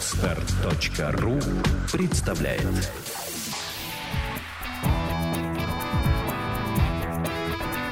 Отстар.ру 0.00 1.38
представляет 1.92 2.90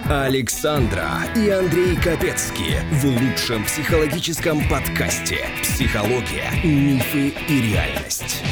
Александра 0.08 1.06
и 1.37 1.51
Андрей 1.51 1.97
Капецки 1.97 2.81
в 2.92 3.04
лучшем 3.04 3.63
психологическом 3.67 4.67
подкасте 4.71 5.40
«Психология, 5.60 6.51
мифы 6.65 7.35
и 7.47 7.72
реальность». 7.72 8.43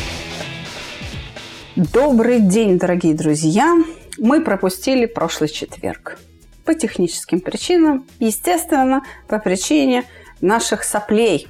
Добрый 1.76 2.40
день, 2.40 2.78
дорогие 2.78 3.14
друзья! 3.14 3.74
Мы 4.18 4.44
пропустили 4.44 5.06
прошлый 5.06 5.48
четверг. 5.48 6.18
По 6.66 6.74
техническим 6.74 7.40
причинам, 7.40 8.06
естественно, 8.18 9.00
по 9.28 9.38
причине 9.38 10.04
наших 10.42 10.84
соплей. 10.84 11.48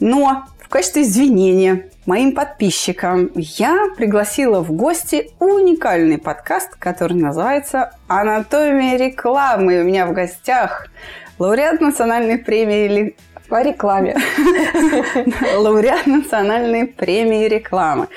Но 0.00 0.44
в 0.68 0.70
качестве 0.70 1.00
извинения 1.00 1.88
моим 2.04 2.34
подписчикам 2.34 3.30
я 3.34 3.86
пригласила 3.96 4.60
в 4.60 4.70
гости 4.70 5.30
уникальный 5.38 6.18
подкаст, 6.18 6.74
который 6.78 7.14
называется 7.16 7.92
«Анатомия 8.06 8.98
рекламы». 8.98 9.80
У 9.80 9.84
меня 9.84 10.04
в 10.04 10.12
гостях 10.12 10.88
лауреат 11.38 11.80
национальной 11.80 12.36
премии 12.36 13.16
по 13.48 13.62
рекламе. 13.62 14.18
Лауреат 15.56 16.06
национальной 16.06 16.86
премии 16.86 17.48
рекламы 17.48 18.08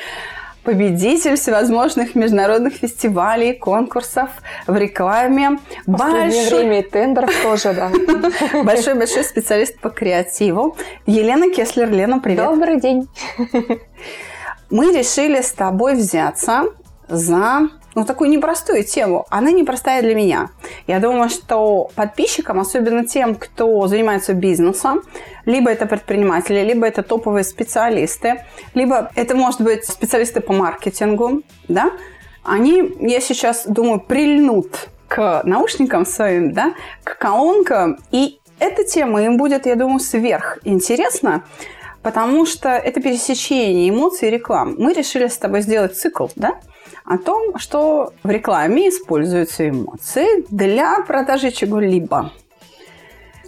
победитель 0.64 1.36
всевозможных 1.36 2.16
международных 2.16 2.74
фестивалей, 2.74 3.54
конкурсов 3.54 4.30
в 4.68 4.76
рекламе. 4.76 5.60
В 5.86 5.92
последнее 5.92 6.42
Большой... 6.42 6.60
время 6.60 6.80
и 6.80 6.84
тендеров 6.84 7.32
тоже, 7.42 7.74
да. 7.74 7.92
Большой-большой 8.64 9.24
специалист 9.24 9.80
по 9.80 9.90
креативу. 9.90 10.78
Елена 11.06 11.52
Кеслер. 11.52 11.90
Лена, 11.90 12.20
привет. 12.20 12.46
Добрый 12.46 12.80
день. 12.80 13.08
Мы 14.70 14.98
решили 14.98 15.42
с 15.42 15.52
тобой 15.52 15.95
взяться 15.95 16.66
за 17.08 17.70
ну, 17.95 18.06
такую 18.06 18.30
непростую 18.30 18.84
тему. 18.84 19.25
Она 19.30 19.52
непростая 19.52 20.02
для 20.02 20.16
меня. 20.16 20.50
Я 20.88 21.00
думаю, 21.00 21.30
что 21.30 21.89
подписчикам, 21.95 22.59
особенно 22.59 23.06
тем, 23.06 23.36
кто 23.36 23.88
занимается 23.88 24.34
бизнесом, 24.34 25.02
либо 25.45 25.70
это 25.70 25.86
предприниматели, 25.86 26.62
либо 26.62 26.88
это 26.88 27.03
топовые 27.03 27.44
специалисты, 27.44 28.45
либо 28.73 29.12
это, 29.16 29.36
может 29.36 29.62
быть, 29.62 29.86
специалисты 29.86 30.42
по 30.42 30.53
маркетингу, 30.53 31.42
да, 31.67 31.92
они, 32.44 32.95
я 33.00 33.19
сейчас 33.19 33.66
думаю, 33.66 34.00
прильнут 34.00 34.89
к 35.08 35.42
наушникам 35.44 36.06
своим, 36.06 36.53
да, 36.53 36.73
к 37.03 37.17
колонкам, 37.17 37.97
и 38.12 38.39
эта 38.59 38.84
тема 38.84 39.23
им 39.23 39.38
будет, 39.38 39.66
я 39.66 39.75
думаю, 39.75 40.00
сверх 40.00 40.59
интересна, 40.64 41.44
потому 42.02 42.45
что 42.45 42.69
это 42.69 43.02
пересечение 43.02 43.89
эмоций 43.89 44.30
и 44.30 44.31
реклам. 44.31 44.75
Мы 44.78 44.94
решили 44.94 45.28
с 45.28 45.38
тобой 45.38 45.62
сделать 45.62 45.97
цикл, 45.97 46.28
да, 46.36 46.59
о 47.05 47.17
том, 47.17 47.57
что 47.57 48.13
в 48.23 48.30
рекламе 48.30 48.89
используются 48.89 49.69
эмоции 49.69 50.45
для 50.49 51.02
продажи 51.07 51.52
чего-либо. 51.52 52.31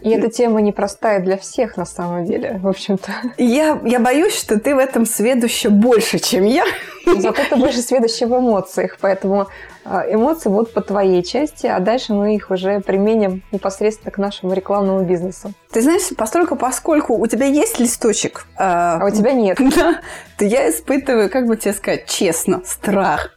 И 0.04 0.10
эта 0.10 0.30
тема 0.30 0.60
непростая 0.62 1.22
для 1.22 1.38
всех 1.38 1.78
на 1.78 1.86
самом 1.86 2.26
деле, 2.26 2.60
в 2.62 2.68
общем-то. 2.68 3.12
Я, 3.38 3.80
я 3.86 4.00
боюсь, 4.00 4.36
что 4.36 4.60
ты 4.60 4.76
в 4.76 4.78
этом 4.78 5.06
сведуща 5.06 5.70
больше, 5.70 6.20
чем 6.20 6.44
я. 6.44 6.66
Зато 7.06 7.44
ты 7.50 7.56
больше 7.56 7.80
сведуща 7.80 8.28
в 8.28 8.38
эмоциях, 8.38 8.98
поэтому 9.00 9.48
а, 9.86 10.04
эмоции 10.10 10.50
будут 10.50 10.74
по 10.74 10.82
твоей 10.82 11.24
части, 11.24 11.68
а 11.68 11.80
дальше 11.80 12.14
мы 12.14 12.36
их 12.36 12.52
уже 12.52 12.82
применим 12.82 13.44
непосредственно 13.52 14.12
к 14.12 14.18
нашему 14.18 14.54
рекламному 14.54 15.04
бизнесу. 15.04 15.54
Ты 15.72 15.82
знаешь, 15.82 16.16
постольку, 16.18 16.58
поскольку 16.58 17.18
у 17.18 17.28
тебя 17.28 17.46
есть 17.46 17.80
листочек, 17.80 18.46
а, 18.58 19.00
а 19.02 19.06
у 19.06 19.10
тебя 19.10 19.32
нет, 19.32 19.58
да, 19.76 20.02
то 20.38 20.44
я 20.44 20.70
испытываю, 20.70 21.30
как 21.30 21.48
бы 21.48 21.56
тебе 21.56 21.74
сказать, 21.74 22.08
честно, 22.08 22.62
страх 22.66 23.36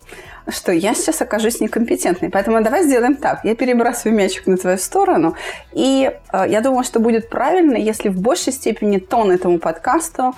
что 0.49 0.73
я 0.73 0.95
сейчас 0.95 1.21
окажусь 1.23 1.61
некомпетентной. 1.61 2.31
Поэтому 2.31 2.63
давай 2.63 2.85
сделаем 2.85 3.17
так. 3.17 3.41
Я 3.45 3.55
перебрасываю 3.55 4.17
мячик 4.17 4.47
на 4.47 4.57
твою 4.57 4.79
сторону. 4.79 5.35
И 5.73 6.11
э, 6.33 6.45
я 6.49 6.61
думаю, 6.61 6.85
что 6.85 7.01
будет 7.01 7.29
правильно, 7.29 7.77
если 7.77 8.09
в 8.09 8.21
большей 8.21 8.53
степени 8.53 8.99
тон 8.99 9.31
этому 9.31 9.59
подкасту 9.59 10.35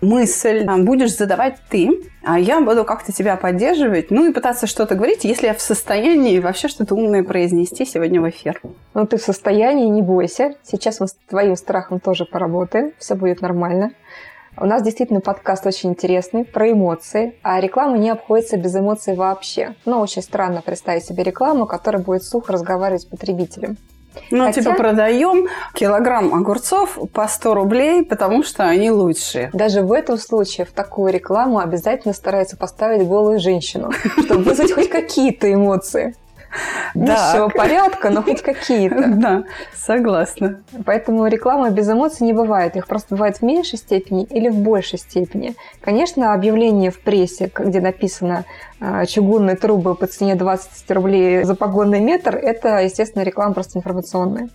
мысль 0.00 0.66
э, 0.66 0.76
будешь 0.78 1.16
задавать 1.16 1.56
ты, 1.70 1.90
а 2.22 2.38
я 2.38 2.60
буду 2.60 2.84
как-то 2.84 3.12
тебя 3.12 3.36
поддерживать, 3.36 4.10
ну 4.10 4.28
и 4.28 4.32
пытаться 4.32 4.66
что-то 4.66 4.94
говорить, 4.94 5.24
если 5.24 5.46
я 5.46 5.54
в 5.54 5.60
состоянии 5.60 6.38
вообще 6.38 6.68
что-то 6.68 6.94
умное 6.94 7.22
произнести 7.22 7.84
сегодня 7.84 8.20
в 8.20 8.28
эфир. 8.28 8.60
Ну 8.94 9.06
ты 9.06 9.16
в 9.16 9.22
состоянии, 9.22 9.86
не 9.86 10.02
бойся. 10.02 10.54
Сейчас 10.62 11.00
мы 11.00 11.08
с 11.08 11.16
твоим 11.28 11.56
страхом 11.56 12.00
тоже 12.00 12.24
поработаем, 12.24 12.92
все 12.98 13.14
будет 13.14 13.40
нормально. 13.40 13.92
У 14.58 14.66
нас 14.66 14.82
действительно 14.82 15.20
подкаст 15.20 15.66
очень 15.66 15.90
интересный, 15.90 16.44
про 16.44 16.70
эмоции, 16.70 17.34
а 17.42 17.58
реклама 17.58 17.96
не 17.96 18.10
обходится 18.10 18.58
без 18.58 18.76
эмоций 18.76 19.14
вообще. 19.14 19.74
Но 19.86 20.00
очень 20.00 20.20
странно 20.22 20.60
представить 20.60 21.04
себе 21.04 21.22
рекламу, 21.22 21.66
которая 21.66 22.02
будет 22.02 22.22
сухо 22.22 22.52
разговаривать 22.52 23.02
с 23.02 23.06
потребителем. 23.06 23.78
Ну, 24.30 24.44
Хотя... 24.44 24.60
типа 24.60 24.74
продаем 24.74 25.48
килограмм 25.74 26.34
огурцов 26.34 26.98
по 27.14 27.26
100 27.26 27.54
рублей, 27.54 28.04
потому 28.04 28.42
что 28.42 28.64
они 28.64 28.90
лучшие. 28.90 29.48
Даже 29.54 29.80
в 29.82 29.92
этом 29.92 30.18
случае 30.18 30.66
в 30.66 30.72
такую 30.72 31.12
рекламу 31.12 31.58
обязательно 31.58 32.12
стараются 32.12 32.58
поставить 32.58 33.06
голую 33.06 33.40
женщину, 33.40 33.90
чтобы 34.24 34.42
вызвать 34.42 34.72
хоть 34.72 34.90
какие-то 34.90 35.52
эмоции. 35.52 36.14
Низшего 36.94 37.48
порядка, 37.48 38.10
но 38.10 38.22
хоть 38.22 38.42
какие-то. 38.42 39.12
Да, 39.22 39.44
согласна. 39.74 40.62
Поэтому 40.84 41.26
реклама 41.26 41.70
без 41.70 41.88
эмоций 41.88 42.26
не 42.26 42.32
бывает. 42.32 42.76
Их 42.76 42.86
просто 42.86 43.14
бывает 43.14 43.38
в 43.38 43.42
меньшей 43.42 43.78
степени 43.78 44.24
или 44.24 44.48
в 44.48 44.56
большей 44.56 44.98
степени. 44.98 45.54
Конечно, 45.80 46.34
объявление 46.34 46.90
в 46.90 47.00
прессе, 47.00 47.50
где 47.54 47.80
написано 47.80 48.44
а, 48.80 49.06
чугунные 49.06 49.56
трубы 49.56 49.94
по 49.94 50.06
цене 50.06 50.34
20 50.34 50.90
рублей 50.90 51.44
за 51.44 51.54
погонный 51.54 52.00
метр, 52.00 52.36
это, 52.36 52.78
естественно, 52.78 53.22
реклама 53.22 53.54
просто 53.54 53.78
информационная. 53.78 54.48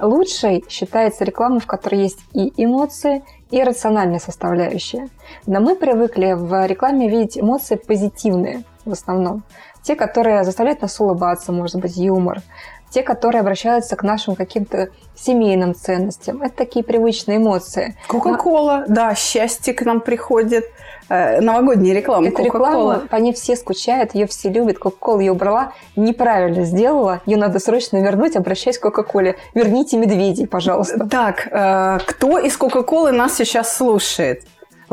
Лучшей 0.00 0.64
считается 0.68 1.24
реклама, 1.24 1.60
в 1.60 1.66
которой 1.66 2.02
есть 2.02 2.18
и 2.32 2.52
эмоции, 2.56 3.22
и 3.50 3.62
рациональная 3.62 4.18
составляющая. 4.18 5.08
Но 5.46 5.60
мы 5.60 5.76
привыкли 5.76 6.32
в 6.32 6.66
рекламе 6.66 7.08
видеть 7.08 7.38
эмоции 7.38 7.76
позитивные 7.76 8.64
в 8.84 8.92
основном. 8.92 9.44
Те, 9.84 9.96
которые 9.96 10.44
заставляют 10.44 10.80
нас 10.80 10.98
улыбаться, 10.98 11.52
может 11.52 11.76
быть, 11.76 11.96
юмор. 11.96 12.40
Те, 12.88 13.02
которые 13.02 13.40
обращаются 13.40 13.96
к 13.96 14.02
нашим 14.02 14.34
каким-то 14.34 14.88
семейным 15.14 15.74
ценностям. 15.74 16.42
Это 16.42 16.56
такие 16.56 16.84
привычные 16.84 17.36
эмоции. 17.36 17.96
Кока-кола, 18.08 18.84
Но... 18.88 18.94
да, 18.94 19.14
счастье 19.14 19.74
к 19.74 19.82
нам 19.82 20.00
приходит. 20.00 20.64
Э, 21.08 21.40
новогодняя 21.40 21.94
реклама 21.94 22.28
Эта 22.28 22.42
реклама, 22.42 23.00
по 23.10 23.16
ней 23.16 23.34
все 23.34 23.56
скучают, 23.56 24.14
ее 24.14 24.26
все 24.26 24.48
любят. 24.48 24.78
Кока-кола 24.78 25.20
ее 25.20 25.32
убрала, 25.32 25.72
неправильно 25.96 26.64
сделала. 26.64 27.20
Ее 27.26 27.36
надо 27.36 27.58
срочно 27.58 27.98
вернуть, 27.98 28.36
обращаясь 28.36 28.78
к 28.78 28.82
Кока-коле. 28.82 29.36
Верните 29.54 29.98
медведей, 29.98 30.46
пожалуйста. 30.46 31.06
Так, 31.06 31.48
э, 31.50 31.98
кто 32.06 32.38
из 32.38 32.56
Кока-колы 32.56 33.12
нас 33.12 33.34
сейчас 33.34 33.76
слушает? 33.76 34.44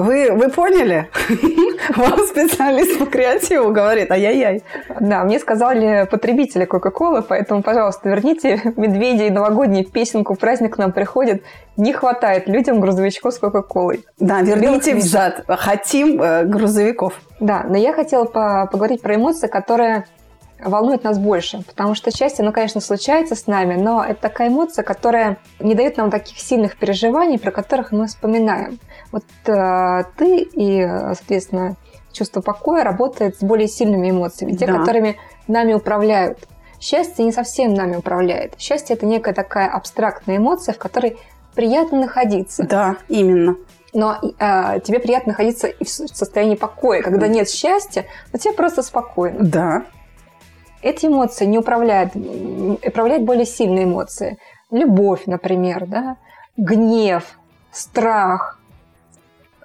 Вы, 0.01 0.31
вы 0.31 0.50
поняли? 0.50 1.09
Вам 1.95 2.19
специалист 2.25 2.97
по 2.97 3.06
креативу 3.06 3.72
говорит, 3.72 4.09
ай-яй-яй. 4.12 4.63
Да, 5.00 5.23
мне 5.23 5.39
сказали 5.39 6.07
потребители 6.09 6.66
Кока-Колы, 6.66 7.22
поэтому, 7.22 7.62
пожалуйста, 7.62 8.09
верните 8.09 8.59
медведей 8.78 9.29
новогоднюю 9.29 9.85
песенку, 9.85 10.34
праздник 10.35 10.75
к 10.75 10.78
нам 10.79 10.91
приходит. 10.91 11.44
Не 11.78 11.94
хватает 11.94 12.47
людям 12.47 12.79
грузовичков 12.79 13.35
с 13.35 13.38
Кока-Колой. 13.38 14.03
Да, 14.19 14.41
верните 14.41 14.95
взад. 14.95 15.44
Хотим 15.47 16.19
э, 16.19 16.45
грузовиков. 16.45 17.13
Да, 17.39 17.63
но 17.69 17.78
я 17.78 17.94
хотела 17.94 18.25
поговорить 18.25 19.03
про 19.03 19.16
эмоции, 19.16 19.47
которые 19.47 20.06
волнует 20.63 21.03
нас 21.03 21.17
больше, 21.17 21.63
потому 21.63 21.95
что 21.95 22.11
счастье, 22.11 22.44
ну, 22.45 22.51
конечно, 22.51 22.81
случается 22.81 23.35
с 23.35 23.47
нами, 23.47 23.75
но 23.75 24.03
это 24.03 24.22
такая 24.22 24.49
эмоция, 24.49 24.83
которая 24.83 25.38
не 25.59 25.75
дает 25.75 25.97
нам 25.97 26.11
таких 26.11 26.39
сильных 26.39 26.77
переживаний, 26.77 27.39
про 27.39 27.51
которых 27.51 27.91
мы 27.91 28.07
вспоминаем. 28.07 28.80
Вот 29.12 29.25
э, 29.45 30.03
ты 30.18 30.47
и, 30.53 30.88
соответственно, 31.13 31.75
чувство 32.12 32.41
покоя 32.41 32.83
работает 32.83 33.38
с 33.38 33.44
более 33.44 33.68
сильными 33.68 34.09
эмоциями, 34.09 34.53
те, 34.53 34.68
да. 34.68 34.80
которыми 34.80 35.18
нами 35.47 35.74
управляют. 35.74 36.47
Счастье 36.80 37.24
не 37.24 37.31
совсем 37.31 37.74
нами 37.74 37.95
управляет. 37.95 38.56
Счастье– 38.57 38.95
это 38.95 39.06
некая 39.06 39.33
такая 39.33 39.69
абстрактная 39.69 40.38
эмоция, 40.38 40.74
в 40.74 40.80
которой 40.80 41.18
приятно 41.53 42.01
находиться. 42.01 42.63
Да, 42.63 42.97
именно. 43.07 43.56
Но 43.94 44.18
э, 44.21 44.80
тебе 44.81 45.00
приятно 45.00 45.33
находиться 45.33 45.68
и 45.68 45.83
в 45.83 45.89
состоянии 45.89 46.56
покоя. 46.56 47.01
Когда 47.01 47.27
нет 47.27 47.50
счастья, 47.50 48.06
но 48.31 48.39
тебе 48.39 48.53
просто 48.53 48.81
спокойно. 48.81 49.39
Да. 49.41 49.83
Эти 50.81 51.06
эмоции 51.06 51.45
не 51.45 51.57
управляют, 51.57 52.16
управляют 52.16 53.24
более 53.24 53.45
сильные 53.45 53.86
эмоции. 53.86 54.38
Любовь, 54.72 55.24
например, 55.25 55.86
да? 55.86 56.18
гнев, 56.57 57.24
страх, 57.72 58.60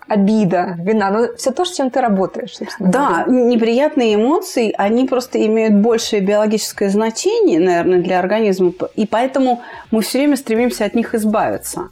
обида, 0.08 0.76
вина, 0.78 1.10
ну, 1.10 1.36
все 1.36 1.50
то, 1.50 1.64
с 1.64 1.74
чем 1.74 1.90
ты 1.90 2.00
работаешь, 2.00 2.56
собственно. 2.56 2.90
Да, 2.90 3.24
говоря. 3.24 3.44
неприятные 3.46 4.14
эмоции, 4.14 4.72
они 4.76 5.06
просто 5.06 5.44
имеют 5.46 5.74
большее 5.74 6.22
биологическое 6.22 6.90
значение, 6.90 7.58
наверное, 7.58 8.00
для 8.00 8.18
организма, 8.20 8.72
и 8.94 9.06
поэтому 9.06 9.62
мы 9.90 10.02
все 10.02 10.18
время 10.18 10.36
стремимся 10.36 10.84
от 10.84 10.94
них 10.94 11.14
избавиться, 11.14 11.88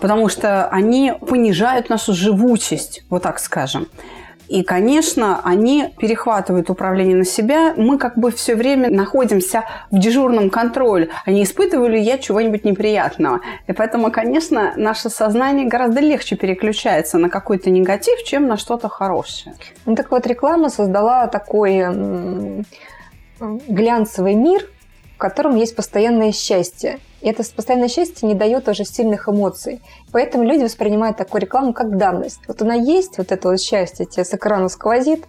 потому 0.00 0.28
что 0.28 0.68
они 0.68 1.12
понижают 1.28 1.88
нашу 1.88 2.12
живучесть, 2.14 3.04
вот 3.10 3.22
так 3.22 3.40
скажем. 3.40 3.88
И, 4.48 4.62
конечно, 4.62 5.40
они 5.42 5.94
перехватывают 5.98 6.70
управление 6.70 7.16
на 7.16 7.24
себя. 7.24 7.74
Мы 7.76 7.98
как 7.98 8.16
бы 8.16 8.30
все 8.30 8.54
время 8.54 8.90
находимся 8.90 9.64
в 9.90 9.98
дежурном 9.98 10.50
контроле. 10.50 11.08
А 11.24 11.30
не 11.30 11.42
испытываю 11.42 11.90
ли 11.90 12.00
я 12.00 12.18
чего-нибудь 12.18 12.64
неприятного? 12.64 13.40
И 13.66 13.72
поэтому, 13.72 14.10
конечно, 14.10 14.72
наше 14.76 15.10
сознание 15.10 15.66
гораздо 15.66 16.00
легче 16.00 16.36
переключается 16.36 17.18
на 17.18 17.28
какой-то 17.28 17.70
негатив, 17.70 18.22
чем 18.24 18.46
на 18.46 18.56
что-то 18.56 18.88
хорошее. 18.88 19.54
Ну 19.84 19.94
так 19.94 20.10
вот, 20.10 20.26
реклама 20.26 20.68
создала 20.68 21.26
такой 21.26 22.64
глянцевый 23.40 24.34
мир, 24.34 24.66
в 25.14 25.18
котором 25.18 25.56
есть 25.56 25.74
постоянное 25.74 26.32
счастье. 26.32 26.98
И 27.26 27.28
это 27.28 27.42
постоянное 27.42 27.88
счастье 27.88 28.28
не 28.28 28.36
дает 28.36 28.68
уже 28.68 28.84
сильных 28.84 29.28
эмоций. 29.28 29.82
Поэтому 30.12 30.44
люди 30.44 30.62
воспринимают 30.62 31.16
такую 31.16 31.42
рекламу 31.42 31.72
как 31.72 31.96
данность. 31.96 32.38
Вот 32.46 32.62
она 32.62 32.74
есть, 32.74 33.18
вот 33.18 33.32
это 33.32 33.48
вот 33.48 33.60
счастье 33.60 34.06
тебе 34.06 34.24
с 34.24 34.32
экрана 34.32 34.68
сквозит, 34.68 35.24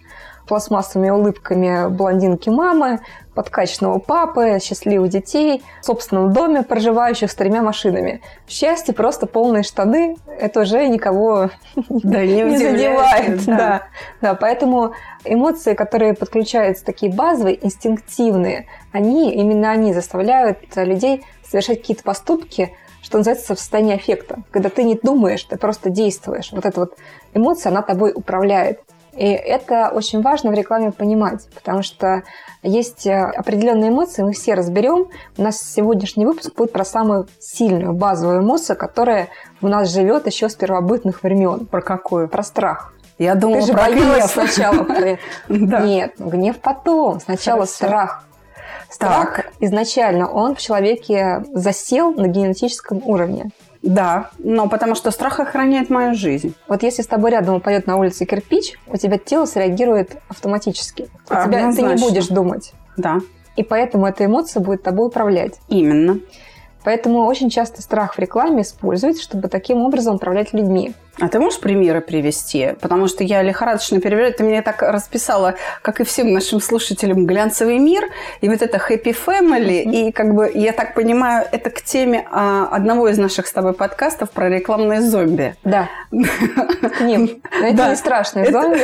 пластмассовыми 0.46 1.10
улыбками 1.10 1.88
блондинки 1.88 2.50
мамы, 2.50 3.00
подкачанного 3.34 3.98
папы, 3.98 4.58
счастливых 4.62 5.10
детей, 5.10 5.64
в 5.82 5.86
собственном 5.86 6.32
доме, 6.32 6.62
проживающих 6.62 7.32
с 7.32 7.34
тремя 7.34 7.62
машинами. 7.62 8.20
Счастье 8.46 8.94
просто 8.94 9.26
полные 9.26 9.64
штаны, 9.64 10.16
это 10.40 10.60
уже 10.60 10.86
никого 10.86 11.50
да, 11.88 12.24
не, 12.24 12.42
не 12.44 12.58
задевает. 12.58 13.44
Да. 13.44 13.56
Да. 13.56 13.82
да, 14.20 14.34
поэтому 14.34 14.92
эмоции, 15.24 15.74
которые 15.74 16.14
подключаются, 16.14 16.84
такие 16.84 17.12
базовые, 17.12 17.64
инстинктивные, 17.64 18.66
они, 18.92 19.34
именно 19.34 19.70
они 19.72 19.92
заставляют 19.92 20.58
людей 20.76 21.24
совершать 21.48 21.80
какие-то 21.80 22.02
поступки, 22.02 22.74
что 23.02 23.18
называется, 23.18 23.54
в 23.54 23.58
состоянии 23.58 23.94
аффекта. 23.94 24.42
Когда 24.50 24.68
ты 24.68 24.84
не 24.84 24.94
думаешь, 24.94 25.42
ты 25.44 25.56
просто 25.56 25.90
действуешь. 25.90 26.50
Вот 26.52 26.66
эта 26.66 26.80
вот 26.80 26.96
эмоция, 27.34 27.70
она 27.70 27.82
тобой 27.82 28.12
управляет. 28.14 28.80
И 29.18 29.26
это 29.26 29.90
очень 29.92 30.22
важно 30.22 30.50
в 30.50 30.54
рекламе 30.54 30.92
понимать, 30.92 31.48
потому 31.52 31.82
что 31.82 32.22
есть 32.62 33.04
э, 33.04 33.18
определенные 33.18 33.90
эмоции, 33.90 34.22
мы 34.22 34.32
все 34.32 34.54
разберем. 34.54 35.08
У 35.36 35.42
нас 35.42 35.58
сегодняшний 35.58 36.24
выпуск 36.24 36.54
будет 36.54 36.72
про 36.72 36.84
самую 36.84 37.26
сильную 37.40 37.94
базовую 37.94 38.42
эмоцию, 38.42 38.76
которая 38.76 39.28
в 39.60 39.68
нас 39.68 39.92
живет 39.92 40.26
еще 40.26 40.48
с 40.48 40.54
первобытных 40.54 41.24
времен. 41.24 41.66
Про 41.66 41.80
какую? 41.82 42.28
Про 42.28 42.44
страх. 42.44 42.92
Я 43.18 43.34
думала, 43.34 43.60
Ты 43.60 43.66
же 43.66 43.72
про 43.72 43.90
гнев 43.90 44.24
сначала. 44.26 44.86
Нет, 45.48 46.12
гнев 46.18 46.58
потом. 46.58 47.18
Сначала 47.20 47.64
страх. 47.64 48.27
Страх 48.90 49.40
изначально, 49.60 50.30
он 50.30 50.54
в 50.54 50.60
человеке 50.60 51.44
засел 51.52 52.12
на 52.12 52.26
генетическом 52.26 53.02
уровне. 53.04 53.50
Да, 53.82 54.30
но 54.38 54.68
потому 54.68 54.94
что 54.94 55.10
страх 55.10 55.40
охраняет 55.40 55.88
мою 55.88 56.14
жизнь. 56.14 56.54
Вот 56.66 56.82
если 56.82 57.02
с 57.02 57.06
тобой 57.06 57.30
рядом 57.30 57.56
упадет 57.56 57.86
на 57.86 57.96
улице 57.96 58.24
кирпич, 58.24 58.78
у 58.88 58.96
тебя 58.96 59.18
тело 59.18 59.44
среагирует 59.44 60.16
автоматически. 60.28 61.08
У 61.26 61.34
тебя, 61.34 61.72
ты 61.72 61.82
не 61.82 61.94
будешь 61.94 62.26
думать. 62.28 62.72
Да. 62.96 63.18
И 63.56 63.62
поэтому 63.62 64.06
эта 64.06 64.24
эмоция 64.24 64.60
будет 64.60 64.82
тобой 64.82 65.08
управлять. 65.08 65.54
Именно. 65.68 66.20
Поэтому 66.84 67.26
очень 67.26 67.50
часто 67.50 67.82
страх 67.82 68.14
в 68.14 68.18
рекламе 68.18 68.62
используется, 68.62 69.22
чтобы 69.22 69.48
таким 69.48 69.82
образом 69.82 70.16
управлять 70.16 70.52
людьми. 70.52 70.94
А 71.20 71.28
ты 71.28 71.40
можешь 71.40 71.60
примеры 71.60 72.00
привести? 72.00 72.74
Потому 72.80 73.08
что 73.08 73.24
я 73.24 73.42
лихорадочно 73.42 74.00
перебираю. 74.00 74.32
Ты 74.32 74.44
мне 74.44 74.62
так 74.62 74.82
расписала, 74.82 75.56
как 75.82 76.00
и 76.00 76.04
всем 76.04 76.32
нашим 76.32 76.60
слушателям, 76.60 77.26
глянцевый 77.26 77.78
мир 77.78 78.04
и 78.40 78.48
вот 78.48 78.62
это 78.62 78.78
happy 78.78 79.16
family. 79.26 79.84
Mm-hmm. 79.84 80.08
И 80.08 80.12
как 80.12 80.34
бы, 80.34 80.50
я 80.54 80.72
так 80.72 80.94
понимаю, 80.94 81.46
это 81.50 81.70
к 81.70 81.82
теме 81.82 82.26
а, 82.30 82.68
одного 82.70 83.08
из 83.08 83.18
наших 83.18 83.48
с 83.48 83.52
тобой 83.52 83.72
подкастов 83.72 84.30
про 84.30 84.48
рекламные 84.48 85.02
зомби. 85.02 85.56
Да. 85.64 85.88
К 86.10 87.00
ним. 87.00 87.42
это 87.62 87.90
не 87.90 87.96
страшные 87.96 88.50
зомби. 88.50 88.80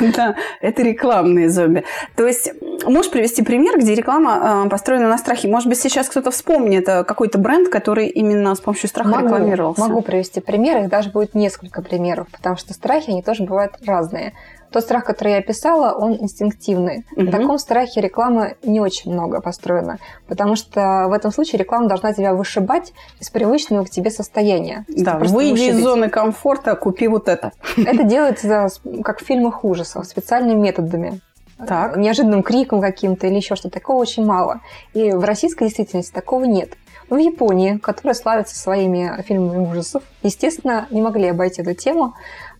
Да, 0.16 0.36
это 0.60 0.82
рекламные 0.82 1.48
зомби. 1.48 1.84
То 2.16 2.26
есть, 2.26 2.52
можешь 2.84 3.10
привести 3.10 3.42
пример, 3.42 3.78
где 3.78 3.94
реклама 3.94 4.64
а, 4.64 4.68
построена 4.68 5.08
на 5.08 5.18
страхе? 5.18 5.48
Может 5.48 5.68
быть, 5.68 5.78
сейчас 5.78 6.08
кто-то 6.08 6.30
вспомнит 6.30 6.88
э, 6.88 7.04
какой-то 7.04 7.38
бренд, 7.38 7.68
который 7.68 8.08
именно 8.08 8.54
с 8.54 8.60
помощью 8.60 8.88
страха 8.88 9.20
рекламировался? 9.20 9.80
Могу 9.80 10.00
привести 10.02 10.40
пример. 10.40 10.82
Их 10.82 10.88
даже 10.88 11.10
будет 11.10 11.34
несколько 11.36 11.82
примеров, 11.82 12.26
потому 12.32 12.56
что 12.56 12.74
страхи, 12.74 13.10
они 13.10 13.22
тоже 13.22 13.44
бывают 13.44 13.74
разные. 13.86 14.32
Тот 14.72 14.82
страх, 14.82 15.04
который 15.04 15.34
я 15.34 15.38
описала, 15.38 15.96
он 15.96 16.14
инстинктивный. 16.14 17.04
Угу. 17.12 17.22
На 17.22 17.30
таком 17.30 17.58
страхе 17.58 18.00
рекламы 18.00 18.56
не 18.64 18.80
очень 18.80 19.12
много 19.12 19.40
построено, 19.40 19.98
потому 20.26 20.56
что 20.56 21.06
в 21.08 21.12
этом 21.12 21.30
случае 21.30 21.60
реклама 21.60 21.88
должна 21.88 22.12
тебя 22.12 22.34
вышибать 22.34 22.92
из 23.20 23.30
привычного 23.30 23.84
к 23.84 23.90
тебе 23.90 24.10
состояния. 24.10 24.84
Да, 24.88 25.18
выйди 25.18 25.70
из 25.70 25.80
зоны 25.80 26.08
комфорта, 26.10 26.74
купи 26.74 27.06
вот 27.06 27.28
это. 27.28 27.52
Это 27.76 28.02
делается 28.02 28.68
как 29.04 29.20
в 29.20 29.24
фильмах 29.24 29.64
ужасов, 29.64 30.06
специальными 30.06 30.60
методами. 30.60 31.20
Так. 31.64 31.96
Неожиданным 31.96 32.42
криком 32.42 32.80
каким-то 32.80 33.26
или 33.26 33.36
еще 33.36 33.56
что-то. 33.56 33.74
Такого 33.74 33.98
очень 33.98 34.26
мало. 34.26 34.60
И 34.92 35.10
в 35.12 35.24
российской 35.24 35.64
действительности 35.64 36.12
такого 36.12 36.44
нет. 36.44 36.74
В 37.08 37.16
Японии, 37.16 37.78
которая 37.78 38.14
славится 38.14 38.56
своими 38.56 39.22
фильмами 39.22 39.70
ужасов, 39.70 40.02
естественно, 40.24 40.88
не 40.90 41.00
могли 41.00 41.28
обойти 41.28 41.62
эту 41.62 41.74
тему. 41.74 42.14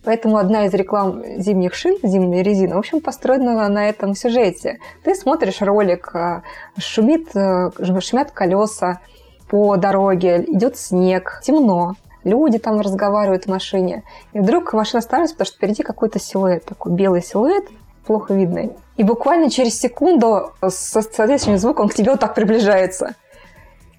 Поэтому 0.05 0.37
одна 0.37 0.65
из 0.65 0.73
реклам 0.73 1.21
зимних 1.37 1.73
шин, 1.73 1.97
зимняя 2.01 2.43
резина, 2.43 2.75
в 2.75 2.79
общем, 2.79 3.01
построена 3.01 3.67
на 3.67 3.89
этом 3.89 4.15
сюжете. 4.15 4.79
Ты 5.03 5.15
смотришь 5.15 5.61
ролик, 5.61 6.11
э, 6.15 6.43
шумит, 6.77 7.35
э, 7.35 7.71
шумят 7.99 8.31
колеса 8.31 9.01
по 9.49 9.75
дороге, 9.75 10.45
идет 10.47 10.77
снег, 10.77 11.41
темно, 11.43 11.95
люди 12.23 12.57
там 12.57 12.79
разговаривают 12.79 13.45
в 13.45 13.49
машине. 13.49 14.03
И 14.31 14.39
вдруг 14.39 14.71
машина 14.71 15.01
становится, 15.01 15.35
потому 15.35 15.47
что 15.47 15.57
впереди 15.57 15.83
какой-то 15.83 16.19
силуэт, 16.19 16.63
такой 16.63 16.93
белый 16.93 17.21
силуэт, 17.21 17.65
плохо 18.05 18.33
видный. 18.33 18.71
И 18.95 19.03
буквально 19.03 19.49
через 19.49 19.77
секунду 19.77 20.53
со 20.61 21.01
соответствующим 21.01 21.57
звуком 21.57 21.89
к 21.89 21.93
тебе 21.93 22.11
вот 22.11 22.21
так 22.21 22.33
приближается– 22.33 23.15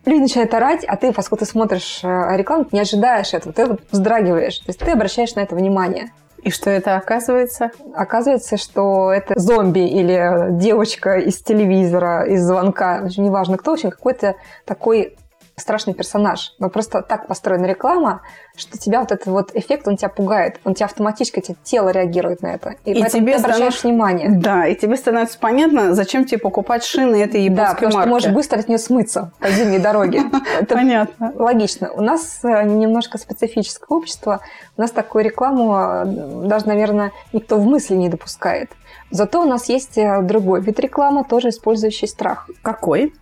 люди 0.08 0.22
начинают 0.22 0.54
орать, 0.54 0.84
а 0.84 0.96
ты, 0.96 1.12
поскольку 1.12 1.44
ты 1.44 1.50
смотришь 1.50 2.00
э, 2.02 2.36
рекламу, 2.36 2.66
не 2.72 2.80
ожидаешь 2.80 3.34
этого, 3.34 3.52
ты 3.52 3.76
вздрагиваешь. 3.90 4.58
То 4.58 4.68
есть 4.68 4.80
ты 4.80 4.90
обращаешь 4.90 5.34
на 5.34 5.40
это 5.40 5.54
внимание. 5.54 6.10
И 6.42 6.50
что 6.50 6.70
это 6.70 6.96
оказывается? 6.96 7.70
Оказывается, 7.94 8.56
что 8.56 9.12
это 9.12 9.38
зомби 9.38 9.80
или 9.80 10.52
девочка 10.52 11.18
из 11.18 11.38
телевизора, 11.42 12.26
из 12.26 12.42
звонка, 12.42 13.08
неважно 13.16 13.56
кто, 13.56 13.72
в 13.72 13.74
общем, 13.74 13.90
какой-то 13.90 14.36
такой 14.64 15.16
страшный 15.58 15.94
персонаж. 15.94 16.54
Но 16.58 16.68
просто 16.70 17.02
так 17.02 17.26
построена 17.26 17.66
реклама, 17.66 18.22
что 18.56 18.78
тебя 18.78 19.00
вот 19.00 19.12
этот 19.12 19.26
вот 19.26 19.50
эффект, 19.54 19.86
он 19.88 19.96
тебя 19.96 20.08
пугает. 20.08 20.60
Он 20.64 20.74
тебя 20.74 20.86
автоматически, 20.86 21.40
тебе 21.40 21.56
тело 21.62 21.90
реагирует 21.90 22.42
на 22.42 22.48
это. 22.54 22.74
И, 22.84 22.92
и 22.92 23.04
тебе 23.04 23.34
ты 23.34 23.40
обращаешь 23.40 23.78
станов... 23.78 23.84
внимание. 23.84 24.30
Да, 24.30 24.66
и 24.66 24.74
тебе 24.74 24.96
становится 24.96 25.38
понятно, 25.38 25.94
зачем 25.94 26.24
тебе 26.24 26.38
покупать 26.38 26.84
шины 26.84 27.22
этой 27.22 27.42
японской 27.42 27.64
Да, 27.64 27.74
потому 27.74 27.94
марки. 27.94 28.06
что 28.06 28.10
можешь 28.10 28.32
быстро 28.32 28.58
от 28.58 28.68
нее 28.68 28.78
смыться 28.78 29.32
по 29.38 29.50
зимней 29.50 29.78
дороге. 29.78 30.22
Понятно. 30.68 31.32
Логично. 31.34 31.90
У 31.92 32.00
нас 32.00 32.40
э, 32.44 32.64
немножко 32.64 33.18
специфическое 33.18 33.86
общество. 33.96 34.40
У 34.76 34.80
нас 34.80 34.90
такую 34.90 35.24
рекламу 35.24 35.76
э, 35.76 36.04
даже, 36.46 36.66
наверное, 36.66 37.12
никто 37.32 37.58
в 37.58 37.66
мысли 37.66 37.94
не 37.94 38.08
допускает. 38.08 38.70
Зато 39.10 39.42
у 39.42 39.46
нас 39.46 39.68
есть 39.68 39.96
э, 39.96 40.22
другой 40.22 40.60
вид 40.60 40.78
рекламы, 40.80 41.24
тоже 41.24 41.48
использующий 41.48 42.08
страх. 42.08 42.48
Какой? 42.62 43.14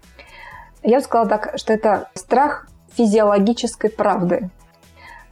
Я 0.87 0.99
бы 0.99 1.05
сказала 1.05 1.28
так, 1.28 1.55
что 1.57 1.73
это 1.73 2.09
страх 2.14 2.69
физиологической 2.97 3.90
правды. 3.90 4.50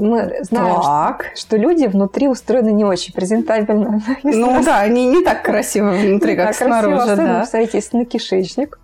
Мы 0.01 0.39
знаем, 0.43 0.83
так. 0.83 1.31
что 1.37 1.57
люди 1.57 1.87
внутри 1.87 2.27
устроены 2.27 2.71
не 2.73 2.85
очень 2.85 3.15
презентабельно. 3.15 4.03
Ну 4.25 4.63
да, 4.65 4.81
они 4.81 5.07
не 5.07 5.23
так 5.23 5.45
красиво 5.45 5.93
внутри, 5.93 6.35
как 6.35 6.55
снаружи. 6.57 7.15
Да. 7.15 7.37
Представляете, 7.39 7.79
если 7.79 7.99
на 7.99 8.05
кишечник, 8.05 8.81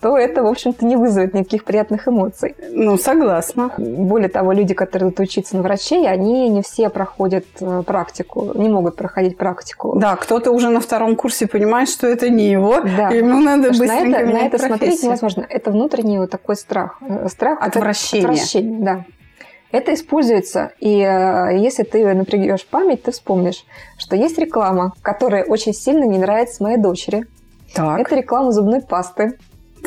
то 0.00 0.16
это, 0.16 0.42
в 0.44 0.46
общем-то, 0.46 0.86
не 0.86 0.96
вызовет 0.96 1.34
никаких 1.34 1.64
приятных 1.64 2.06
эмоций. 2.06 2.54
Ну, 2.70 2.96
согласна. 2.96 3.72
Более 3.78 4.28
того, 4.28 4.52
люди, 4.52 4.72
которые 4.72 5.08
идут 5.08 5.20
учиться 5.20 5.56
на 5.56 5.62
врачей, 5.62 6.08
они 6.08 6.48
не 6.48 6.62
все 6.62 6.88
проходят 6.88 7.44
э, 7.60 7.82
практику, 7.84 8.52
не 8.54 8.68
могут 8.68 8.94
проходить 8.94 9.36
практику. 9.36 9.98
Да, 9.98 10.14
кто-то 10.14 10.52
уже 10.52 10.68
на 10.68 10.80
втором 10.80 11.16
курсе 11.16 11.48
понимает, 11.48 11.88
что 11.88 12.06
это 12.06 12.30
не 12.30 12.48
его, 12.48 12.80
да. 12.80 13.08
ему 13.08 13.40
надо 13.40 13.70
быстренько 13.70 14.08
на 14.08 14.16
это, 14.16 14.26
менять 14.26 14.42
на 14.42 14.46
это 14.46 14.50
профессию. 14.50 14.68
смотреть 14.68 15.02
невозможно. 15.02 15.46
Это 15.48 15.70
внутренний 15.72 16.18
вот 16.18 16.30
такой 16.30 16.54
страх. 16.54 16.98
Э, 17.00 17.28
страх 17.28 17.58
отвращение. 17.60 18.28
Отвращение, 18.28 18.80
да. 18.80 19.04
Это 19.70 19.92
используется, 19.92 20.70
и 20.78 21.00
э, 21.00 21.58
если 21.58 21.82
ты 21.82 22.14
напрягешь 22.14 22.64
память, 22.66 23.02
ты 23.02 23.10
вспомнишь, 23.10 23.66
что 23.98 24.16
есть 24.16 24.38
реклама, 24.38 24.94
которая 25.02 25.44
очень 25.44 25.74
сильно 25.74 26.04
не 26.04 26.18
нравится 26.18 26.62
моей 26.62 26.78
дочери. 26.78 27.26
Так. 27.74 28.00
Это 28.00 28.16
реклама 28.16 28.52
зубной 28.52 28.80
пасты 28.80 29.36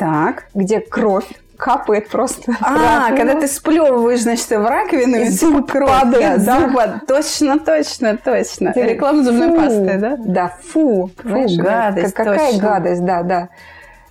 так. 0.02 0.44
где 0.54 0.80
кровь, 0.80 1.26
капает 1.56 2.08
просто. 2.08 2.52
А, 2.60 3.10
когда 3.16 3.40
ты 3.40 3.46
сплевываешь, 3.46 4.22
значит, 4.22 4.48
в 4.48 4.66
раковину, 4.66 5.16
и 5.16 5.28
зуб 5.28 5.70
падает, 5.72 6.44
да? 6.44 6.60
Зуб, 6.60 7.06
точно, 7.06 7.58
точно, 7.58 8.16
точно. 8.16 8.72
Реклама 8.74 9.22
зубной 9.22 9.56
пасты, 9.56 9.98
да? 9.98 10.16
Да, 10.18 10.52
фу. 10.62 11.10
Фу, 11.22 11.46
гадость, 11.56 12.14
Какая 12.14 12.50
точно. 12.50 12.68
гадость, 12.68 13.04
да, 13.04 13.22
да. 13.22 13.48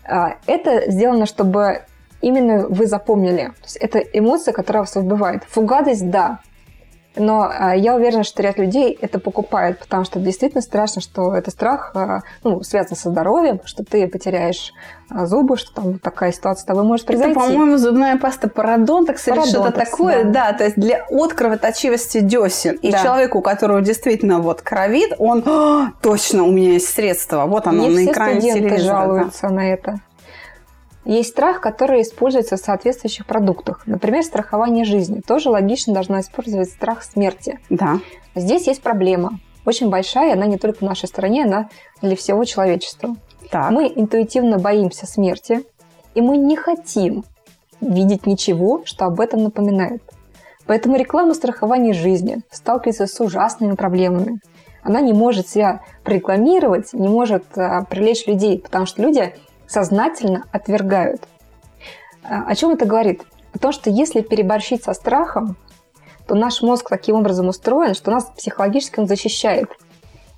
А, 0.08 0.36
Это 0.48 0.90
сделано, 0.90 1.26
чтобы 1.26 1.82
именно 2.22 2.68
вы 2.68 2.86
запомнили. 2.86 3.48
То 3.48 3.64
есть 3.64 3.78
это 3.78 4.00
эмоция, 4.00 4.54
которая 4.54 4.84
вас 4.84 4.96
убивает. 4.96 5.44
Фу, 5.50 5.64
гадость, 5.64 6.10
да. 6.10 6.40
Но 7.16 7.50
а, 7.52 7.76
я 7.76 7.96
уверена, 7.96 8.24
что 8.24 8.42
ряд 8.42 8.58
людей 8.58 8.98
это 9.02 9.20
покупает, 9.20 9.80
потому 9.80 10.06
что 10.06 10.20
действительно 10.20 10.62
страшно, 10.62 11.02
что 11.02 11.36
это 11.36 11.52
страх 11.52 11.92
а, 11.94 12.20
ну, 12.44 12.64
связан 12.64 12.96
со 12.96 13.10
здоровьем, 13.10 13.60
что 13.66 13.84
ты 13.84 14.08
потеряешь 14.08 14.72
а, 15.10 15.26
зубы, 15.26 15.58
что 15.58 15.74
там 15.74 16.00
такая 16.00 16.32
ситуация 16.32 16.62
с 16.62 16.66
тобой 16.66 16.84
может 16.84 17.06
произойти. 17.06 17.32
Это, 17.32 17.40
по-моему, 17.42 17.76
зубная 17.78 18.18
паста 18.18 18.48
парадонтакс 18.48 19.28
или 19.28 19.36
что-то 19.42 19.52
Парадонтакс, 19.58 19.92
такое. 19.92 20.24
да. 20.24 20.52
Да. 20.52 20.54
то 20.58 20.64
есть 20.64 20.78
для 20.78 21.06
от 21.10 21.34
кровоточивости 21.34 22.20
десен. 22.22 22.76
И 22.76 22.92
Да. 22.92 23.04
человеку, 23.04 23.40
у 23.40 23.42
которого 23.42 23.82
действительно 23.82 24.40
вот 24.40 24.62
кровит, 24.62 25.12
он 25.18 25.44
«А, 25.46 25.92
точно 26.02 26.44
у 26.44 26.52
меня 26.52 26.74
есть 26.74 26.88
средство. 26.88 27.46
Вот 27.46 27.68
оно 27.68 27.84
Не 27.84 27.90
на 27.90 28.02
все 28.04 28.12
экране 28.12 28.40
студенты 28.40 28.70
телевизора. 28.70 28.94
да». 28.96 29.02
жалуются 29.06 29.50
на 29.50 29.70
это. 29.74 30.00
Есть 31.04 31.30
страх, 31.30 31.62
который 31.62 32.04
используется 32.04 32.58
в 32.58 32.60
соответствующих 32.60 33.26
продуктах. 33.26 33.84
Например, 33.88 34.24
страхование 34.24 34.86
жизни. 34.86 35.22
Тоже 35.22 35.50
логично 35.50 35.94
должна 35.94 36.22
использовать 36.22 36.70
страх 36.70 37.04
смерти. 37.04 37.60
Да. 37.70 38.00
Здесь 38.36 38.68
есть 38.68 38.82
проблема. 38.82 39.40
Очень 39.66 39.90
большая, 39.90 40.34
она 40.34 40.46
не 40.46 40.58
только 40.58 40.80
в 40.80 40.88
нашей 40.88 41.08
стране, 41.08 41.44
она 41.44 41.70
для 42.02 42.16
всего 42.16 42.44
человечества. 42.46 43.16
Так. 43.50 43.72
Мы 43.72 43.92
интуитивно 43.96 44.60
боимся 44.60 45.06
смерти, 45.06 45.64
и 46.14 46.22
мы 46.22 46.38
не 46.38 46.56
хотим 46.56 47.26
видеть 47.80 48.28
ничего, 48.28 48.84
что 48.86 49.06
об 49.06 49.20
этом 49.20 49.44
напоминает. 49.44 50.04
Поэтому 50.68 50.98
реклама 50.98 51.34
страхования 51.34 51.94
жизни 51.94 52.42
сталкивается 52.52 53.08
с 53.08 53.20
ужасными 53.20 53.76
проблемами. 53.76 54.40
Она 54.84 55.02
не 55.02 55.14
может 55.14 55.48
себя 55.48 55.82
прорекламировать, 56.04 56.94
не 56.94 57.08
может 57.08 57.44
а, 57.56 57.84
привлечь 57.84 58.26
людей, 58.26 58.60
потому 58.60 58.86
что 58.86 59.02
люди 59.02 59.34
сознательно 59.72 60.46
отвергают. 60.52 61.28
А, 62.24 62.44
О 62.44 62.56
чем 62.56 62.72
это 62.72 62.86
говорит? 62.86 63.24
О 63.54 63.60
том, 63.60 63.72
что 63.72 63.90
если 63.90 64.22
переборщить 64.22 64.84
со 64.84 64.94
страхом, 64.94 65.56
то 66.28 66.36
наш 66.36 66.62
мозг 66.62 66.90
таким 66.90 67.16
образом 67.16 67.48
устроен, 67.48 67.94
что 67.94 68.12
нас 68.12 68.26
психологически 68.26 69.00
он 69.00 69.08
защищает. 69.08 69.70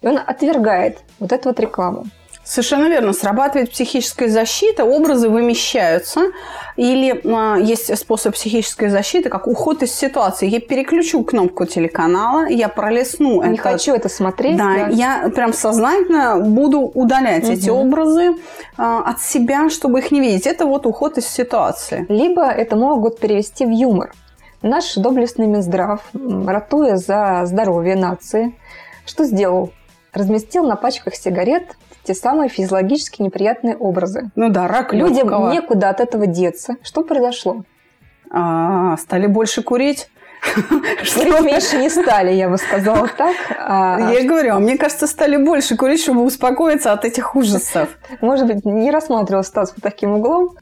И 0.02 0.08
он 0.08 0.18
отвергает 0.18 1.00
вот 1.20 1.32
эту 1.32 1.50
вот 1.50 1.60
рекламу. 1.60 2.06
Совершенно 2.46 2.88
верно. 2.90 3.14
Срабатывает 3.14 3.72
психическая 3.72 4.28
защита, 4.28 4.84
образы 4.84 5.30
вымещаются. 5.30 6.22
Или 6.76 7.22
а, 7.26 7.58
есть 7.58 7.96
способ 7.98 8.34
психической 8.34 8.90
защиты, 8.90 9.30
как 9.30 9.48
уход 9.48 9.82
из 9.84 9.94
ситуации. 9.94 10.48
Я 10.48 10.60
переключу 10.60 11.24
кнопку 11.24 11.66
телеканала, 11.66 12.48
я 12.48 12.68
пролесну 12.68 13.42
Не 13.44 13.54
этот- 13.54 13.60
хочу 13.62 13.94
это 13.94 14.10
смотреть. 14.10 14.58
Да, 14.58 14.74
да. 14.76 14.88
я 14.90 15.30
прям 15.34 15.54
сознательно 15.54 16.40
буду 16.40 16.80
удалять 16.82 17.48
эти 17.48 17.70
Мгм. 17.70 17.80
образы 17.80 18.36
а, 18.78 19.04
от 19.04 19.22
себя, 19.22 19.70
чтобы 19.70 20.00
их 20.00 20.12
не 20.12 20.20
видеть. 20.20 20.46
Это 20.48 20.66
вот 20.66 20.86
уход 20.86 21.18
из 21.18 21.28
ситуации. 21.28 22.06
Либо 22.10 22.44
это 22.46 22.76
могут 22.76 23.20
перевести 23.20 23.66
в 23.66 23.70
юмор. 23.70 24.12
Наш 24.62 24.96
доблестный 24.96 25.46
Минздрав, 25.48 26.02
ратуя 26.14 26.96
за 26.98 27.44
здоровье 27.46 27.96
нации, 27.96 28.56
что 29.06 29.26
сделал? 29.26 29.72
Разместил 30.14 30.66
на 30.66 30.76
пачках 30.76 31.16
сигарет 31.16 31.76
те 32.04 32.14
самые 32.14 32.50
физиологически 32.50 33.22
неприятные 33.22 33.76
образы. 33.76 34.30
Ну 34.36 34.50
да, 34.50 34.68
рак 34.68 34.94
Людям 34.94 35.30
легкого. 35.30 35.52
некуда 35.52 35.90
от 35.90 36.00
этого 36.02 36.28
деться. 36.28 36.76
Что 36.84 37.04
произошло? 37.04 37.64
А, 38.30 38.98
стали 38.98 39.28
больше 39.28 39.64
курить. 39.64 40.10
Курить 41.16 41.40
меньше 41.42 41.78
не 41.78 41.90
стали, 41.90 42.34
я 42.34 42.50
бы 42.50 42.58
сказала 42.58 43.08
так. 43.08 43.34
А, 43.58 44.12
Я 44.12 44.20
и 44.20 44.28
говорю, 44.28 44.56
а 44.56 44.60
мне 44.60 44.78
кажется, 44.78 45.08
стали 45.08 45.38
больше 45.38 45.78
курить, 45.78 46.02
чтобы 46.02 46.24
успокоиться 46.26 46.92
от 46.92 47.06
этих 47.06 47.36
ужасов. 47.36 47.90
Может 48.20 48.48
быть, 48.48 48.66
не 48.66 48.92
рассматривал 48.92 49.44
ситуацию 49.44 49.76
под 49.76 49.84
таким 49.84 50.12
углом. 50.12 50.58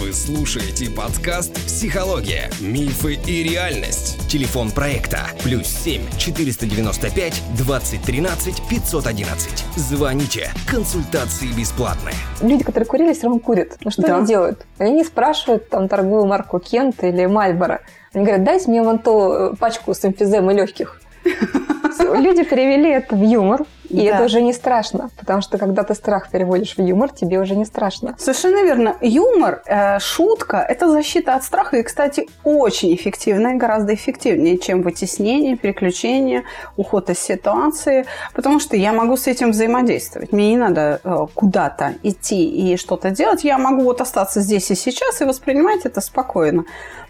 Вы 0.00 0.12
слушаете 0.12 0.88
подкаст 0.90 1.52
«Психология. 1.66 2.48
Мифы 2.60 3.14
и 3.26 3.42
реальность». 3.42 4.23
Телефон 4.34 4.72
проекта 4.72 5.18
«Плюс 5.44 5.68
7 5.68 6.02
495 6.18 7.42
2013 7.56 8.62
511». 8.68 9.64
Звоните. 9.76 10.50
Консультации 10.68 11.46
бесплатные. 11.56 12.16
Люди, 12.42 12.64
которые 12.64 12.84
курили, 12.88 13.12
все 13.12 13.28
равно 13.28 13.38
курят. 13.38 13.76
Ну 13.84 13.92
что 13.92 14.02
Да. 14.02 14.16
они 14.16 14.26
делают? 14.26 14.66
Они 14.78 14.90
не 14.90 15.04
спрашивают 15.04 15.68
там 15.68 15.86
торговую 15.86 16.26
марку 16.26 16.58
Кент 16.58 17.04
или 17.04 17.26
Мальборо. 17.26 17.82
Они 18.12 18.24
говорят, 18.24 18.42
дайте 18.42 18.68
мне 18.70 18.82
вон 18.82 18.98
ту 18.98 19.32
э, 19.32 19.54
пачку 19.54 19.94
с 19.94 20.04
эмфиземой 20.04 20.56
легких. 20.56 21.00
Люди 21.24 22.42
перевели 22.42 22.90
это 22.90 23.14
в 23.14 23.22
юмор, 23.22 23.60
и 23.94 24.08
Да. 24.08 24.16
это 24.16 24.24
уже 24.24 24.42
не 24.42 24.52
страшно, 24.52 25.10
потому 25.18 25.40
что 25.42 25.58
когда 25.58 25.82
ты 25.82 25.94
страх 25.94 26.30
переводишь 26.30 26.76
в 26.76 26.82
юмор, 26.82 27.10
тебе 27.10 27.38
уже 27.38 27.54
не 27.56 27.64
страшно. 27.64 28.14
Совершенно 28.18 28.62
верно. 28.64 28.96
Юмор, 29.00 29.62
э, 29.66 29.98
шутка– 30.00 30.56
это 30.68 30.90
защита 30.90 31.34
от 31.34 31.44
страха. 31.44 31.76
И, 31.76 31.82
кстати, 31.82 32.28
очень 32.44 32.94
эффективная, 32.94 33.56
гораздо 33.56 33.94
эффективнее, 33.94 34.58
чем 34.58 34.82
вытеснение, 34.82 35.56
переключение, 35.56 36.42
уход 36.76 37.10
из 37.10 37.18
ситуации. 37.18 38.06
Потому 38.34 38.60
что 38.60 38.76
я 38.76 38.92
могу 38.92 39.16
с 39.16 39.26
этим 39.26 39.50
взаимодействовать. 39.52 40.32
Мне 40.32 40.50
не 40.50 40.56
надо 40.56 41.00
э, 41.04 41.26
куда-то 41.34 41.94
идти 42.02 42.44
и 42.72 42.76
что-то 42.76 43.10
делать. 43.10 43.44
Я 43.44 43.58
могу 43.58 43.82
вот 43.82 44.00
остаться 44.00 44.40
здесь 44.40 44.70
и 44.70 44.74
сейчас 44.74 45.20
и 45.20 45.24
воспринимать 45.24 45.84
это 45.84 46.00
спокойно. 46.00 46.64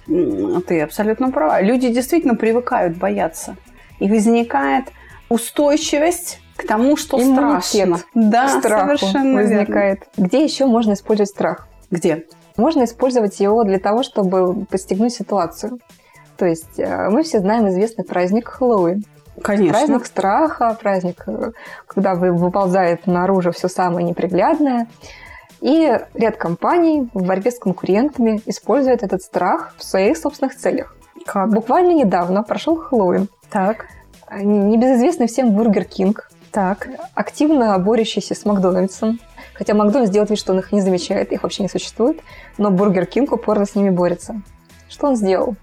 Ты 0.06 0.82
абсолютно 0.82 1.30
права. 1.30 1.60
Люди 1.62 1.88
действительно 1.88 2.34
привыкают 2.34 2.96
бояться. 2.98 3.56
И 4.00 4.08
возникает 4.08 4.84
устойчивость 5.28 6.40
к 6.56 6.66
тому, 6.66 6.96
что 6.96 7.20
Иммунитет 7.20 7.64
страшно. 7.64 7.98
Да, 8.14 8.48
страху 8.60 8.96
совершенно 8.98 9.38
верно. 9.40 9.42
возникает. 9.58 10.02
Где 10.16 10.44
еще 10.44 10.66
можно 10.66 10.92
использовать 10.92 11.30
страх? 11.30 11.68
Где? 11.90 12.24
Можно 12.56 12.84
использовать 12.84 13.40
его 13.40 13.64
для 13.64 13.78
того, 13.78 14.02
чтобы 14.02 14.64
постигнуть 14.66 15.12
ситуацию. 15.12 15.78
То 16.36 16.46
есть 16.46 16.78
э, 16.78 17.08
мы 17.10 17.22
все 17.22 17.40
знаем 17.40 17.68
известный 17.68 18.04
праздник 18.04 18.48
Хэллоуин. 18.48 19.04
Конечно. 19.42 19.72
Праздник 19.78 20.06
страха, 20.06 20.76
праздник, 20.80 21.24
э, 21.26 21.50
когда 21.86 22.14
вы- 22.14 22.32
выползает 22.32 23.06
наружу 23.06 23.50
все 23.52 23.68
самое 23.68 24.06
неприглядное. 24.06 24.86
И 25.60 25.98
ряд 26.14 26.36
компаний 26.36 27.08
в 27.14 27.24
борьбе 27.26 27.50
с 27.50 27.58
конкурентами 27.58 28.40
использует 28.46 29.02
этот 29.02 29.22
страх 29.22 29.74
в 29.78 29.84
своих 29.84 30.16
собственных 30.18 30.56
целях. 30.56 30.96
Как? 31.26 31.48
Буквально 31.50 31.92
недавно 31.92 32.42
прошел 32.42 32.76
Хэллоуин. 32.76 33.28
Так, 33.50 33.86
Э, 34.30 34.42
Небезызвестный 34.42 35.26
всем 35.26 35.50
Бургер 35.52 35.84
Кинг, 35.84 36.30
так. 36.54 36.88
активно 37.14 37.78
борющийся 37.78 38.34
с 38.34 38.44
Макдональдсом. 38.44 39.20
Хотя 39.54 39.74
Макдональдс 39.74 40.10
делает 40.10 40.30
вид, 40.30 40.38
что 40.38 40.52
он 40.52 40.60
их 40.60 40.72
не 40.72 40.80
замечает, 40.80 41.32
их 41.32 41.42
вообще 41.42 41.62
не 41.62 41.68
существует. 41.68 42.20
Но 42.58 42.70
Бургер 42.70 43.06
Кинг 43.06 43.32
упорно 43.32 43.66
с 43.66 43.74
ними 43.74 43.90
борется. 43.90 44.40
Что 44.88 45.08
он 45.08 45.16
сделал? 45.16 45.56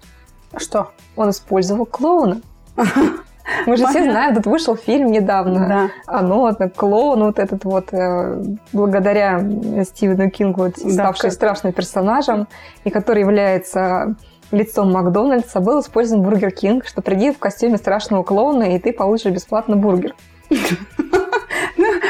Что? 0.58 0.92
Он 1.16 1.30
использовал 1.30 1.86
клоуна. 1.86 2.42
Мы 3.66 3.76
же 3.76 3.86
все 3.88 4.04
знаем, 4.04 4.36
тут 4.36 4.46
вышел 4.46 4.76
фильм 4.76 5.12
недавно. 5.12 5.68
Да. 5.68 5.90
Оно, 6.06 6.50
это 6.50 6.70
клоун 6.70 7.24
вот 7.24 7.40
этот 7.40 7.66
вот, 7.66 7.92
э, 7.92 8.44
благодаря 8.72 9.40
Стивену 9.84 10.30
Кингу, 10.30 10.70
Да, 10.70 10.90
ставший 10.92 11.30
как- 11.30 11.34
страшным 11.34 11.74
персонажем, 11.74 12.48
и 12.84 12.90
который 12.90 13.22
является 13.22 14.16
лицом 14.52 14.92
Макдональдса, 14.92 15.60
был 15.60 15.82
использован 15.82 16.24
Бургер 16.24 16.52
Кинг, 16.52 16.86
что 16.86 17.02
приди 17.02 17.32
в 17.32 17.40
костюме 17.40 17.78
страшного 17.78 18.24
клоуна, 18.24 18.76
и 18.76 18.80
ты 18.80 18.94
получишь 18.94 19.32
бесплатно 19.32 19.76
бургер. 19.76 20.16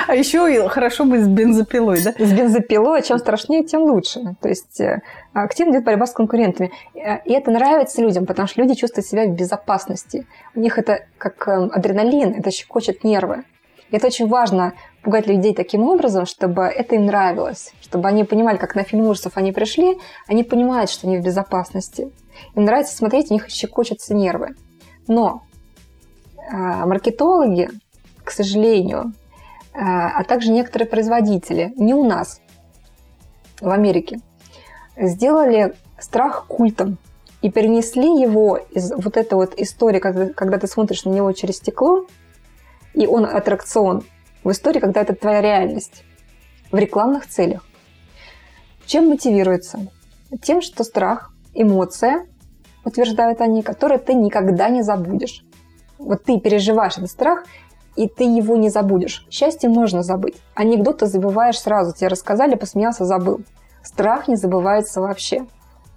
А 0.08 0.16
еще 0.16 0.68
хорошо 0.68 1.06
быть 1.06 1.22
с 1.22 1.28
бензопилой, 1.28 2.02
да? 2.04 2.12
С 2.18 2.34
бензопилой, 2.34 3.02
чем 3.02 3.18
страшнее, 3.18 3.64
тем 3.64 3.84
лучше. 3.84 4.36
То 4.42 4.50
есть 4.50 4.82
э, 4.82 5.02
активно 5.34 5.72
идет 5.72 5.86
борьба 5.86 6.06
с 6.06 6.12
конкурентами. 6.12 6.72
Э, 6.94 7.20
И 7.26 7.32
это 7.32 7.52
нравится 7.52 8.02
людям, 8.02 8.26
потому 8.26 8.48
что 8.48 8.62
люди 8.62 8.74
чувствуют 8.74 9.08
себя 9.08 9.26
в 9.26 9.30
безопасности. 9.30 10.28
У 10.56 10.60
них 10.60 10.78
это 10.78 11.06
как 11.18 11.48
э, 11.48 11.70
адреналин, 11.72 12.34
это 12.38 12.52
щекочет 12.52 13.04
нервы. 13.04 13.44
И 13.90 13.96
это 13.96 14.08
очень 14.08 14.28
важно 14.28 14.74
пугать 15.02 15.28
людей 15.28 15.54
таким 15.54 15.84
образом, 15.84 16.26
чтобы 16.26 16.64
это 16.64 16.96
им 16.96 17.06
нравилось, 17.06 17.72
чтобы 17.82 18.08
они 18.08 18.24
понимали, 18.24 18.58
как 18.58 18.76
на 18.76 18.84
фильм 18.84 19.08
ужасов 19.08 19.34
они 19.36 19.52
пришли, 19.52 19.98
они 20.28 20.44
понимают, 20.44 20.90
что 20.90 21.08
они 21.08 21.18
в 21.18 21.24
безопасности. 21.24 22.12
Им 22.56 22.66
нравится 22.66 22.96
смотреть, 22.96 23.32
у 23.32 23.34
них 23.34 23.50
щекочутся 23.50 24.14
нервы. 24.14 24.56
Но 25.08 25.44
маркетологи, 26.52 27.70
к 28.24 28.32
сожалению, 28.32 29.14
э, 29.74 29.80
а 29.80 30.24
также 30.24 30.52
некоторые 30.52 30.88
производители, 30.88 31.74
не 31.78 31.94
у 31.94 32.04
нас, 32.04 32.42
в 33.60 33.70
Америке, 33.70 34.20
сделали 34.98 35.76
страх 36.00 36.46
культом 36.48 36.98
и 37.42 37.50
перенесли 37.50 38.22
его 38.22 38.58
из 38.58 38.92
вот 38.92 39.18
этой 39.18 39.34
вот 39.36 39.54
истории, 39.60 40.00
когда, 40.00 40.30
когда 40.30 40.58
ты 40.58 40.68
смотришь 40.68 41.06
на 41.06 41.10
него 41.10 41.32
через 41.32 41.58
стекло, 41.58 42.06
и 42.94 43.08
он 43.08 43.26
аттракцион, 43.26 44.04
в 44.44 44.52
истории, 44.52 44.80
когда 44.80 45.02
это 45.02 45.16
твоя 45.16 45.42
реальность, 45.42 46.04
в 46.72 46.78
рекламных 46.78 47.28
целях. 47.28 47.64
Чем 48.86 49.08
мотивируется? 49.08 49.88
Тем, 50.42 50.62
что 50.62 50.84
страх, 50.84 51.32
эмоция, 51.54 52.26
утверждают 52.84 53.42
они, 53.42 53.62
которые 53.62 54.00
ты 54.00 54.14
никогда 54.14 54.70
не 54.70 54.82
забудешь. 54.82 55.44
Вот 55.98 56.24
ты 56.24 56.40
переживаешь 56.40 56.98
этот 56.98 57.12
страх, 57.12 57.46
и 57.96 58.08
ты 58.08 58.24
его 58.24 58.56
не 58.56 58.70
забудешь. 58.70 59.26
Счастье 59.30 59.70
можно 59.70 60.04
забыть. 60.04 60.36
Анекдоты 60.56 61.08
забываешь 61.08 61.60
сразу. 61.60 61.94
Тебе 61.94 62.08
рассказали, 62.08 62.56
посмеялся, 62.56 63.06
забыл. 63.06 63.42
Страх 63.84 64.28
не 64.28 64.36
забывается 64.36 65.02
вообще. 65.02 65.46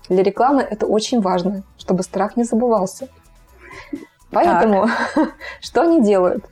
Для 0.09 0.23
рекламы 0.23 0.63
это 0.63 0.87
очень 0.87 1.21
важно, 1.21 1.63
чтобы 1.79 2.03
страх 2.03 2.37
не 2.37 2.45
забывался. 2.45 3.09
Поэтому 4.31 4.89
что 5.61 5.83
они 5.83 6.03
делают? 6.03 6.45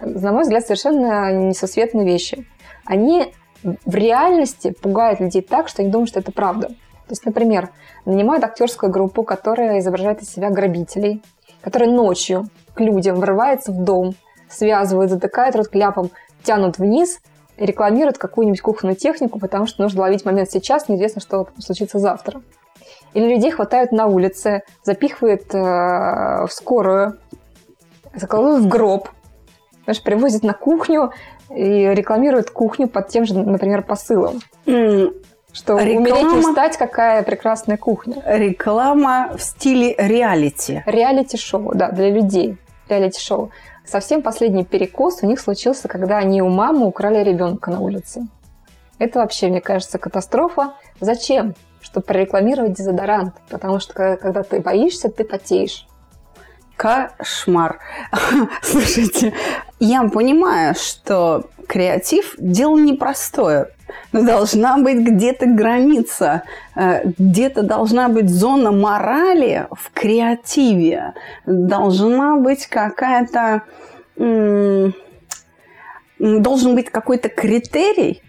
На 0.00 0.32
мой 0.32 0.42
взгляд, 0.42 0.64
совершенно 0.64 1.32
несосветные 1.32 2.04
вещи. 2.04 2.46
Они 2.84 3.32
в 3.62 3.94
реальности 3.94 4.72
пугают 4.72 5.20
людей 5.20 5.42
так, 5.42 5.68
что 5.68 5.82
они 5.82 5.90
думают, 5.90 6.10
что 6.10 6.20
это 6.20 6.32
правда. 6.32 6.68
То 6.68 7.10
есть, 7.10 7.24
например, 7.24 7.70
нанимают 8.04 8.42
актерскую 8.44 8.90
группу, 8.90 9.22
которая 9.22 9.78
изображает 9.78 10.22
из 10.22 10.30
себя 10.30 10.50
грабителей, 10.50 11.22
которая 11.60 11.90
ночью 11.90 12.48
к 12.74 12.80
людям 12.80 13.16
врывается 13.16 13.70
в 13.70 13.84
дом, 13.84 14.14
связывают, 14.52 15.10
затыкают 15.10 15.56
рот 15.56 15.68
кляпом, 15.68 16.10
тянут 16.42 16.78
вниз, 16.78 17.20
рекламируют 17.56 18.18
какую-нибудь 18.18 18.60
кухонную 18.60 18.96
технику, 18.96 19.38
потому 19.38 19.66
что 19.66 19.82
нужно 19.82 20.02
ловить 20.02 20.24
момент 20.24 20.50
сейчас, 20.50 20.88
неизвестно, 20.88 21.20
что 21.20 21.48
случится 21.58 21.98
завтра. 21.98 22.42
Или 23.14 23.34
людей 23.34 23.50
хватают 23.50 23.92
на 23.92 24.06
улице, 24.06 24.62
запихивают 24.82 25.54
э, 25.54 25.58
в 25.58 26.48
скорую, 26.50 27.18
закладывают 28.14 28.64
в 28.64 28.68
гроб, 28.68 29.08
знаешь, 29.84 30.02
привозят 30.02 30.42
на 30.42 30.54
кухню 30.54 31.12
и 31.50 31.88
рекламируют 31.88 32.50
кухню 32.50 32.88
под 32.88 33.08
тем 33.08 33.24
же, 33.24 33.38
например, 33.38 33.82
посылом. 33.82 34.40
Mm. 34.66 35.14
Что 35.52 35.78
Реклама... 35.78 35.98
умереть 35.98 36.46
не 36.46 36.52
стать, 36.52 36.76
какая 36.78 37.22
прекрасная 37.22 37.76
кухня. 37.76 38.22
Реклама 38.24 39.32
в 39.36 39.42
стиле 39.42 39.94
реалити. 39.98 40.82
Реалити-шоу, 40.86 41.72
да, 41.74 41.90
для 41.90 42.08
людей. 42.08 42.56
Реалити-шоу. 42.88 43.50
Совсем 43.84 44.22
последний 44.22 44.64
перекос 44.64 45.22
у 45.22 45.26
них 45.26 45.40
случился, 45.40 45.88
когда 45.88 46.18
они 46.18 46.40
у 46.42 46.48
мамы 46.48 46.86
украли 46.86 47.22
ребенка 47.22 47.70
на 47.70 47.80
улице. 47.80 48.26
Это 48.98 49.18
вообще, 49.18 49.48
мне 49.48 49.60
кажется, 49.60 49.98
катастрофа. 49.98 50.74
Зачем? 51.00 51.54
Чтобы 51.80 52.06
прорекламировать 52.06 52.74
дезодорант. 52.74 53.34
Потому 53.48 53.80
что 53.80 54.16
когда 54.16 54.42
ты 54.44 54.60
боишься, 54.60 55.08
ты 55.08 55.24
потеешь. 55.24 55.86
Кошмар. 56.82 57.78
Слушайте, 58.62 59.32
я 59.78 60.02
понимаю, 60.08 60.74
что 60.74 61.44
креатив– 61.68 62.34
дело 62.38 62.76
непростое. 62.76 63.68
Но 64.10 64.24
должна 64.24 64.78
быть 64.78 64.98
где-то 64.98 65.46
граница, 65.46 66.42
э, 66.74 67.04
где-то 67.18 67.62
должна 67.62 68.08
быть 68.08 68.28
зона 68.28 68.72
морали 68.72 69.68
в 69.70 69.92
креативе, 69.92 71.14
должна 71.46 72.36
быть 72.36 72.66
какая-то 72.66 73.62
должен 76.18 76.74
быть 76.74 76.90
какой-то 76.90 77.28
критерий, 77.28 78.22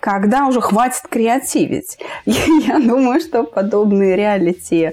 когда 0.00 0.46
уже 0.46 0.60
хватит 0.60 1.02
креативить. 1.10 1.98
Я, 2.24 2.78
думаю, 2.78 3.20
что 3.20 3.44
подобные 3.44 4.16
реалити 4.16 4.92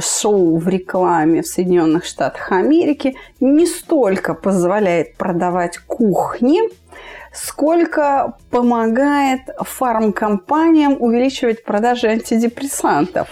шоу 0.00 0.58
в 0.58 0.68
рекламе 0.68 1.42
в 1.42 1.46
Соединенных 1.46 2.04
Штатах 2.04 2.52
Америки 2.52 3.16
не 3.40 3.66
столько 3.66 4.34
позволяет 4.34 5.16
продавать 5.16 5.78
кухни, 5.78 6.60
сколько 7.42 8.34
помогает 8.50 9.42
фармкомпаниям 9.60 10.96
увеличивать 10.98 11.64
продажи 11.64 12.08
антидепрессантов. 12.08 13.28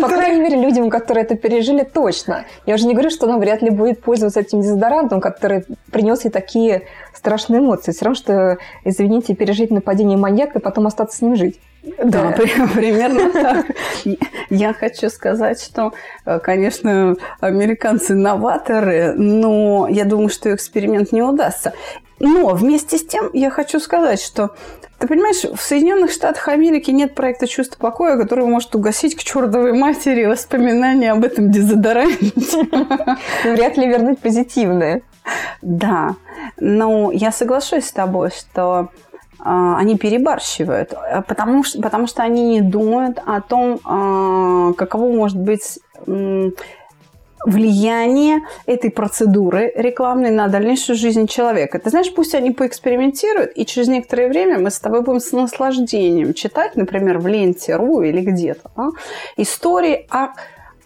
По 0.00 0.08
крайней 0.08 0.40
мере, 0.40 0.60
людям, 0.60 0.90
которые 0.90 1.24
это 1.24 1.36
пережили, 1.36 1.82
точно. 1.82 2.44
Я 2.66 2.74
уже 2.74 2.86
не 2.86 2.92
говорю, 2.92 3.10
что 3.10 3.26
она 3.26 3.38
вряд 3.38 3.62
ли 3.62 3.70
будет 3.70 4.02
пользоваться 4.02 4.40
этим 4.40 4.60
дезодорантом, 4.60 5.20
который 5.20 5.64
принес 5.90 6.24
ей 6.24 6.30
такие 6.30 6.82
страшные 7.14 7.60
эмоции. 7.60 7.92
Все 7.92 8.04
равно, 8.04 8.14
что, 8.14 8.58
извините, 8.84 9.34
пережить 9.34 9.70
нападение 9.70 10.18
маньяка 10.18 10.58
и 10.58 10.62
потом 10.62 10.86
остаться 10.86 11.16
с 11.16 11.22
ним 11.22 11.36
жить. 11.36 11.60
Да, 11.82 12.34
примерно 12.74 13.32
так. 13.32 13.66
Я 14.50 14.74
хочу 14.74 15.08
сказать, 15.08 15.62
что, 15.62 15.92
э, 16.26 16.38
конечно, 16.40 17.16
американцы 17.40 18.14
новаторы, 18.14 19.14
но 19.14 19.88
я 19.88 20.04
думаю, 20.04 20.28
что 20.28 20.54
эксперимент 20.54 21.12
не 21.12 21.22
удастся. 21.22 21.72
Но 22.20 22.48
вместе 22.48 22.98
с 22.98 23.06
тем 23.06 23.30
я 23.32 23.50
хочу 23.50 23.80
сказать, 23.80 24.20
что 24.20 24.50
ты 24.98 25.08
понимаешь, 25.08 25.42
в 25.42 25.60
Соединенных 25.60 26.12
Штатах 26.12 26.48
Америки 26.48 26.90
нет 26.90 27.14
проекта 27.14 27.46
«Чувство 27.46 27.78
покоя», 27.78 28.18
который 28.18 28.44
может 28.44 28.74
угасить 28.74 29.16
к 29.16 29.22
чертовой 29.22 29.72
матери 29.72 30.26
воспоминания 30.26 31.12
об 31.12 31.24
этом 31.24 31.50
дезодоранте. 31.50 32.32
Вряд 33.44 33.78
ли 33.78 33.88
вернуть 33.88 34.18
позитивное. 34.18 35.00
Да, 35.62 36.16
но 36.58 37.10
я 37.12 37.32
соглашусь 37.32 37.86
с 37.86 37.92
тобой, 37.92 38.30
что 38.30 38.90
а, 39.38 39.78
они 39.78 39.96
перебарщивают, 39.96 40.92
потому 41.26 41.64
что, 41.64 41.80
потому 41.80 42.06
что 42.06 42.22
они 42.22 42.48
не 42.48 42.60
думают 42.60 43.22
о 43.24 43.40
том, 43.40 43.80
а, 43.84 44.74
каково 44.74 45.10
может 45.12 45.38
быть 45.38 45.78
влияние 47.46 48.40
этой 48.66 48.90
процедуры 48.90 49.72
рекламной 49.74 50.30
на 50.30 50.48
дальнейшую 50.48 50.96
жизнь 50.96 51.26
человека. 51.26 51.78
Ты 51.78 51.90
знаешь, 51.90 52.12
пусть 52.14 52.34
они 52.34 52.50
поэкспериментируют, 52.50 53.52
и 53.54 53.64
через 53.64 53.88
некоторое 53.88 54.28
время 54.28 54.58
мы 54.58 54.70
с 54.70 54.78
тобой 54.78 55.02
будем 55.02 55.20
с 55.20 55.32
наслаждением 55.32 56.34
читать, 56.34 56.76
например, 56.76 57.18
в 57.18 57.26
ленте.ру 57.26 58.02
или 58.02 58.20
где-то, 58.20 58.70
да, 58.76 58.88
истории 59.36 60.06
о 60.10 60.28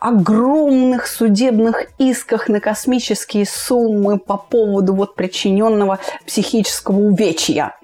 огромных 0.05 1.07
судебных 1.07 1.87
исках 1.97 2.49
на 2.49 2.61
космические 2.61 3.47
суммы 3.47 4.19
по 4.19 4.37
поводу 4.37 4.95
вот 4.95 5.15
причиненного 5.15 5.99
психического 6.27 6.99
увечья. 6.99 7.75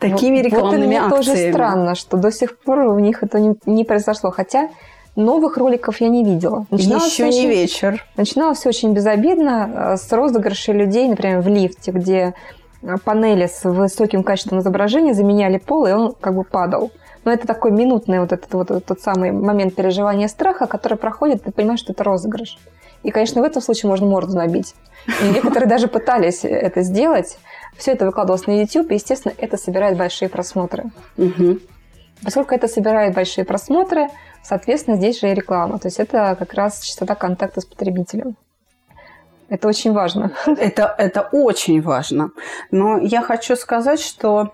Такими 0.00 0.38
вот, 0.38 0.46
рекламными 0.46 0.98
вот 0.98 1.12
акциями. 1.12 1.36
тоже 1.38 1.52
странно, 1.52 1.94
что 1.94 2.16
до 2.16 2.32
сих 2.32 2.58
пор 2.58 2.80
у 2.80 2.98
них 2.98 3.22
это 3.22 3.38
не, 3.38 3.54
не 3.66 3.84
произошло. 3.84 4.32
Хотя 4.32 4.68
Новых 5.16 5.56
роликов 5.56 6.00
я 6.00 6.08
не 6.08 6.24
видела. 6.24 6.66
Начиналось 6.70 7.12
Еще 7.12 7.24
не 7.24 7.28
очень, 7.28 7.48
вечер. 7.48 8.04
Начиналось 8.16 8.58
все 8.58 8.68
очень 8.68 8.92
безобидно, 8.92 9.70
э, 9.72 9.96
с 9.96 10.10
розыгрышей 10.12 10.74
людей, 10.74 11.08
например, 11.08 11.40
в 11.40 11.48
лифте, 11.48 11.90
где 11.90 12.34
э, 12.82 12.96
панели 13.04 13.46
с 13.46 13.64
высоким 13.64 14.22
качеством 14.22 14.60
изображения 14.60 15.12
заменяли 15.12 15.58
пол, 15.58 15.86
и 15.86 15.92
он 15.92 16.12
как 16.12 16.34
бы 16.34 16.44
падал. 16.44 16.92
Но 17.24 17.32
это 17.32 17.46
такой 17.46 17.70
минутный 17.70 18.20
вот 18.20 18.32
этот 18.32 18.52
вот, 18.54 18.84
тот 18.84 19.00
самый 19.00 19.32
момент 19.32 19.74
переживания 19.74 20.28
страха, 20.28 20.66
который 20.66 20.96
проходит, 20.96 21.42
ты 21.42 21.52
понимаешь, 21.52 21.80
что 21.80 21.92
это 21.92 22.04
розыгрыш. 22.04 22.58
И, 23.02 23.10
конечно, 23.10 23.42
в 23.42 23.44
этом 23.44 23.62
случае 23.62 23.88
можно 23.90 24.06
морду 24.06 24.36
набить. 24.36 24.74
И 25.06 25.28
некоторые 25.28 25.68
даже 25.68 25.88
пытались 25.88 26.44
это 26.44 26.82
сделать. 26.82 27.38
Все 27.76 27.92
это 27.92 28.06
выкладывалось 28.06 28.46
на 28.46 28.60
YouTube, 28.60 28.90
и, 28.90 28.94
естественно, 28.94 29.32
это 29.38 29.56
собирает 29.56 29.96
большие 29.96 30.28
просмотры. 30.28 30.84
Угу. 31.16 31.58
Поскольку 32.22 32.54
это 32.54 32.68
собирает 32.68 33.14
большие 33.14 33.44
просмотры, 33.44 34.08
соответственно, 34.42 34.96
здесь 34.96 35.20
же 35.20 35.30
и 35.30 35.34
реклама. 35.34 35.78
То 35.78 35.88
есть 35.88 36.00
это 36.00 36.36
как 36.38 36.54
раз 36.54 36.80
частота 36.80 37.14
контакта 37.14 37.60
с 37.60 37.64
потребителем. 37.64 38.36
Это 39.48 39.66
очень 39.66 39.92
важно. 39.92 40.32
Это, 40.46 40.94
это 40.96 41.28
очень 41.32 41.82
важно. 41.82 42.30
Но 42.70 42.98
я 42.98 43.20
хочу 43.20 43.56
сказать, 43.56 44.00
что 44.00 44.52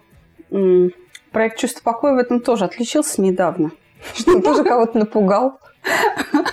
проект 1.32 1.58
«Чувство 1.58 1.82
покоя» 1.82 2.14
в 2.14 2.18
этом 2.18 2.40
тоже 2.40 2.64
отличился 2.64 3.20
недавно. 3.20 3.72
Что 4.14 4.40
тоже 4.40 4.64
кого-то 4.64 4.98
напугал. 4.98 5.60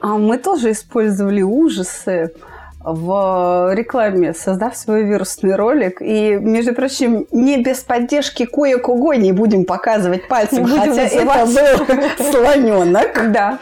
А 0.00 0.18
мы 0.18 0.36
тоже 0.36 0.72
использовали 0.72 1.42
ужасы 1.42 2.34
в 2.84 3.74
рекламе, 3.74 4.34
создав 4.34 4.76
свой 4.76 5.04
вирусный 5.04 5.56
ролик. 5.56 6.00
И, 6.00 6.36
между 6.40 6.74
прочим, 6.74 7.26
не 7.30 7.62
без 7.62 7.78
поддержки 7.80 8.44
кое-кого 8.44 9.14
не 9.14 9.32
будем 9.32 9.64
показывать 9.64 10.28
пальцем, 10.28 10.64
будем 10.64 10.78
хотя 10.78 11.02
это 11.02 11.24
был 11.24 12.32
слоненок. 12.32 13.32
Да. 13.32 13.58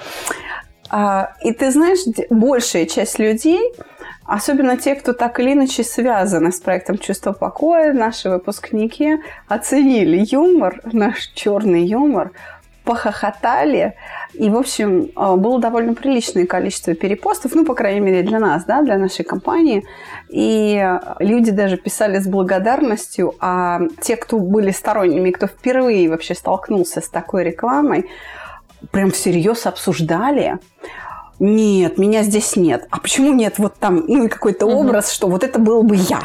А, 0.89 1.35
и 1.43 1.53
ты 1.53 1.71
знаешь, 1.71 2.01
большая 2.31 2.87
часть 2.87 3.19
людей, 3.19 3.61
особенно 4.25 4.77
те, 4.77 4.95
кто 4.95 5.13
так 5.13 5.39
или 5.39 5.53
иначе 5.53 5.85
связаны 5.85 6.51
с 6.51 6.61
проектом 6.61 6.99
«Чувство 6.99 7.33
покоя», 7.33 7.93
наши 7.93 8.29
выпускники 8.29 9.19
оценили 9.47 10.27
юмор, 10.31 10.81
наш 10.93 11.31
черный 11.35 11.85
юмор, 11.85 12.33
похохотали. 12.91 13.95
И, 14.35 14.51
в 14.51 14.57
общем, 14.57 15.11
а, 15.15 15.37
было 15.37 15.61
довольно 15.61 15.95
приличное 15.95 16.45
количество 16.45 16.93
перепостов, 16.95 17.55
ну, 17.55 17.65
по 17.65 17.75
крайней 17.75 18.01
мере, 18.01 18.23
для 18.23 18.41
нас, 18.41 18.65
да, 18.65 18.83
для 18.83 18.99
нашей 18.99 19.25
компании. 19.25 19.85
И 20.29 20.85
люди 21.21 21.53
даже 21.53 21.77
писали 21.77 22.19
с 22.19 22.27
благодарностью, 22.27 23.35
а 23.39 23.79
те, 24.01 24.17
кто 24.17 24.41
были 24.41 24.73
сторонними, 24.73 25.31
кто 25.31 25.47
впервые 25.47 26.09
вообще 26.09 26.35
столкнулся 26.35 27.01
с 27.01 27.09
такой 27.09 27.45
рекламой, 27.45 28.11
прям 28.91 29.13
всерьез 29.13 29.67
обсуждали, 29.67 30.59
нет, 31.41 31.97
меня 31.97 32.23
здесь 32.23 32.55
нет. 32.55 32.87
А 32.91 33.01
почему 33.01 33.33
нет 33.33 33.55
вот 33.59 33.75
там, 33.77 34.05
ну, 34.07 34.27
и 34.27 34.29
какой-то 34.29 34.67
угу. 34.67 34.81
образ, 34.81 35.11
что 35.11 35.27
вот 35.27 35.43
это 35.43 35.59
был 35.59 35.83
бы 35.83 35.97
я. 35.97 36.21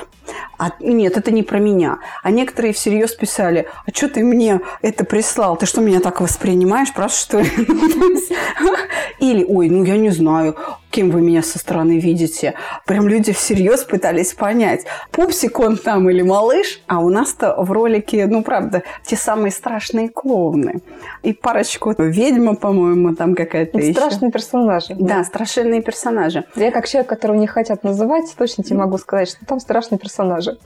А 0.57 0.71
нет, 0.81 1.15
это 1.15 1.31
не 1.31 1.41
про 1.41 1.57
меня. 1.57 1.99
А 2.21 2.31
некоторые 2.31 2.73
всерьез 2.73 3.13
писали, 3.13 3.67
а 3.85 3.91
что 3.93 4.09
ты 4.09 4.23
мне 4.23 4.59
это 4.81 5.05
прислал? 5.05 5.55
Ты 5.55 5.65
что, 5.65 5.79
меня 5.79 6.01
так 6.01 6.19
воспринимаешь? 6.19 6.93
Просто 6.93 7.19
что 7.21 7.39
ли? 7.39 7.49
Или, 9.19 9.45
ой, 9.45 9.69
ну 9.69 9.85
я 9.85 9.97
не 9.97 10.09
знаю, 10.09 10.57
кем 10.95 11.09
вы 11.09 11.21
меня 11.21 11.43
со 11.43 11.59
стороны 11.59 11.99
видите. 11.99 12.53
Прям 12.85 13.09
люди 13.09 13.33
всерьез 13.33 13.83
пытались 13.83 14.33
понять, 14.33 14.85
пупсик 15.11 15.59
он 15.59 15.75
там 15.75 16.09
или 16.09 16.21
малыш, 16.21 16.81
а 16.87 17.01
у 17.01 17.09
нас-то 17.09 17.53
в 17.57 17.69
ролике, 17.73 18.25
ну 18.27 18.43
правда, 18.43 18.83
те 19.03 19.17
самые 19.17 19.51
страшные 19.51 20.07
клоуны. 20.07 20.81
И 21.21 21.33
парочку 21.33 21.93
ведьма, 21.97 22.55
по-моему, 22.55 23.13
там 23.13 23.35
какая-то 23.35 23.77
еще. 23.77 23.91
Страшные 23.91 24.31
персонажи. 24.31 24.95
Да, 24.97 25.25
страшные 25.25 25.81
персонажи. 25.81 26.45
Я 26.55 26.71
как 26.71 26.87
человек, 26.87 27.09
которого 27.09 27.35
не 27.35 27.47
хотят 27.47 27.83
называть, 27.83 28.33
точно 28.37 28.63
тебе 28.63 28.77
могу 28.77 28.97
сказать, 28.97 29.27
что 29.27 29.45
там 29.45 29.59
страшные 29.59 29.99
персонажи. 29.99 30.57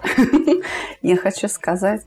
Я 1.01 1.17
хочу 1.17 1.47
сказать, 1.47 2.01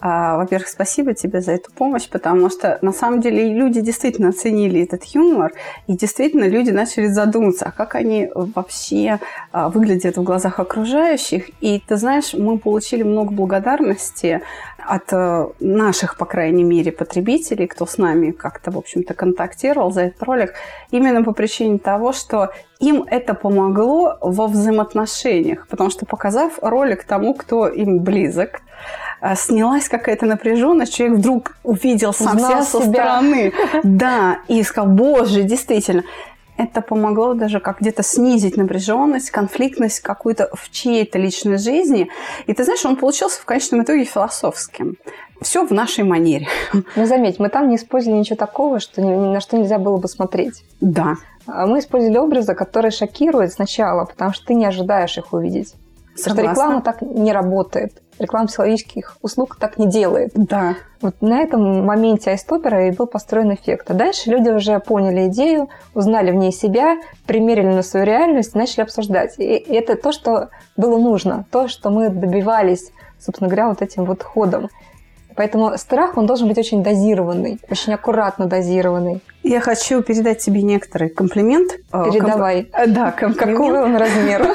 во-первых, 0.00 0.68
спасибо 0.68 1.14
тебе 1.14 1.40
за 1.40 1.52
эту 1.52 1.70
помощь, 1.72 2.08
потому 2.08 2.48
что 2.50 2.78
на 2.82 2.92
самом 2.92 3.20
деле 3.20 3.52
люди 3.52 3.80
действительно 3.80 4.30
оценили 4.30 4.82
этот 4.82 5.04
юмор, 5.04 5.52
и 5.86 5.96
действительно 5.96 6.44
люди 6.44 6.70
начали 6.70 7.06
задумываться, 7.06 7.66
а 7.66 7.70
как 7.70 7.94
они 7.94 8.30
вообще 8.34 9.20
а, 9.52 9.68
выглядят 9.68 10.16
в 10.16 10.22
глазах 10.22 10.58
окружающих. 10.58 11.50
И 11.60 11.82
ты 11.86 11.96
знаешь, 11.96 12.32
мы 12.34 12.58
получили 12.58 13.02
много 13.02 13.32
благодарности 13.32 14.40
от 14.90 15.12
э, 15.12 15.46
наших, 15.60 16.16
по 16.16 16.24
крайней 16.24 16.64
мере, 16.64 16.90
потребителей, 16.90 17.68
кто 17.68 17.86
с 17.86 17.96
нами 17.96 18.32
как-то, 18.32 18.72
в 18.72 18.76
общем-то, 18.76 19.14
контактировал 19.14 19.92
за 19.92 20.02
этот 20.02 20.22
ролик, 20.24 20.54
именно 20.90 21.22
по 21.22 21.32
причине 21.32 21.78
того, 21.78 22.12
что 22.12 22.50
им 22.80 23.04
это 23.06 23.34
помогло 23.34 24.18
во 24.20 24.48
взаимоотношениях, 24.48 25.68
потому 25.68 25.90
что 25.90 26.06
показав 26.06 26.58
ролик 26.60 27.04
тому, 27.04 27.34
кто 27.34 27.68
им 27.68 28.00
близок, 28.00 28.62
э, 29.20 29.36
снялась 29.36 29.88
какая-то 29.88 30.26
напряженность, 30.26 30.92
человек 30.92 31.18
вдруг 31.18 31.56
увидел 31.62 32.12
сам 32.12 32.36
себя 32.38 32.62
со 32.62 32.80
стороны. 32.80 33.52
Да, 33.84 34.38
и 34.48 34.60
сказал, 34.64 34.90
боже, 34.90 35.44
действительно 35.44 36.02
это 36.56 36.80
помогло 36.80 37.34
даже 37.34 37.60
как 37.60 37.80
где-то 37.80 38.02
снизить 38.02 38.56
напряженность, 38.56 39.30
конфликтность 39.30 40.00
какую-то 40.00 40.50
в 40.54 40.70
чьей-то 40.70 41.18
личной 41.18 41.58
жизни. 41.58 42.08
И 42.46 42.54
ты 42.54 42.64
знаешь, 42.64 42.84
он 42.84 42.96
получился 42.96 43.40
в 43.40 43.44
конечном 43.44 43.82
итоге 43.82 44.04
философским. 44.04 44.96
Все 45.40 45.66
в 45.66 45.70
нашей 45.70 46.04
манере. 46.04 46.48
Ну, 46.96 47.06
заметь, 47.06 47.38
мы 47.38 47.48
там 47.48 47.68
не 47.68 47.76
использовали 47.76 48.18
ничего 48.18 48.36
такого, 48.36 48.78
что 48.78 49.00
ни 49.00 49.08
на 49.08 49.40
что 49.40 49.56
нельзя 49.56 49.78
было 49.78 49.96
бы 49.96 50.08
смотреть. 50.08 50.64
Да. 50.80 51.16
А 51.46 51.66
мы 51.66 51.78
использовали 51.78 52.18
образы, 52.18 52.54
которые 52.54 52.90
шокируют 52.90 53.52
сначала, 53.52 54.04
потому 54.04 54.32
что 54.32 54.46
ты 54.46 54.54
не 54.54 54.66
ожидаешь 54.66 55.16
их 55.16 55.32
увидеть. 55.32 55.74
Согласна. 56.14 56.24
Потому 56.24 56.34
что 56.34 56.50
реклама 56.50 56.82
так 56.82 57.02
не 57.02 57.32
работает 57.32 58.02
реклама 58.20 58.46
психологических 58.46 59.16
услуг 59.22 59.56
так 59.58 59.78
не 59.78 59.88
делает. 59.88 60.30
Да. 60.34 60.76
Вот 61.00 61.16
на 61.20 61.40
этом 61.40 61.84
моменте 61.84 62.30
айстопера 62.30 62.88
и 62.88 62.90
был 62.90 63.06
построен 63.06 63.54
эффект. 63.54 63.90
А 63.90 63.94
дальше 63.94 64.30
люди 64.30 64.50
уже 64.50 64.78
поняли 64.80 65.28
идею, 65.28 65.68
узнали 65.94 66.30
в 66.30 66.34
ней 66.34 66.52
себя, 66.52 66.98
примерили 67.26 67.68
на 67.68 67.82
свою 67.82 68.04
реальность, 68.04 68.54
начали 68.54 68.82
обсуждать. 68.82 69.34
И 69.38 69.44
это 69.44 69.96
то, 69.96 70.12
что 70.12 70.50
было 70.76 70.98
нужно, 70.98 71.46
то, 71.50 71.68
что 71.68 71.90
мы 71.90 72.10
добивались, 72.10 72.92
собственно 73.18 73.48
говоря, 73.48 73.68
вот 73.68 73.82
этим 73.82 74.04
вот 74.04 74.22
ходом. 74.22 74.68
Поэтому 75.36 75.78
страх, 75.78 76.18
он 76.18 76.26
должен 76.26 76.48
быть 76.48 76.58
очень 76.58 76.82
дозированный, 76.82 77.60
очень 77.70 77.94
аккуратно 77.94 78.46
дозированный. 78.46 79.22
Я 79.42 79.60
хочу 79.60 80.02
передать 80.02 80.38
тебе 80.38 80.60
некоторый 80.60 81.08
комплимент. 81.08 81.72
Э, 81.92 82.04
Передавай. 82.04 82.64
Комп... 82.64 82.94
Да, 82.94 83.10
комплимент. 83.12 83.58
Какого 83.58 83.82
он 83.84 83.96
размера? 83.96 84.46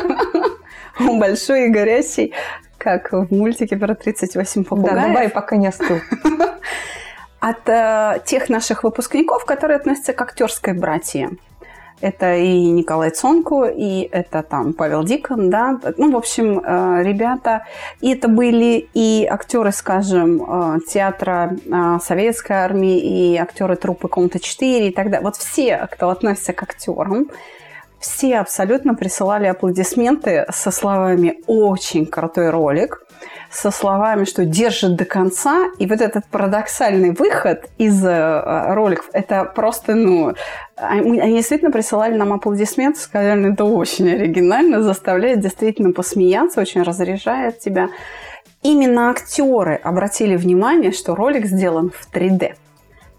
Большой 1.20 1.66
и 1.66 1.70
горячий 1.70 2.34
как 2.78 3.12
в 3.12 3.34
мультике 3.34 3.78
про 3.78 3.96
38 3.96 4.64
попугаев. 4.64 4.96
Да, 4.96 5.08
Дубай 5.08 5.30
пока 5.30 5.56
не 5.56 5.68
остыл. 5.68 6.00
От 7.40 7.70
э, 7.70 8.22
тех 8.26 8.50
наших 8.50 8.84
выпускников, 8.84 9.46
которые 9.46 9.78
относятся 9.78 10.14
к 10.14 10.22
актерской 10.22 10.74
братье. 10.74 11.30
Это 12.02 12.36
и 12.36 12.70
Николай 12.72 13.10
Цонку, 13.10 13.66
и 13.66 14.10
это 14.12 14.44
там 14.44 14.74
Павел 14.74 15.04
Дикон, 15.04 15.50
да. 15.50 15.80
Ну, 15.98 16.12
в 16.12 16.18
общем, 16.18 16.60
э, 16.60 17.04
ребята. 17.04 17.66
И 18.02 18.14
это 18.14 18.28
были 18.28 18.90
и 18.94 19.26
актеры, 19.30 19.72
скажем, 19.72 20.44
э, 20.44 20.80
театра 20.88 21.56
э, 21.66 22.00
Советской 22.04 22.54
армии, 22.54 23.00
и 23.00 23.38
актеры 23.38 23.78
труппы 23.78 24.10
Комната 24.10 24.40
4 24.40 24.90
и 24.90 24.92
так 24.92 25.06
далее. 25.06 25.22
Вот 25.22 25.38
все, 25.38 25.88
кто 25.92 26.10
относится 26.10 26.52
к 26.52 26.64
актерам, 26.64 27.30
все 28.00 28.38
абсолютно 28.40 28.96
присылали 28.96 29.48
аплодисменты 29.48 30.46
со 30.52 30.72
словами 30.72 31.40
«очень 31.48 32.06
крутой 32.06 32.50
ролик», 32.50 33.02
со 33.52 33.72
словами, 33.72 34.26
что 34.26 34.46
держит 34.46 34.96
до 34.96 35.06
конца. 35.06 35.68
И 35.80 35.88
вот 35.88 36.02
этот 36.02 36.26
парадоксальный 36.28 37.12
выход 37.12 37.70
из 37.78 38.04
э, 38.06 38.74
роликов, 38.74 39.10
это 39.14 39.46
просто, 39.46 39.96
ну, 39.96 40.34
они, 40.76 41.20
они 41.20 41.38
действительно 41.38 41.72
присылали 41.72 42.16
нам 42.16 42.34
аплодисменты, 42.34 43.00
сказали, 43.00 43.40
ну, 43.40 43.54
это 43.54 43.64
очень 43.64 44.12
оригинально, 44.12 44.82
заставляет 44.82 45.40
действительно 45.40 45.94
посмеяться, 45.94 46.62
очень 46.62 46.82
разряжает 46.84 47.60
тебя. 47.60 47.90
Именно 48.62 49.10
актеры 49.12 49.76
обратили 49.76 50.36
внимание, 50.36 50.92
что 50.92 51.16
ролик 51.16 51.46
сделан 51.46 51.92
в 51.92 52.14
3D. 52.14 52.56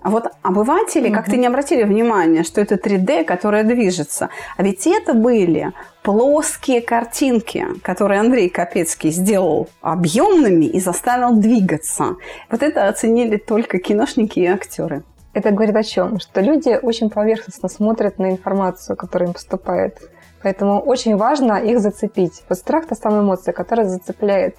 А 0.07 0.09
вот 0.09 0.29
обыватели 0.43 1.11
как-то 1.11 1.37
не 1.37 1.49
обратили 1.49 1.83
внимания, 1.83 2.45
что 2.45 2.61
это 2.61 2.77
3D, 2.77 3.25
которое 3.25 3.65
движется. 3.65 4.29
А 4.57 4.63
ведь 4.63 4.87
это 4.87 5.15
были 5.15 5.73
плоские 6.05 6.81
картинки, 6.81 7.67
которые 7.83 8.21
Андрей 8.21 8.49
Капецкий 8.49 9.11
сделал 9.11 9.69
объемными 9.81 10.67
и 10.67 10.79
заставил 10.79 11.35
двигаться. 11.35 12.15
Вот 12.49 12.63
это 12.63 12.87
оценили 12.87 13.37
только 13.37 13.81
киношники 13.81 14.39
и 14.39 14.47
актеры. 14.47 15.03
Это 15.33 15.51
говорит 15.51 15.75
о 15.75 15.83
чем? 15.83 16.21
Что 16.21 16.41
люди 16.41 16.79
очень 16.81 17.11
поверхностно 17.11 17.69
смотрят 17.69 18.21
на 18.21 18.31
информацию, 18.31 18.97
которая 18.97 19.31
им 19.31 19.35
поступает. 19.35 19.99
Поэтому 20.41 20.79
очень 20.79 21.17
важно 21.17 21.55
их 21.55 21.81
зацепить. 21.81 22.45
Вот 22.49 22.59
страх– 22.59 22.87
та 22.89 22.95
самая 22.95 23.23
эмоция, 23.23 23.53
которая 23.53 23.89
зацепляет. 23.89 24.55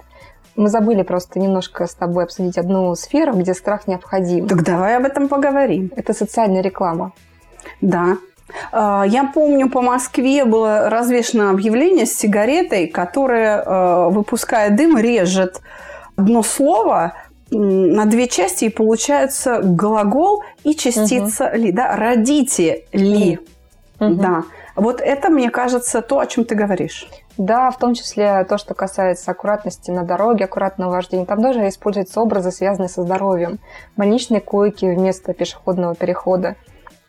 Мы 0.58 0.70
забыли 0.70 1.02
просто 1.02 1.38
немножко 1.38 1.86
с 1.86 1.94
тобой 1.94 2.24
обсудить 2.24 2.58
одну 2.58 2.92
сферу, 2.96 3.34
где 3.34 3.54
страх 3.54 3.86
необходим. 3.86 4.48
Так 4.48 4.64
давай 4.64 4.96
об 4.96 5.04
этом 5.04 5.28
поговорим. 5.28 5.92
Это 5.94 6.12
социальная 6.12 6.62
реклама. 6.62 7.12
Да. 7.80 8.16
А, 8.72 9.04
я 9.06 9.30
помню, 9.32 9.70
по 9.70 9.82
Москве 9.82 10.44
было 10.44 10.90
развешено 10.90 11.50
объявление 11.50 12.06
с 12.06 12.12
сигаретой, 12.12 12.88
которая, 12.88 13.62
а, 13.64 14.08
выпуская 14.08 14.70
дым, 14.70 14.98
режет 14.98 15.60
одно 16.16 16.42
слово 16.42 17.12
на 17.52 18.04
две 18.06 18.26
части, 18.26 18.64
и 18.64 18.68
получается 18.68 19.60
глагол 19.62 20.42
и 20.64 20.74
частица 20.74 21.46
угу. 21.46 21.56
ли. 21.56 21.70
Да? 21.70 21.94
Родите 21.94 22.84
ли. 22.92 23.38
Угу. 24.00 24.14
Да. 24.14 24.42
Вот 24.74 25.00
это, 25.00 25.28
мне 25.28 25.50
кажется, 25.50 26.02
то, 26.02 26.18
о 26.18 26.26
чем 26.26 26.44
ты 26.44 26.56
говоришь. 26.56 27.06
Да, 27.38 27.70
в 27.70 27.78
том 27.78 27.94
числе 27.94 28.44
то, 28.44 28.58
что 28.58 28.74
касается 28.74 29.30
аккуратности 29.30 29.92
на 29.92 30.02
дороге, 30.02 30.46
аккуратного 30.46 30.90
вождения. 30.90 31.24
Там 31.24 31.40
тоже 31.40 31.68
используются 31.68 32.20
образы, 32.20 32.50
связанные 32.50 32.88
со 32.88 33.04
здоровьем. 33.04 33.60
Больничные 33.96 34.40
койки 34.40 34.84
вместо 34.86 35.32
пешеходного 35.32 35.94
перехода 35.94 36.56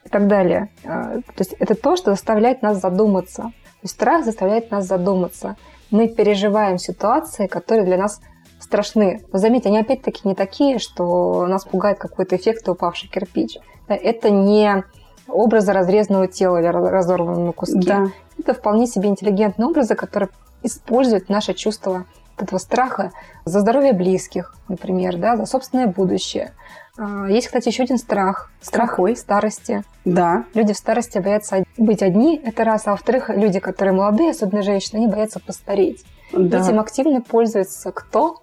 и 0.06 0.10
так 0.10 0.28
далее. 0.28 0.70
А, 0.86 1.16
то 1.16 1.40
есть 1.40 1.54
это 1.54 1.74
то, 1.74 1.96
что 1.96 2.12
заставляет 2.12 2.62
нас 2.62 2.80
задуматься. 2.80 3.42
То 3.42 3.84
есть 3.84 3.96
страх 3.96 4.24
заставляет 4.24 4.70
нас 4.70 4.86
задуматься. 4.86 5.58
Мы 5.90 6.08
переживаем 6.08 6.78
ситуации, 6.78 7.48
которые 7.48 7.86
для 7.86 7.98
нас 7.98 8.22
страшны. 8.60 9.22
Но 9.34 9.40
заметьте, 9.40 9.70
они 9.70 9.80
опять-таки 9.80 10.28
не 10.28 10.36
такие, 10.36 10.78
что 10.78 11.48
нас 11.48 11.66
пугает 11.66 11.98
какой-то 11.98 12.36
эффект 12.36 12.70
упавший 12.70 13.10
кирпич. 13.10 13.58
Это 13.88 14.30
не 14.30 14.84
образы 15.32 15.74
разрезанного 15.74 16.28
тела 16.28 16.58
или 16.58 16.68
разорванного 16.68 17.46
на 17.48 17.52
куски. 17.52 17.80
Да. 17.80 18.08
Это 18.38 18.54
вполне 18.54 18.88
себе 18.88 19.10
интеллигентные 19.10 19.68
образы, 19.68 19.96
которые 19.96 20.30
используют 20.64 21.30
наше 21.30 21.54
чувство 21.54 22.06
этого 22.38 22.58
страха 22.58 23.12
за 23.46 23.60
здоровье 23.60 23.94
близких, 23.94 24.56
например, 24.68 25.18
да, 25.18 25.36
за 25.36 25.46
собственное 25.46 25.88
будущее. 25.88 26.54
А, 26.98 27.28
есть, 27.28 27.48
кстати, 27.48 27.70
еще 27.70 27.84
один 27.84 27.98
страх. 27.98 28.52
Страх 28.62 28.92
Какой? 28.92 29.16
старости. 29.16 29.84
Да. 30.06 30.46
Люди 30.54 30.74
в 30.74 30.78
старости 30.78 31.18
боятся 31.20 31.64
быть 31.78 32.02
одни, 32.02 32.42
это 32.44 32.64
раз. 32.64 32.88
А 32.88 32.92
во-вторых, 32.92 33.30
люди, 33.30 33.60
которые 33.60 33.94
молодые, 33.94 34.32
особенно 34.32 34.62
женщины, 34.64 34.98
они 34.98 35.08
боятся 35.08 35.40
постареть. 35.40 36.06
Да. 36.32 36.60
Этим 36.60 36.80
активно 36.80 37.22
пользуется 37.22 37.92
кто? 37.92 38.42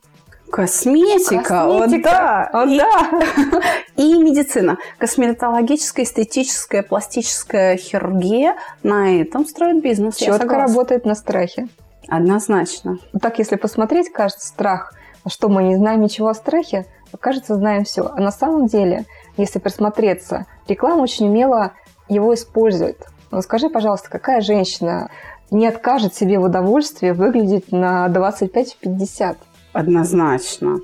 Косметика, 0.51 1.43
Косметика. 1.43 2.45
О, 2.45 2.51
да, 2.51 2.51
о, 2.53 2.65
и, 2.67 2.79
да. 2.79 3.63
И 3.97 4.15
медицина. 4.23 4.79
Косметологическая, 4.99 6.05
эстетическая, 6.05 6.83
пластическая 6.83 7.77
хирургия 7.77 8.57
на 8.83 9.21
этом 9.21 9.47
строит 9.47 9.83
бизнес. 9.83 10.17
Четко 10.17 10.57
работает 10.57 11.05
на 11.05 11.15
страхе. 11.15 11.69
Однозначно. 12.09 12.99
Так, 13.21 13.39
если 13.39 13.57
посмотреть, 13.57 14.13
кажется, 14.13 14.47
страх, 14.47 14.95
что 15.27 15.49
мы 15.49 15.65
не 15.65 15.77
знаем 15.77 16.03
ничего 16.03 16.29
о 16.29 16.35
страхе, 16.35 16.87
кажется, 17.19 17.57
знаем 17.57 17.85
все. 17.85 18.07
А 18.15 18.21
на 18.21 18.31
самом 18.31 18.67
деле, 18.67 19.05
если 19.37 19.59
присмотреться, 19.59 20.47
реклама 20.69 21.03
очень 21.03 21.29
умело 21.29 21.73
его 22.09 22.35
использует. 22.35 22.99
Но 23.31 23.43
скажи, 23.43 23.69
пожалуйста, 23.69 24.09
какая 24.11 24.41
женщина 24.41 25.11
не 25.51 25.67
откажет 25.67 26.15
себе 26.15 26.39
в 26.39 26.45
удовольствии 26.45 27.11
выглядеть 27.11 27.73
на 27.73 28.07
25-50? 28.09 29.37
Однозначно. 29.77 30.79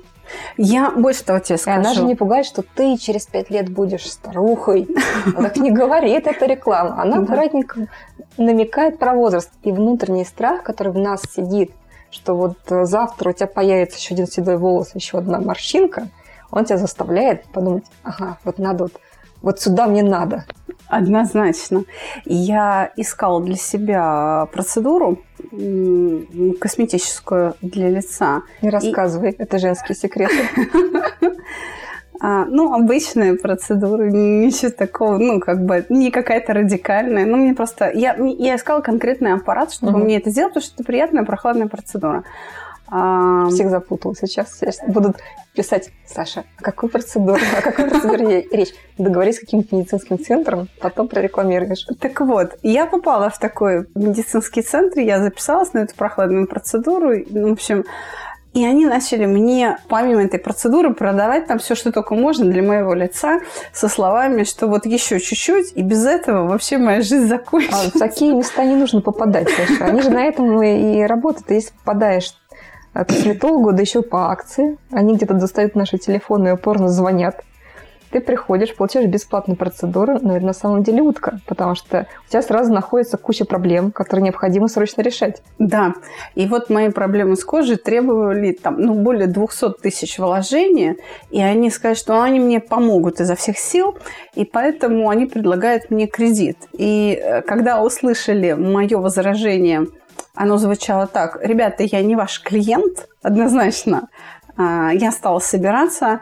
Я 0.57 0.91
больше 0.91 1.23
того 1.23 1.39
тебе 1.39 1.57
скажу. 1.57 1.77
И 1.77 1.79
она 1.79 1.93
же 1.93 2.03
не 2.03 2.15
пугает, 2.15 2.45
что 2.45 2.63
ты 2.63 2.97
через 2.97 3.25
пять 3.25 3.49
лет 3.49 3.69
будешь 3.69 4.09
старухой. 4.09 4.87
Она 5.35 5.49
так 5.49 5.57
не 5.57 5.71
говорит, 5.71 6.27
это 6.27 6.45
реклама. 6.45 7.01
Она 7.01 7.17
аккуратненько 7.17 7.87
намекает 8.37 8.99
про 8.99 9.13
возраст. 9.13 9.51
И 9.63 9.71
внутренний 9.71 10.25
страх, 10.25 10.63
который 10.63 10.93
в 10.93 10.97
нас 10.97 11.21
сидит, 11.23 11.71
что 12.11 12.35
вот 12.35 12.57
э, 12.69 12.85
завтра 12.85 13.31
у 13.31 13.33
тебя 13.33 13.47
появится 13.47 13.97
еще 13.97 14.13
один 14.13 14.27
седой 14.27 14.57
волос, 14.57 14.91
еще 14.93 15.17
одна 15.17 15.39
морщинка, 15.39 16.07
он 16.51 16.65
тебя 16.65 16.77
заставляет 16.77 17.45
подумать, 17.45 17.85
ага, 18.03 18.37
вот 18.43 18.59
надо 18.59 18.83
вот, 18.83 18.93
вот 19.43 19.59
сюда 19.59 19.85
мне 19.85 20.01
надо. 20.01 20.45
Однозначно. 20.87 21.83
Я 22.25 22.91
искала 22.95 23.43
для 23.43 23.55
себя 23.55 24.47
процедуру 24.51 25.19
косметическую 26.59 27.55
для 27.61 27.89
лица. 27.89 28.43
Не 28.61 28.69
рассказывай, 28.69 29.31
И... 29.31 29.35
это 29.37 29.59
женские 29.59 29.95
секреты. 29.95 30.33
А, 32.25 32.45
ну, 32.45 32.73
обычная 32.73 33.35
процедура, 33.35 34.03
ничего 34.09 34.71
такого, 34.71 35.17
ну, 35.17 35.41
как 35.41 35.65
бы, 35.65 35.85
не 35.89 36.09
какая-то 36.09 36.53
радикальная. 36.53 37.25
Ну, 37.25 37.35
мне 37.35 37.53
просто... 37.53 37.91
Я, 37.93 38.15
я 38.15 38.55
искала 38.55 38.79
конкретный 38.79 39.33
аппарат, 39.33 39.73
чтобы 39.73 39.97
угу. 39.97 40.05
мне 40.05 40.19
это 40.19 40.29
сделать, 40.29 40.53
потому 40.53 40.63
что 40.63 40.75
это 40.75 40.83
приятная 40.85 41.25
прохладная 41.25 41.67
процедура. 41.67 42.23
А... 42.95 43.49
Всех 43.49 43.71
запутал 43.71 44.13
сейчас. 44.13 44.59
Будут 44.87 45.17
писать, 45.55 45.89
Саша, 46.05 46.43
о 46.59 46.61
какой 46.61 46.89
процедуре, 46.89 47.41
о 47.57 47.61
какой 47.63 47.89
процедуре 47.89 48.47
речь? 48.51 48.69
Договорись 48.99 49.37
с 49.37 49.39
каким-то 49.39 49.75
медицинским 49.75 50.23
центром, 50.23 50.69
потом 50.79 51.07
прорекламируешь. 51.07 51.87
Так 51.99 52.21
вот, 52.21 52.51
я 52.61 52.85
попала 52.85 53.31
в 53.31 53.39
такой 53.39 53.87
медицинский 53.95 54.61
центр, 54.61 54.99
я 54.99 55.23
записалась 55.23 55.73
на 55.73 55.79
эту 55.79 55.95
прохладную 55.95 56.47
процедуру. 56.47 57.13
Ну, 57.31 57.49
в 57.49 57.53
общем, 57.53 57.83
и 58.53 58.63
они 58.63 58.85
начали 58.85 59.25
мне, 59.25 59.79
помимо 59.89 60.23
этой 60.23 60.39
процедуры, 60.39 60.93
продавать 60.93 61.47
там 61.47 61.57
все, 61.57 61.73
что 61.73 61.91
только 61.91 62.13
можно 62.13 62.45
для 62.45 62.61
моего 62.61 62.93
лица, 62.93 63.39
со 63.73 63.87
словами, 63.89 64.43
что 64.43 64.67
вот 64.67 64.85
еще 64.85 65.19
чуть-чуть, 65.19 65.73
и 65.73 65.81
без 65.81 66.05
этого 66.05 66.47
вообще 66.47 66.77
моя 66.77 67.01
жизнь 67.01 67.27
закончится. 67.27 67.87
А 67.87 67.89
в 67.89 67.99
такие 67.99 68.35
места 68.35 68.63
не 68.63 68.75
нужно 68.75 69.01
попадать, 69.01 69.49
Саша. 69.49 69.85
Они 69.85 70.01
же 70.01 70.11
на 70.11 70.23
этом 70.25 70.61
и 70.61 71.01
работают. 71.01 71.49
Если 71.49 71.71
попадаешь 71.83 72.35
косметологу, 72.93 73.73
да 73.73 73.81
еще 73.81 74.01
по 74.01 74.31
акции. 74.31 74.77
Они 74.91 75.15
где-то 75.15 75.33
достают 75.33 75.75
наши 75.75 75.97
телефоны 75.97 76.49
и 76.49 76.51
упорно 76.51 76.89
звонят. 76.89 77.43
Ты 78.13 78.21
приходишь, 78.21 78.75
получаешь 78.75 79.09
бесплатную 79.09 79.57
процедуру, 79.57 80.19
но 80.21 80.37
это 80.37 80.45
на 80.45 80.53
самом 80.53 80.83
деле 80.83 81.01
утка, 81.01 81.39
потому 81.47 81.73
что 81.73 82.05
у 82.27 82.29
тебя 82.29 82.43
сразу 82.43 82.71
находится 82.71 83.17
куча 83.17 83.43
проблем, 83.43 83.91
которые 83.91 84.25
необходимо 84.25 84.67
срочно 84.67 85.01
решать. 85.01 85.41
Да, 85.57 85.95
и 86.35 86.45
вот 86.45 86.69
мои 86.69 86.89
проблемы 86.89 87.35
с 87.35 87.43
кожей 87.43 87.77
требовали 87.77 88.51
там, 88.51 88.79
ну, 88.79 88.93
более 88.93 89.25
200 89.25 89.79
тысяч 89.81 90.19
вложения, 90.19 90.95
и 91.31 91.41
они 91.41 91.71
сказали, 91.71 91.95
что 91.95 92.21
они 92.21 92.39
мне 92.39 92.59
помогут 92.59 93.19
изо 93.19 93.35
всех 93.35 93.57
сил, 93.57 93.97
и 94.35 94.45
поэтому 94.45 95.09
они 95.09 95.25
предлагают 95.25 95.89
мне 95.89 96.05
кредит. 96.05 96.59
И 96.73 97.19
э, 97.19 97.41
когда 97.41 97.81
услышали 97.81 98.53
мое 98.53 98.99
возражение– 98.99 99.87
оно 100.35 100.57
звучало 100.57 101.07
так. 101.07 101.37
Ребята, 101.41 101.83
я 101.83 102.01
не 102.01 102.15
ваш 102.15 102.41
клиент, 102.41 103.07
однозначно. 103.21 104.09
А, 104.57 104.91
я 104.91 105.11
стала 105.11 105.39
собираться. 105.39 106.21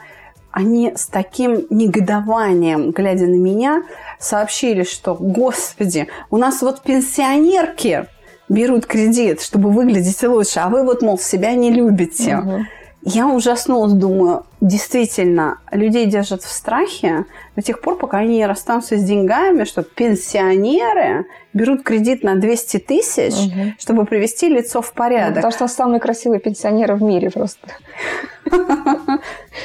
Они 0.52 0.94
с 0.96 1.08
таким 1.08 1.66
негодованием, 1.70 2.92
глядя 2.92 3.26
на 3.26 3.36
меня, 3.36 3.84
сообщили, 4.20 4.84
что, 4.84 5.16
господи, 5.16 6.10
у 6.30 6.38
нас 6.38 6.62
вот 6.62 6.82
пенсионерки 6.82 8.08
берут 8.50 8.86
кредит, 8.86 9.42
чтобы 9.42 9.72
выглядеть 9.72 10.22
лучше, 10.24 10.60
а 10.60 10.68
вы 10.68 10.84
вот, 10.84 11.02
мол, 11.02 11.18
себя 11.18 11.54
не 11.54 11.72
любите. 11.72 12.38
Угу. 12.38 12.66
Я 13.04 13.28
ужаснулась, 13.28 13.94
думаю, 13.94 14.46
действительно, 14.62 15.60
людей 15.72 16.06
держат 16.06 16.44
в 16.44 16.52
страхе 16.52 17.26
до 17.56 17.62
тех 17.62 17.82
пор, 17.82 17.98
пока 17.98 18.20
они 18.20 18.38
не 18.38 18.46
расстанутся 18.46 18.96
с 18.96 19.04
деньгами, 19.04 19.64
что 19.66 19.82
пенсионеры 19.82 21.26
берут 21.54 21.84
кредит 21.84 22.24
на 22.24 22.36
200 22.36 22.78
тысяч, 22.80 23.34
угу. 23.34 23.74
чтобы 23.78 24.06
привести 24.06 24.48
лицо 24.48 24.82
в 24.82 24.94
порядок. 24.94 25.36
потому 25.36 25.52
что 25.52 25.68
самые 25.68 26.00
красивые 26.00 26.40
пенсионеры 26.40 26.96
в 26.96 27.02
мире 27.02 27.30
просто. 27.30 27.68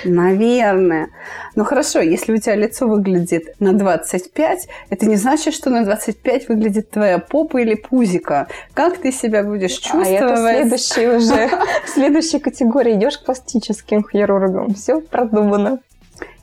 Наверное. 0.05 1.09
Ну 1.55 1.65
хорошо, 1.65 2.01
если 2.01 2.35
у 2.35 2.37
тебя 2.37 2.55
лицо 2.55 2.87
выглядит 2.87 3.55
на 3.61 3.73
25, 3.73 4.69
это 4.91 5.07
не 5.07 5.17
значит, 5.17 5.55
что 5.55 5.71
на 5.71 5.85
25 5.85 6.49
выглядит 6.49 6.91
твоя 6.91 7.19
попа 7.19 7.59
или 7.59 7.75
пузика. 7.75 8.49
Как 8.75 8.99
ты 8.99 9.13
себя 9.13 9.43
будешь 9.43 9.73
чувствовать? 9.73 10.09
А 10.09 10.11
это 10.11 10.37
следующая 10.37 11.17
уже, 11.17 11.51
следующая 11.87 12.41
категория. 12.41 12.95
Идешь 12.95 13.19
к 13.19 13.25
пластическим 13.25 14.05
хирургам. 14.07 14.75
Все 14.87 15.01
продумано. 15.01 15.81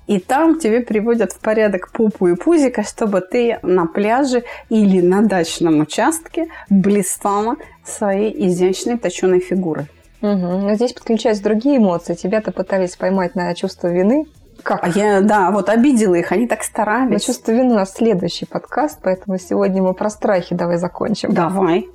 И 0.06 0.20
там 0.20 0.60
тебе 0.60 0.82
приводят 0.82 1.32
в 1.32 1.40
порядок 1.40 1.94
попу 1.94 2.28
и 2.28 2.36
пузика, 2.36 2.84
чтобы 2.84 3.22
ты 3.22 3.58
на 3.62 3.86
пляже 3.86 4.44
или 4.68 5.00
на 5.00 5.22
дачном 5.22 5.80
участке 5.80 6.50
блистала 6.70 7.56
своей 7.86 8.50
изящной 8.50 8.98
точеной 8.98 9.40
фигурой. 9.40 9.86
Угу. 10.22 10.28
Но 10.28 10.76
здесь 10.76 10.92
подключаются 10.92 11.42
другие 11.42 11.78
эмоции. 11.78 12.16
Тебя-то 12.16 12.52
пытались 12.52 12.98
поймать 12.98 13.34
на 13.36 13.56
чувство 13.56 13.88
вины. 13.88 14.26
Как? 14.62 14.84
А 14.84 14.90
я, 14.90 15.22
да, 15.22 15.50
вот 15.52 15.70
обидела 15.70 16.16
их, 16.16 16.34
они 16.34 16.46
так 16.46 16.64
старались. 16.64 17.14
На 17.14 17.20
чувство 17.22 17.54
вины 17.54 17.72
у 17.72 17.78
нас 17.78 17.94
следующий 17.94 18.46
подкаст, 18.46 19.00
поэтому 19.02 19.38
сегодня 19.38 19.82
мы 19.82 19.94
про 19.94 20.10
страхи 20.10 20.54
давай 20.54 20.76
закончим. 20.76 21.34
Давай. 21.34 21.88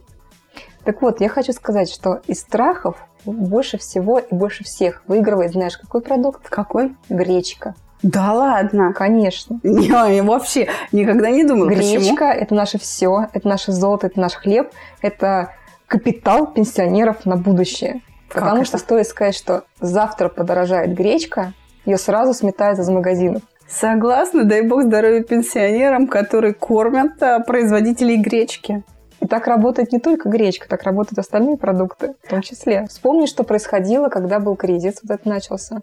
Так 0.84 1.02
вот, 1.02 1.20
я 1.20 1.28
хочу 1.28 1.52
сказать, 1.52 1.90
что 1.90 2.22
из 2.26 2.40
страхов 2.40 2.96
больше 3.32 3.78
всего 3.78 4.18
и 4.18 4.34
больше 4.34 4.64
всех 4.64 5.02
выигрывает, 5.06 5.52
знаешь, 5.52 5.76
какой 5.76 6.00
продукт? 6.00 6.48
Какой? 6.48 6.96
Гречка. 7.08 7.74
Да 8.02 8.32
ладно? 8.32 8.92
Конечно. 8.92 9.58
Не, 9.62 9.86
я 9.88 10.22
вообще 10.22 10.68
никогда 10.92 11.30
не 11.30 11.44
думала, 11.44 11.68
Гречка 11.68 11.98
почему.– 11.98 12.18
это 12.42 12.54
наше 12.54 12.78
все, 12.78 13.26
это 13.32 13.48
наше 13.48 13.72
золото, 13.72 14.06
это 14.06 14.20
наш 14.20 14.34
хлеб, 14.34 14.70
это 15.02 15.52
капитал 15.86 16.46
пенсионеров 16.52 17.26
на 17.26 17.36
будущее. 17.36 18.02
Как 18.28 18.42
Потому 18.42 18.58
это? 18.58 18.66
что 18.66 18.78
стоит 18.78 19.08
сказать, 19.08 19.34
что 19.34 19.64
завтра 19.80 20.28
подорожает 20.28 20.94
гречка, 20.94 21.54
ее 21.86 21.98
сразу 21.98 22.34
сметают 22.34 22.78
из 22.78 22.88
магазинов. 22.88 23.42
Согласна, 23.66 24.44
дай 24.44 24.62
бог 24.62 24.84
здоровья 24.84 25.22
пенсионерам, 25.22 26.06
которые 26.06 26.54
кормят 26.54 27.22
а, 27.22 27.40
производителей 27.40 28.16
гречки. 28.16 28.82
И 29.28 29.30
так 29.30 29.46
работает 29.46 29.92
не 29.92 29.98
только 29.98 30.30
гречка, 30.30 30.66
так 30.70 30.84
работают 30.84 31.18
остальные 31.18 31.58
продукты 31.58 32.14
в 32.24 32.30
том 32.30 32.40
числе. 32.40 32.86
Вспомни, 32.88 33.26
что 33.26 33.44
происходило, 33.44 34.08
когда 34.08 34.40
был 34.40 34.56
кризис, 34.56 35.00
вот 35.02 35.20
это 35.20 35.28
начался. 35.28 35.80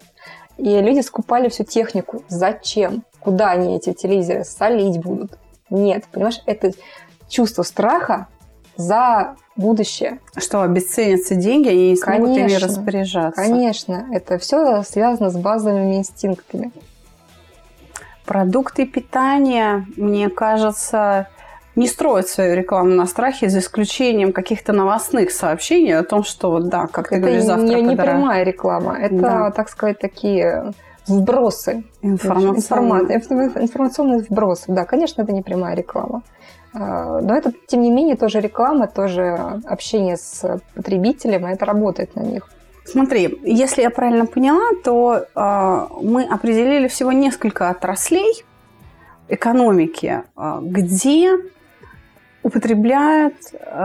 И 0.57 0.81
люди 0.81 1.01
скупали 1.01 1.47
всю 1.49 1.63
технику. 1.63 2.23
Зачем? 2.27 3.03
Куда 3.19 3.51
они 3.51 3.75
эти 3.77 3.93
телевизоры 3.93 4.45
солить 4.45 4.99
будут? 4.99 5.37
Нет, 5.69 6.05
понимаешь, 6.11 6.41
это 6.47 6.71
чувство 7.29 7.61
страха 7.61 8.29
за 8.77 9.35
будущее. 9.55 10.17
Что 10.35 10.63
обесценятся 10.63 11.35
деньги, 11.35 11.69
они 11.69 11.91
не 11.91 11.97
смогут 11.97 12.29
конечно, 12.29 12.55
ими 12.55 12.63
распоряжаться. 12.63 13.39
Конечно, 13.39 14.07
это 14.11 14.39
все 14.39 14.81
связано 14.81 15.29
с 15.29 15.35
базовыми 15.35 15.97
инстинктами. 15.97 16.71
Продукты 18.25 18.87
питания, 18.87 19.85
мне 19.97 20.29
кажется, 20.29 21.27
не 21.75 21.87
строят 21.87 22.27
свою 22.27 22.55
рекламу 22.55 22.91
на 22.91 23.05
страхе, 23.05 23.49
за 23.49 23.59
исключением 23.59 24.31
каких-то 24.31 24.73
новостных 24.73 25.31
сообщений 25.31 25.97
о 25.97 26.03
том, 26.03 26.23
что, 26.23 26.59
да, 26.59 26.87
как 26.87 27.09
ты 27.09 27.15
это 27.15 27.25
говоришь, 27.25 27.43
завтра 27.43 27.75
не, 27.75 27.81
не 27.81 27.95
прямая 27.95 28.43
реклама, 28.43 28.97
это, 28.97 29.15
да. 29.15 29.51
так 29.51 29.69
сказать, 29.69 29.99
такие 29.99 30.73
вбросы. 31.07 31.83
Информационные. 32.01 33.17
Информационные 33.17 34.19
вбросы. 34.19 34.65
Да, 34.67 34.85
конечно, 34.85 35.21
это 35.21 35.31
не 35.31 35.41
прямая 35.41 35.75
реклама. 35.75 36.23
А, 36.73 37.21
но 37.21 37.35
это, 37.35 37.53
тем 37.67 37.81
не 37.81 37.91
менее, 37.91 38.15
тоже 38.15 38.39
реклама, 38.41 38.87
тоже 38.87 39.61
общение 39.65 40.17
с 40.17 40.59
потребителем, 40.73 41.47
и 41.47 41.51
это 41.51 41.65
работает 41.65 42.15
на 42.15 42.21
них. 42.21 42.49
Смотри, 42.85 43.39
если 43.43 43.81
я 43.81 43.89
правильно 43.89 44.27
поняла, 44.27 44.69
то 44.83 45.25
э, 45.35 45.87
мы 46.03 46.23
определили 46.23 46.87
всего 46.87 47.11
несколько 47.11 47.69
отраслей 47.69 48.45
экономики, 49.27 50.21
э, 50.37 50.59
где 50.61 51.31
употребляют 52.45 53.33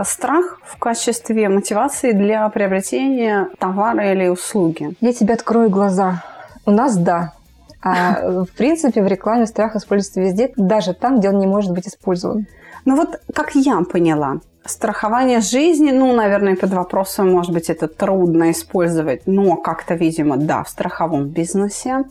страх 0.05 0.59
в 0.63 0.77
качестве 0.77 1.49
мотивации 1.49 2.11
для 2.11 2.47
приобретения 2.49 3.49
товара 3.57 4.11
или 4.11 4.27
услуги. 4.27 4.93
Я 5.01 5.13
тебе 5.13 5.33
открою 5.33 5.71
глаза. 5.71 6.23
У 6.67 6.71
нас 6.71 6.95
да. 6.95 7.33
А 7.81 8.43
в 8.43 8.49
принципе 8.55 9.01
в 9.01 9.07
рекламе 9.07 9.47
страх 9.47 9.75
используется 9.75 10.21
везде, 10.21 10.53
даже 10.57 10.93
там, 10.93 11.17
где 11.17 11.29
он 11.29 11.39
не 11.39 11.47
может 11.47 11.71
быть 11.71 11.87
использован. 11.87 12.45
Ну 12.85 12.95
вот, 12.95 13.19
как 13.33 13.55
я 13.55 13.81
поняла, 13.81 14.41
страхование 14.63 15.39
жизни, 15.41 15.89
ну, 15.89 16.13
наверное, 16.13 16.55
под 16.55 16.71
вопросом, 16.71 17.31
может 17.31 17.51
быть, 17.51 17.71
это 17.71 17.87
трудно 17.87 18.51
использовать, 18.51 19.23
но 19.25 19.55
как-то, 19.55 19.95
видимо, 19.95 20.37
да, 20.37 20.63
в 20.63 20.69
страховом 20.69 21.25
бизнесе. 21.29 22.03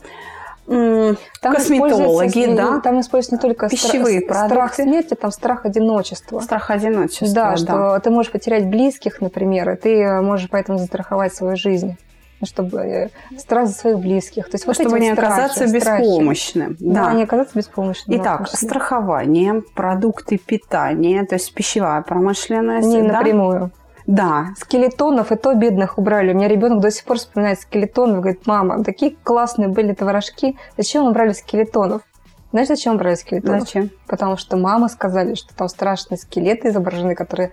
Там 0.70 1.54
косметологи, 1.54 2.54
да? 2.54 2.80
Там 2.80 3.00
используется 3.00 3.34
не 3.34 3.40
только 3.40 3.68
пищевые 3.68 4.20
страх, 4.20 4.46
страх 4.46 4.74
смерти, 4.74 5.14
там 5.14 5.32
страх 5.32 5.66
одиночества. 5.66 6.40
Страх 6.40 6.70
одиночества, 6.70 7.28
да, 7.28 7.50
да. 7.50 7.56
что 7.56 8.00
ты 8.00 8.10
можешь 8.10 8.30
потерять 8.30 8.68
близких, 8.68 9.20
например, 9.20 9.70
и 9.70 9.76
ты 9.76 10.20
можешь 10.20 10.48
поэтому 10.48 10.78
застраховать 10.78 11.34
свою 11.34 11.56
жизнь 11.56 11.96
чтобы 12.42 12.78
э, 12.78 13.08
страх 13.36 13.68
за 13.68 13.74
своих 13.74 13.98
близких. 13.98 14.46
То 14.46 14.54
есть 14.54 14.66
вот 14.66 14.74
чтобы 14.74 14.98
не 14.98 15.12
страхи, 15.12 15.32
оказаться 15.32 15.66
беспомощным. 15.66 16.76
Да. 16.80 17.04
да, 17.04 17.12
не 17.12 17.24
оказаться 17.24 17.58
беспомощным. 17.58 18.18
Итак, 18.18 18.48
страхование, 18.48 19.62
продукты 19.74 20.38
питания, 20.38 21.24
то 21.26 21.34
есть 21.34 21.52
пищевая 21.52 22.00
промышленность. 22.00 22.88
Не 22.88 23.02
да? 23.02 23.18
напрямую. 23.18 23.70
Да. 24.10 24.48
Скелетонов 24.56 25.30
и 25.30 25.36
то 25.36 25.54
бедных 25.54 25.96
убрали. 25.96 26.32
У 26.32 26.36
меня 26.36 26.48
ребенок 26.48 26.80
до 26.80 26.90
сих 26.90 27.04
пор 27.04 27.18
вспоминает 27.18 27.60
скелетонов. 27.60 28.20
Говорит, 28.20 28.44
мама, 28.44 28.82
такие 28.82 29.14
классные 29.22 29.68
были 29.68 29.94
творожки. 29.94 30.56
Зачем 30.76 31.04
мы 31.04 31.12
брали 31.12 31.32
скелетонов? 31.32 32.02
Знаешь, 32.50 32.66
зачем 32.66 32.96
брали 32.96 33.14
скелетонов? 33.14 33.60
Зачем? 33.60 33.90
Потому 34.08 34.36
что 34.36 34.56
мама 34.56 34.88
сказали, 34.88 35.34
что 35.34 35.54
там 35.54 35.68
страшные 35.68 36.18
скелеты 36.18 36.70
изображены, 36.70 37.14
которые 37.14 37.52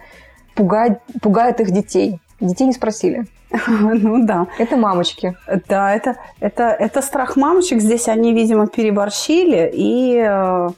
пугают, 0.56 1.00
пугают 1.22 1.60
их 1.60 1.70
детей. 1.70 2.20
Детей 2.40 2.66
не 2.66 2.74
спросили. 2.74 3.28
Ну 3.68 4.26
да. 4.26 4.48
Это 4.58 4.78
мамочки. 4.78 5.38
Да, 5.70 5.94
это, 5.94 6.16
это, 6.40 6.64
это 6.64 7.04
страх 7.04 7.36
мамочек. 7.36 7.82
Здесь 7.82 8.08
они, 8.08 8.34
видимо, 8.34 8.66
переборщили 8.66 9.70
и 9.72 10.18
э, 10.28 10.70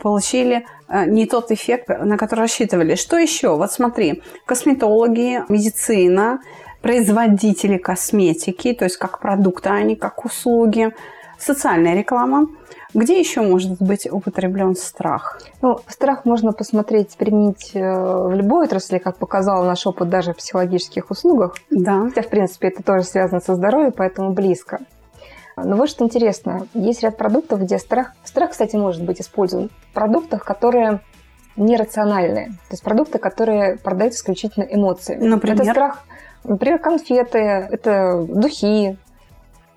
получили 0.00 0.64
не 1.06 1.26
тот 1.26 1.50
эффект, 1.50 1.88
на 1.88 2.16
который 2.16 2.40
рассчитывали. 2.40 2.94
Что 2.94 3.16
еще? 3.16 3.56
Вот 3.56 3.72
смотри, 3.72 4.22
косметологи, 4.46 5.42
медицина, 5.48 6.40
производители 6.82 7.78
косметики, 7.78 8.72
то 8.74 8.84
есть 8.84 8.96
как 8.96 9.20
продукты, 9.20 9.70
а 9.70 9.82
не 9.82 9.96
как 9.96 10.24
услуги, 10.24 10.94
социальная 11.38 11.94
реклама– 11.94 12.48
где 12.94 13.18
еще 13.18 13.42
может 13.42 13.82
быть 13.82 14.06
употреблен 14.10 14.76
страх? 14.76 15.40
Ну, 15.62 15.80
страх 15.88 16.24
можно 16.24 16.52
посмотреть, 16.52 17.16
применить 17.16 17.72
э, 17.74 17.80
в 17.80 18.32
любой 18.32 18.66
отрасли, 18.66 18.98
как 18.98 19.16
показал 19.16 19.64
наш 19.64 19.84
опыт 19.86 20.08
даже 20.08 20.32
в 20.32 20.36
психологических 20.36 21.10
услугах. 21.10 21.56
Да. 21.70 22.04
Хотя, 22.04 22.22
в 22.22 22.28
принципе, 22.28 22.68
это 22.68 22.84
тоже 22.84 23.02
связано 23.02 23.40
со 23.40 23.56
здоровьем, 23.56 23.92
поэтому 23.92 24.32
близко. 24.32 24.78
Но 25.56 25.76
вот 25.76 25.88
что 25.88 26.04
интересно, 26.04 26.66
есть 26.74 27.02
ряд 27.02 27.16
продуктов, 27.16 27.60
где 27.60 27.78
страх... 27.78 28.12
Страх, 28.24 28.50
кстати, 28.50 28.76
может 28.76 29.04
быть 29.04 29.20
использован 29.20 29.70
в 29.90 29.94
продуктах, 29.94 30.44
которые 30.44 31.00
нерациональные. 31.56 32.46
То 32.46 32.72
есть 32.72 32.82
продукты, 32.82 33.18
которые 33.18 33.76
продают 33.76 34.14
исключительно 34.14 34.64
эмоции. 34.64 35.14
Например? 35.14 35.62
Это 35.62 35.70
страх, 35.70 36.04
например, 36.42 36.78
конфеты, 36.78 37.38
это 37.38 38.24
духи, 38.28 38.98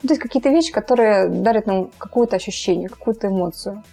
ну, 0.01 0.07
то 0.07 0.13
есть 0.13 0.21
какие-то 0.21 0.49
вещи, 0.49 0.71
которые 0.71 1.27
дарят 1.27 1.65
нам 1.65 1.89
какое-то 1.97 2.35
ощущение, 2.35 2.87
какую-то 2.87 3.27
эмоцию. 3.27 3.83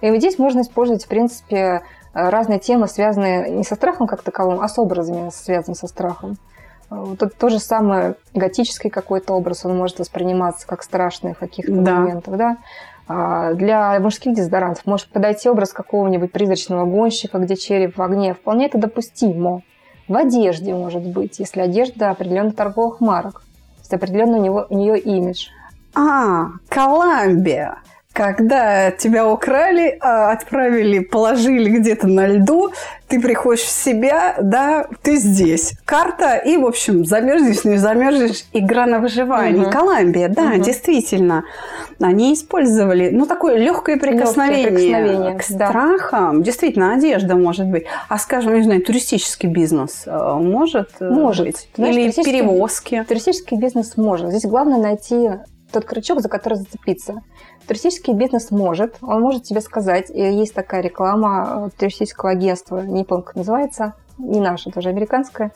И 0.00 0.10
вот 0.10 0.18
здесь 0.18 0.38
можно 0.38 0.60
использовать, 0.60 1.04
в 1.04 1.08
принципе, 1.08 1.82
разные 2.12 2.58
темы, 2.58 2.88
связанные 2.88 3.50
не 3.50 3.64
со 3.64 3.74
страхом 3.74 4.06
как 4.06 4.22
таковым, 4.22 4.60
а 4.60 4.68
с 4.68 4.78
образами, 4.78 5.30
связанными 5.30 5.76
со 5.76 5.88
страхом. 5.88 6.38
Вот 6.90 7.22
это 7.22 7.30
то 7.36 7.48
же 7.48 7.60
самое 7.60 8.16
готический 8.34 8.90
какой-то 8.90 9.34
образ, 9.34 9.64
он 9.64 9.76
может 9.76 10.00
восприниматься 10.00 10.66
как 10.66 10.82
страшный 10.82 11.34
в 11.34 11.38
каких-то 11.38 11.72
да. 11.72 11.94
моментах, 11.94 12.36
да. 12.36 12.56
А 13.06 13.54
для 13.54 13.98
мужских 14.00 14.34
дезодорантов 14.34 14.86
может 14.86 15.08
подойти 15.08 15.48
образ 15.48 15.72
какого-нибудь 15.72 16.32
призрачного 16.32 16.84
гонщика, 16.84 17.38
где 17.38 17.56
череп 17.56 17.96
в 17.96 18.02
огне. 18.02 18.34
Вполне 18.34 18.66
это 18.66 18.78
допустимо. 18.78 19.62
В 20.08 20.16
одежде 20.16 20.74
может 20.74 21.06
быть, 21.06 21.38
если 21.38 21.60
одежда 21.60 22.10
определенных 22.10 22.56
торговых 22.56 23.00
марок 23.00 23.42
есть 23.78 23.94
определенно 23.94 24.38
у, 24.38 24.42
него, 24.42 24.66
у 24.68 24.76
нее 24.76 24.98
имидж. 24.98 25.48
А, 25.94 26.46
Коламбия 26.68 27.78
когда 28.12 28.90
тебя 28.90 29.28
украли, 29.28 29.96
а, 30.00 30.32
отправили, 30.32 30.98
положили 30.98 31.78
где-то 31.78 32.08
на 32.08 32.26
льду, 32.26 32.70
ты 33.06 33.20
приходишь 33.20 33.62
в 33.62 33.70
себя, 33.70 34.36
да, 34.40 34.86
ты 35.02 35.16
здесь. 35.16 35.74
Карта, 35.84 36.36
и, 36.36 36.56
в 36.56 36.66
общем, 36.66 37.04
замерзнешь, 37.04 37.64
не 37.64 37.76
замерзнешь, 37.76 38.44
игра 38.52 38.86
на 38.86 38.98
выживание. 38.98 39.64
Угу. 39.64 39.70
Колумбия, 39.70 40.28
да, 40.28 40.50
угу. 40.50 40.60
действительно. 40.60 41.44
Они 42.00 42.34
использовали, 42.34 43.10
ну, 43.10 43.26
такое 43.26 43.56
легкое 43.56 43.96
прикосновение, 43.96 44.70
прикосновение 44.70 45.38
к 45.38 45.48
да. 45.48 45.68
страхам. 45.68 46.42
Действительно, 46.42 46.94
одежда 46.94 47.36
может 47.36 47.66
быть. 47.66 47.84
А, 48.08 48.18
скажем, 48.18 48.54
не 48.54 48.62
знаю, 48.62 48.82
туристический 48.82 49.48
бизнес 49.48 50.02
э, 50.06 50.34
может, 50.34 50.90
э, 51.00 51.08
может. 51.08 51.46
быть? 51.46 51.68
Знаешь, 51.76 51.94
Или 51.94 52.02
туристический, 52.02 52.32
перевозки? 52.32 53.04
Туристический 53.08 53.56
бизнес 53.56 53.96
может. 53.96 54.30
Здесь 54.30 54.44
главное 54.44 54.78
найти 54.78 55.30
тот 55.72 55.84
крючок, 55.84 56.20
за 56.20 56.28
который 56.28 56.58
зацепиться. 56.58 57.22
Туристический 57.66 58.14
бизнес 58.14 58.50
может, 58.50 58.96
он 59.00 59.20
может 59.20 59.44
тебе 59.44 59.60
сказать, 59.60 60.10
и 60.10 60.20
есть 60.20 60.54
такая 60.54 60.82
реклама 60.82 61.68
э, 61.68 61.78
туристического 61.78 62.30
агентства, 62.30 62.80
не 62.80 63.04
помню, 63.04 63.24
как 63.24 63.36
называется, 63.36 63.94
не 64.18 64.40
наша, 64.40 64.70
тоже 64.70 64.88
американская, 64.88 65.52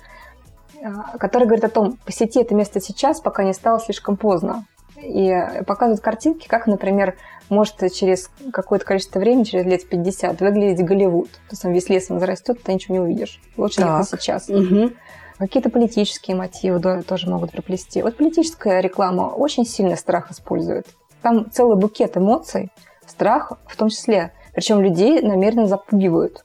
э, 0.81 0.87
которая 1.19 1.49
говорит 1.49 1.65
о 1.65 1.71
том, 1.71 1.99
посети 2.05 2.41
это 2.41 2.55
место 2.55 2.81
сейчас, 2.81 3.21
пока 3.21 3.43
не 3.43 3.53
стало 3.53 3.81
слишком 3.81 4.17
поздно. 4.17 4.65
И 5.03 5.35
показывают 5.67 6.01
картинки, 6.01 6.47
как, 6.47 6.67
например, 6.67 7.17
может 7.49 7.77
через 7.93 8.31
какое-то 8.53 8.85
количество 8.85 9.19
времени, 9.19 9.45
через 9.45 9.67
лет 9.67 9.89
50, 9.89 10.41
выглядеть 10.41 10.85
Голливуд. 10.85 11.31
То 11.31 11.39
есть 11.51 11.65
весь 11.65 11.89
лес 11.89 12.11
он 12.11 12.21
зарастет, 12.21 12.63
ты 12.63 12.73
ничего 12.73 12.95
не 12.95 13.01
увидишь. 13.01 13.41
Лучше 13.57 13.83
так. 13.83 14.01
ехать 14.01 14.21
сейчас. 14.23 14.49
Угу. 14.49 14.93
Какие-то 15.39 15.69
политические 15.69 16.37
мотивы 16.37 17.03
тоже 17.03 17.29
могут 17.29 17.51
приплести. 17.51 18.03
Вот 18.03 18.17
политическая 18.17 18.81
реклама 18.81 19.23
очень 19.23 19.67
сильно 19.67 19.97
страх 19.97 20.31
использует. 20.31 20.87
Там 21.25 21.51
целый 21.51 21.79
букет 21.79 22.19
эмоций, 22.19 22.71
страх 23.07 23.55
в 23.67 23.77
том 23.79 23.89
числе. 23.89 24.35
Причем 24.53 24.83
людей 24.83 25.23
намеренно 25.23 25.67
запугивают. 25.67 26.45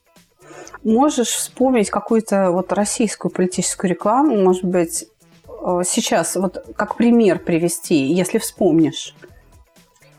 Можешь 0.86 1.28
вспомнить 1.28 1.90
какую-то 1.90 2.52
вот 2.52 2.72
российскую 2.72 3.30
политическую 3.30 3.92
рекламу, 3.92 4.38
может 4.38 4.64
быть, 4.64 5.06
э, 5.50 5.82
сейчас 5.86 6.38
вот 6.38 6.66
как 6.78 6.96
пример 6.96 7.40
привести, 7.40 8.06
если 8.06 8.38
вспомнишь? 8.38 9.18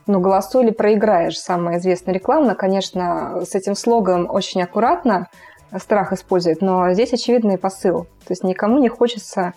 Ну, 0.07 0.20
голосуй 0.20 0.64
или 0.64 0.73
проиграешь, 0.73 1.40
самая 1.40 1.79
известная 1.79 2.12
реклама. 2.12 2.55
Конечно, 2.55 3.42
с 3.46 3.55
этим 3.55 3.75
слоганом 3.75 4.29
очень 4.31 4.62
аккуратно 4.62 5.31
страх 5.79 6.12
использует, 6.12 6.61
но 6.61 6.92
здесь 6.92 7.14
очевидный 7.14 7.57
посыл. 7.57 8.05
То 8.27 8.33
есть 8.33 8.44
никому 8.44 8.79
не 8.79 8.90
хочется 8.90 9.55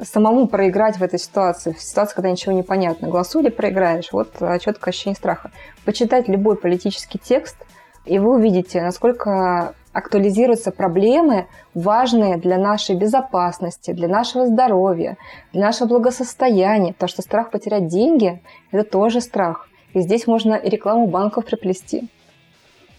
самому 0.00 0.46
проиграть 0.46 0.98
в 0.98 1.02
этой 1.02 1.18
ситуации, 1.18 1.72
в 1.72 1.80
ситуации, 1.80 2.14
когда 2.14 2.30
ничего 2.30 2.52
не 2.52 2.62
понятно. 2.62 3.08
Голосуй 3.08 3.42
или 3.42 3.50
проиграешь. 3.50 4.12
Вот 4.12 4.32
четкое 4.34 4.92
ощущение 4.92 5.16
страха. 5.16 5.50
Почитать 5.84 6.28
любой 6.28 6.56
политический 6.56 7.18
текст, 7.18 7.56
и 8.04 8.18
вы 8.18 8.34
увидите, 8.34 8.80
насколько 8.80 9.74
актуализируются 9.92 10.70
проблемы, 10.70 11.46
важные 11.74 12.36
для 12.36 12.58
нашей 12.58 12.94
безопасности, 12.94 13.92
для 13.92 14.06
нашего 14.06 14.46
здоровья, 14.46 15.16
для 15.52 15.62
нашего 15.66 15.88
благосостояния. 15.88 16.92
Потому 16.92 17.08
что 17.08 17.22
страх 17.22 17.50
потерять 17.50 17.88
деньги– 17.88 18.40
это 18.70 18.88
тоже 18.88 19.20
страх. 19.20 19.68
И 19.94 20.00
здесь 20.00 20.26
можно 20.26 20.54
и 20.54 20.68
рекламу 20.68 21.06
банков 21.06 21.46
приплести. 21.46 22.08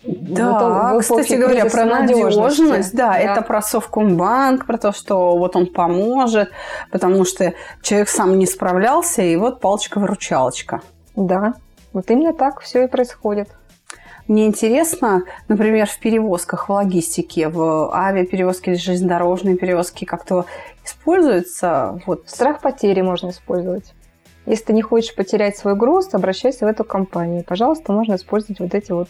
Да, 0.03 0.93
вот, 0.93 1.01
кстати 1.01 1.33
говоря, 1.33 1.65
про 1.65 1.85
надежность, 1.85 2.95
да, 2.95 3.12
да, 3.12 3.19
это 3.19 3.41
про 3.41 3.62
Совкомбанк, 3.62 4.65
про 4.65 4.77
то, 4.77 4.91
что 4.93 5.38
вот 5.38 5.55
он 5.55 5.67
поможет, 5.67 6.49
потому 6.89 7.25
что 7.25 7.53
человек 7.81 8.07
сам 8.07 8.39
не 8.39 8.45
справлялся, 8.45 9.21
и 9.21 9.35
вот 9.35 9.59
палочка-выручалочка. 9.59 10.81
Да, 11.15 11.55
вот 11.91 12.09
именно 12.12 12.33
так 12.33 12.62
все 12.62 12.85
и 12.85 12.88
происходит. 12.88 13.49
Мне 14.29 14.45
интересно, 14.45 15.23
например, 15.47 15.88
в 15.88 15.99
перевозках, 15.99 16.69
в 16.69 16.71
логистике, 16.71 17.49
в 17.49 17.91
авиаперевозке 17.93 18.71
или 18.71 18.77
железнодорожные 18.77 19.57
перевозки 19.57 20.05
как-то 20.05 20.45
используется 20.85 21.99
вот... 22.05 22.29
Страх 22.29 22.62
потери 22.62 23.01
можно 23.01 23.31
использовать. 23.31 23.93
Если 24.45 24.65
ты 24.65 24.73
не 24.73 24.83
хочешь 24.83 25.15
потерять 25.15 25.57
свой 25.57 25.75
груз, 25.75 26.13
обращайся 26.13 26.65
в 26.65 26.69
эту 26.69 26.83
компанию. 26.83 27.43
Пожалуйста, 27.43 27.91
можно 27.91 28.15
использовать 28.15 28.59
вот 28.59 28.75
эти 28.75 28.91
вот 28.91 29.09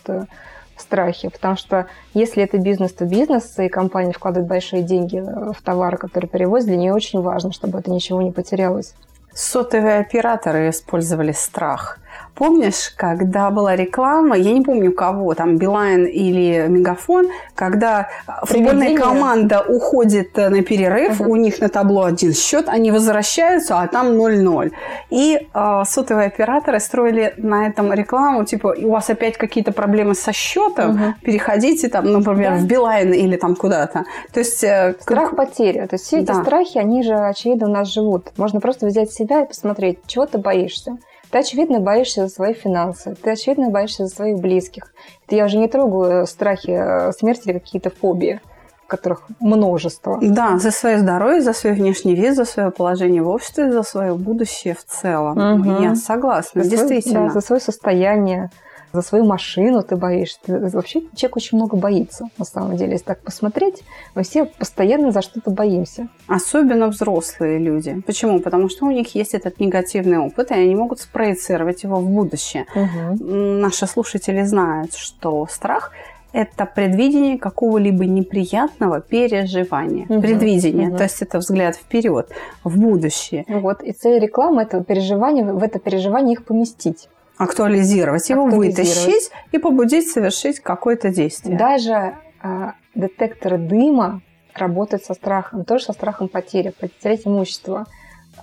страхи, 0.80 1.30
потому 1.30 1.56
что 1.56 1.88
если 2.14 2.44
это 2.44 2.58
бизнес, 2.58 2.94
то 2.94 3.06
бизнес, 3.06 3.58
и 3.60 3.70
компания 3.70 4.12
вкладывает 4.12 4.48
большие 4.48 4.82
деньги 4.82 5.18
э, 5.18 5.52
в 5.54 5.62
товары, 5.62 5.98
которые 5.98 6.30
перевозят, 6.30 6.68
для 6.68 6.78
нее 6.78 6.94
очень 6.94 7.22
важно, 7.22 7.52
чтобы 7.52 7.80
это 7.80 7.92
ничего 7.92 8.22
не 8.22 8.32
потерялось. 8.32 8.94
Сотовые 9.34 10.00
операторы 10.00 10.70
использовали 10.70 11.32
страх– 11.32 12.00
Помнишь, 12.40 12.94
когда 12.96 13.50
была 13.50 13.76
реклама, 13.76 14.38
я 14.38 14.54
не 14.54 14.62
помню 14.62 14.94
кого, 14.94 15.34
там 15.34 15.58
Билайн 15.58 16.06
или 16.06 16.68
Мегафон, 16.70 17.28
когда 17.54 18.08
футбольная 18.44 18.96
команда 18.96 19.62
уходит 19.68 20.38
э, 20.38 20.48
на 20.48 20.62
перерыв, 20.64 21.20
угу. 21.20 21.32
у 21.32 21.36
них 21.36 21.60
на 21.60 21.68
табло 21.68 22.06
один 22.06 22.34
счет, 22.34 22.70
они 22.70 22.92
возвращаются, 22.92 23.82
а 23.82 23.88
там 23.88 24.12
0-0. 24.12 24.72
И 25.10 25.50
э, 25.54 25.84
сотовые 25.86 26.28
операторы 26.28 26.80
строили 26.80 27.34
на 27.36 27.68
этом 27.68 27.92
рекламу, 27.92 28.46
типа, 28.46 28.74
у 28.82 28.92
вас 28.92 29.10
опять 29.10 29.38
какие-то 29.38 29.74
проблемы 29.74 30.16
со 30.16 30.32
счетом, 30.32 30.92
угу. 30.92 31.14
переходите 31.22 31.90
там, 31.90 32.10
например, 32.10 32.52
да. 32.52 32.58
в 32.60 32.66
Билайн 32.66 33.12
или 33.12 33.36
там 33.36 33.54
куда-то. 33.54 34.06
То 34.32 34.40
есть... 34.40 34.64
Э, 34.64 34.96
Страх 35.02 35.32
как... 35.32 35.36
потери. 35.36 35.86
То 35.88 35.96
есть 35.96 36.06
все 36.06 36.22
да. 36.22 36.32
эти 36.32 36.42
страхи, 36.42 36.78
они 36.78 37.04
же, 37.04 37.16
очевидно, 37.16 37.68
у 37.68 37.72
нас 37.72 37.90
живут. 37.90 38.32
Можно 38.38 38.62
просто 38.62 38.86
взять 38.86 39.12
себя 39.12 39.42
и 39.42 39.46
посмотреть, 39.46 40.00
чего 40.08 40.26
ты 40.26 40.38
боишься 40.38 40.98
Ты, 41.32 41.38
очевидно, 41.38 41.80
боишься 41.80 42.28
за 42.28 42.34
свои 42.34 42.54
финансы, 42.54 43.16
ты, 43.22 43.32
очевидно, 43.32 43.70
боишься 43.70 44.08
за 44.08 44.16
своих 44.16 44.40
близких. 44.40 44.94
Это 45.28 45.36
я 45.36 45.46
уже 45.46 45.58
не 45.58 45.68
трогаю 45.68 46.26
страхи 46.26 46.72
э, 46.72 47.12
смерти 47.12 47.50
или 47.50 47.60
какие-то 47.60 47.90
фобии 47.90 48.42
которых 48.90 49.22
множество. 49.40 50.18
Да, 50.20 50.58
за 50.58 50.72
свое 50.72 50.98
здоровье, 50.98 51.42
за 51.42 51.54
свой 51.54 51.74
внешний 51.74 52.16
вид, 52.16 52.36
за 52.36 52.44
свое 52.44 52.72
положение 52.72 53.22
в 53.22 53.30
обществе, 53.30 53.72
за 53.72 53.84
свое 53.84 54.16
будущее 54.16 54.74
в 54.76 54.84
целом. 54.84 55.62
Угу. 55.62 55.84
Я 55.84 55.96
согласна, 55.96 56.64
за 56.64 56.70
действительно. 56.70 57.20
Свой, 57.20 57.28
да, 57.28 57.34
за 57.34 57.42
свое 57.42 57.62
состояние, 57.62 58.50
за 58.94 59.02
свою 59.02 59.26
машину 59.26 59.84
ты 59.84 59.96
боишься. 59.96 60.40
Ты, 60.46 60.60
вообще 60.70 61.02
человек 61.16 61.38
очень 61.38 61.58
много 61.58 61.78
боится, 61.78 62.26
на 62.38 62.46
самом 62.46 62.76
деле. 62.76 62.94
Если 62.94 63.06
так 63.06 63.22
посмотреть, 63.22 63.84
мы 64.16 64.24
все 64.24 64.46
постоянно 64.46 65.12
за 65.12 65.22
что-то 65.22 65.52
боимся. 65.52 66.08
Особенно 66.28 66.88
взрослые 66.88 67.60
люди. 67.60 68.02
Почему? 68.06 68.40
Потому 68.40 68.70
что 68.70 68.86
у 68.86 68.92
них 68.92 69.16
есть 69.16 69.34
этот 69.34 69.60
негативный 69.60 70.18
опыт, 70.18 70.52
и 70.52 70.56
они 70.56 70.76
могут 70.76 71.00
спроецировать 71.00 71.84
его 71.84 71.98
в 71.98 72.10
будущее. 72.10 72.66
Угу. 72.76 73.24
Наши 73.24 73.88
слушатели 73.88 74.44
знают, 74.44 74.94
что 74.94 75.48
страх 75.48 75.92
это 76.32 76.66
предвидение 76.66 77.38
какого-либо 77.38 78.06
неприятного 78.06 79.02
переживания. 79.02 80.06
Угу, 80.08 80.22
предвидение, 80.22 80.90
угу. 80.90 80.98
то 80.98 81.04
есть 81.04 81.22
это 81.22 81.40
взгляд 81.40 81.76
вперед, 81.76 82.30
в 82.64 82.80
будущее. 82.80 83.46
Вот, 83.48 83.82
и 83.82 83.92
цель 83.94 84.20
рекламы 84.20 84.64
это 84.64 84.84
переживание, 84.84 85.46
в 85.52 85.64
это 85.64 85.80
переживание 85.80 86.34
их 86.34 86.46
поместить. 86.46 87.10
Актуализировать, 87.40 88.30
его 88.30 88.46
вытащить 88.46 89.32
и 89.54 89.58
побудить 89.58 90.12
совершить 90.12 90.60
какое-то 90.60 91.10
действие. 91.10 91.58
Даже 91.58 92.18
э, 92.44 92.72
детекторы 92.96 93.58
дыма 93.58 94.22
работают 94.54 95.06
со 95.06 95.14
страхом, 95.14 95.64
тоже 95.64 95.86
со 95.86 95.94
страхом 95.94 96.28
потери, 96.28 96.74
потерять 96.78 97.26
имущество. 97.26 97.86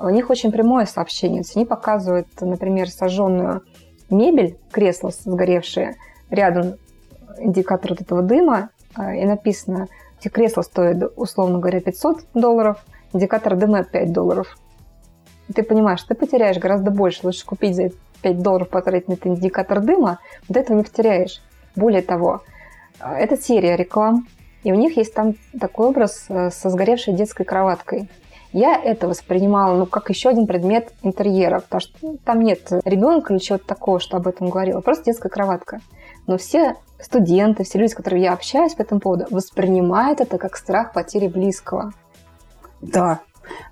У 0.00 0.08
них 0.08 0.30
очень 0.30 0.50
прямое 0.50 0.86
сообщение. 0.86 1.42
То 1.42 1.48
есть 1.48 1.56
они 1.56 1.66
показывают, 1.66 2.26
например, 2.40 2.88
сожженную 2.88 3.62
мебель, 4.10 4.56
кресло 4.72 5.10
сгоревшее, 5.10 5.96
рядом 6.30 6.76
индикатор 7.38 7.92
вот 7.92 8.00
этого 8.00 8.22
дыма, 8.22 8.70
а, 8.94 9.14
и 9.14 9.24
написано, 9.24 9.88
эти 10.18 10.28
кресла 10.28 10.62
стоят, 10.62 11.12
условно 11.16 11.58
говоря, 11.58 11.80
500 11.80 12.24
долларов, 12.32 12.78
индикатор 13.12 13.56
дыма 13.56 13.84
5 13.84 14.12
долларов. 14.12 14.56
И 15.48 15.52
ты 15.52 15.62
понимаешь, 15.62 16.02
ты 16.02 16.14
потеряешь 16.14 16.58
гораздо 16.58 16.90
больше. 16.90 17.20
Лучше 17.24 17.44
купить 17.44 17.76
за 17.76 17.90
5 18.16 18.42
долларов, 18.42 18.68
потратить 18.68 19.08
на 19.08 19.14
этот 19.14 19.26
индикатор 19.26 19.80
дыма, 19.80 20.18
вот 20.48 20.56
этого 20.56 20.76
не 20.76 20.82
потеряешь. 20.82 21.42
Более 21.74 22.02
того, 22.02 22.42
а, 23.00 23.18
это 23.18 23.36
серия 23.36 23.76
реклам, 23.76 24.26
и 24.62 24.72
у 24.72 24.74
них 24.74 24.96
есть 24.96 25.14
там 25.14 25.34
такой 25.60 25.88
образ 25.88 26.26
э, 26.28 26.50
со 26.50 26.70
сгоревшей 26.70 27.14
детской 27.14 27.44
кроваткой. 27.44 28.08
Я 28.52 28.74
это 28.74 29.06
воспринимала, 29.06 29.76
ну, 29.76 29.86
как 29.86 30.08
еще 30.08 30.30
один 30.30 30.46
предмет 30.46 30.92
интерьера, 31.02 31.60
потому 31.60 31.80
что 31.80 32.16
там 32.24 32.40
нет 32.40 32.72
ребенка 32.84 33.32
или 33.32 33.38
чего-то 33.38 33.66
такого, 33.66 34.00
что 34.00 34.16
об 34.16 34.26
этом 34.26 34.48
говорила, 34.48 34.80
просто 34.80 35.04
детская 35.04 35.28
кроватка. 35.28 35.80
Но 36.26 36.38
все 36.38 36.74
студенты, 36.98 37.64
все 37.64 37.78
люди, 37.78 37.92
с 37.92 37.94
которыми 37.94 38.20
я 38.20 38.32
общаюсь 38.32 38.74
по 38.74 38.82
этому 38.82 39.00
поводу, 39.00 39.26
воспринимают 39.30 40.20
это 40.20 40.38
как 40.38 40.56
страх 40.56 40.92
потери 40.92 41.28
близкого. 41.28 41.92
Да, 42.80 43.20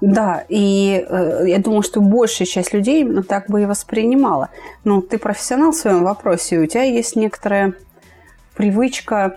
да, 0.01 0.45
и 0.49 1.05
э, 1.09 1.45
я 1.47 1.59
думаю, 1.59 1.83
что 1.83 2.01
большая 2.01 2.47
часть 2.47 2.72
людей 2.72 3.01
именно 3.01 3.22
так 3.22 3.49
бы 3.49 3.62
и 3.62 3.66
воспринимала. 3.66 4.51
Но 4.85 5.01
ты 5.01 5.18
профессионал 5.18 5.72
в 5.72 5.77
своем 5.77 6.05
вопросе, 6.05 6.57
и 6.57 6.59
у 6.59 6.66
тебя 6.66 6.83
есть 6.83 7.16
некоторая 7.16 7.75
привычка 8.57 9.37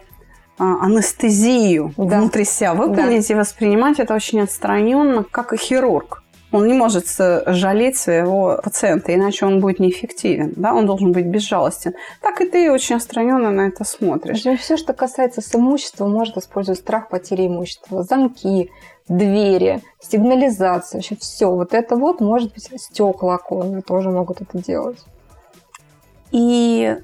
э, 0.60 0.64
анестезию 0.64 1.94
да. 1.98 2.20
внутри 2.20 2.46
себя 2.46 2.74
выполнить 2.74 3.28
да. 3.28 3.34
и 3.34 3.38
воспринимать 3.38 4.00
это 4.00 4.14
очень 4.14 4.42
отстраненно, 4.42 5.24
как 5.24 5.54
и 5.54 5.58
хирург. 5.58 6.24
Он 6.52 6.66
не 6.66 6.74
может 6.74 7.06
жалеть 7.46 7.98
своего 7.98 8.60
пациента, 8.64 9.14
иначе 9.14 9.46
он 9.46 9.60
будет 9.60 9.80
неэффективен. 9.80 10.54
Да? 10.56 10.74
Он 10.74 10.86
должен 10.86 11.12
быть 11.12 11.26
безжалостен. 11.26 11.94
Так 12.22 12.40
и 12.40 12.46
ты 12.46 12.72
очень 12.72 12.96
отстраненно 12.96 13.52
на 13.52 13.68
это 13.68 13.84
смотришь. 13.84 14.46
Все, 14.60 14.78
что 14.78 14.94
касается 14.94 15.42
с 15.42 15.54
имуществом, 15.54 16.12
может 16.12 16.38
использовать 16.38 16.80
страх 16.80 17.10
потери 17.10 17.48
имущества. 17.48 18.04
Замки, 18.04 18.72
двери, 19.08 19.82
сигнализация, 20.00 21.00
вообще 21.00 21.16
все. 21.16 21.52
Вот 21.52 21.74
это 21.74 21.96
вот, 21.96 22.22
может 22.22 22.54
быть, 22.54 22.70
стекла 22.82 23.36
оконные 23.36 23.82
тоже 23.82 24.10
могут 24.10 24.42
это 24.42 24.58
делать. 24.58 25.04
И 26.32 26.98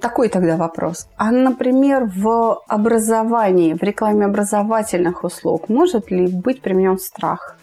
такой 0.00 0.28
тогда 0.28 0.56
вопрос. 0.56 1.08
А, 1.16 1.30
например, 1.30 2.10
в 2.14 2.60
образовании, 2.66 3.74
в 3.74 3.82
рекламе 3.82 4.26
образовательных 4.26 5.24
услуг 5.24 5.68
может 5.68 6.10
ли 6.10 6.26
быть 6.26 6.60
применен 6.60 6.98
страх? 6.98 7.56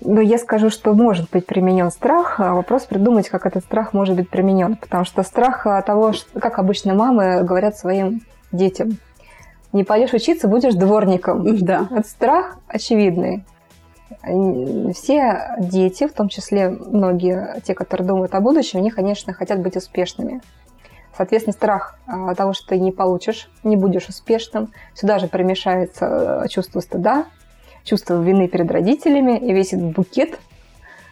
Ну, 0.00 0.20
я 0.20 0.38
скажу, 0.38 0.70
что 0.70 0.92
может 0.94 1.30
быть 1.30 1.46
применен 1.46 1.90
страх, 1.90 2.38
а 2.38 2.54
вопрос 2.54 2.84
придумать, 2.84 3.28
как 3.28 3.46
этот 3.46 3.64
страх 3.64 3.92
может 3.92 4.16
быть 4.16 4.28
применен. 4.28 4.76
Потому 4.76 5.04
что 5.04 5.22
страх 5.22 5.66
того, 5.86 6.12
что, 6.12 6.38
как 6.38 6.58
обычно 6.58 6.94
мамы 6.94 7.42
говорят 7.42 7.76
своим 7.76 8.20
детям, 8.52 8.98
не 9.72 9.84
пойдешь 9.84 10.12
учиться, 10.12 10.48
будешь 10.48 10.74
дворником. 10.74 11.58
Да. 11.58 11.88
Это 11.90 12.08
страх 12.08 12.58
очевидный. 12.66 13.44
Все 14.94 15.54
дети, 15.58 16.06
в 16.06 16.12
том 16.12 16.28
числе 16.28 16.70
многие, 16.70 17.60
те, 17.64 17.74
которые 17.74 18.06
думают 18.06 18.34
о 18.34 18.40
будущем, 18.40 18.78
они, 18.78 18.90
конечно, 18.90 19.32
хотят 19.32 19.60
быть 19.60 19.76
успешными. 19.76 20.40
Соответственно, 21.16 21.52
страх 21.52 21.98
а, 22.06 22.34
того, 22.34 22.52
что 22.52 22.68
ты 22.68 22.78
не 22.78 22.92
получишь, 22.92 23.50
не 23.64 23.76
будешь 23.76 24.08
успешным. 24.08 24.72
Сюда 24.94 25.18
же 25.18 25.26
примешается 25.26 26.44
э, 26.44 26.48
чувство 26.48 26.78
стыда, 26.78 27.24
чувство 27.82 28.22
вины 28.22 28.46
перед 28.46 28.70
родителями, 28.70 29.36
и 29.36 29.52
весь 29.52 29.72
этот 29.72 29.96
букет 29.96 30.38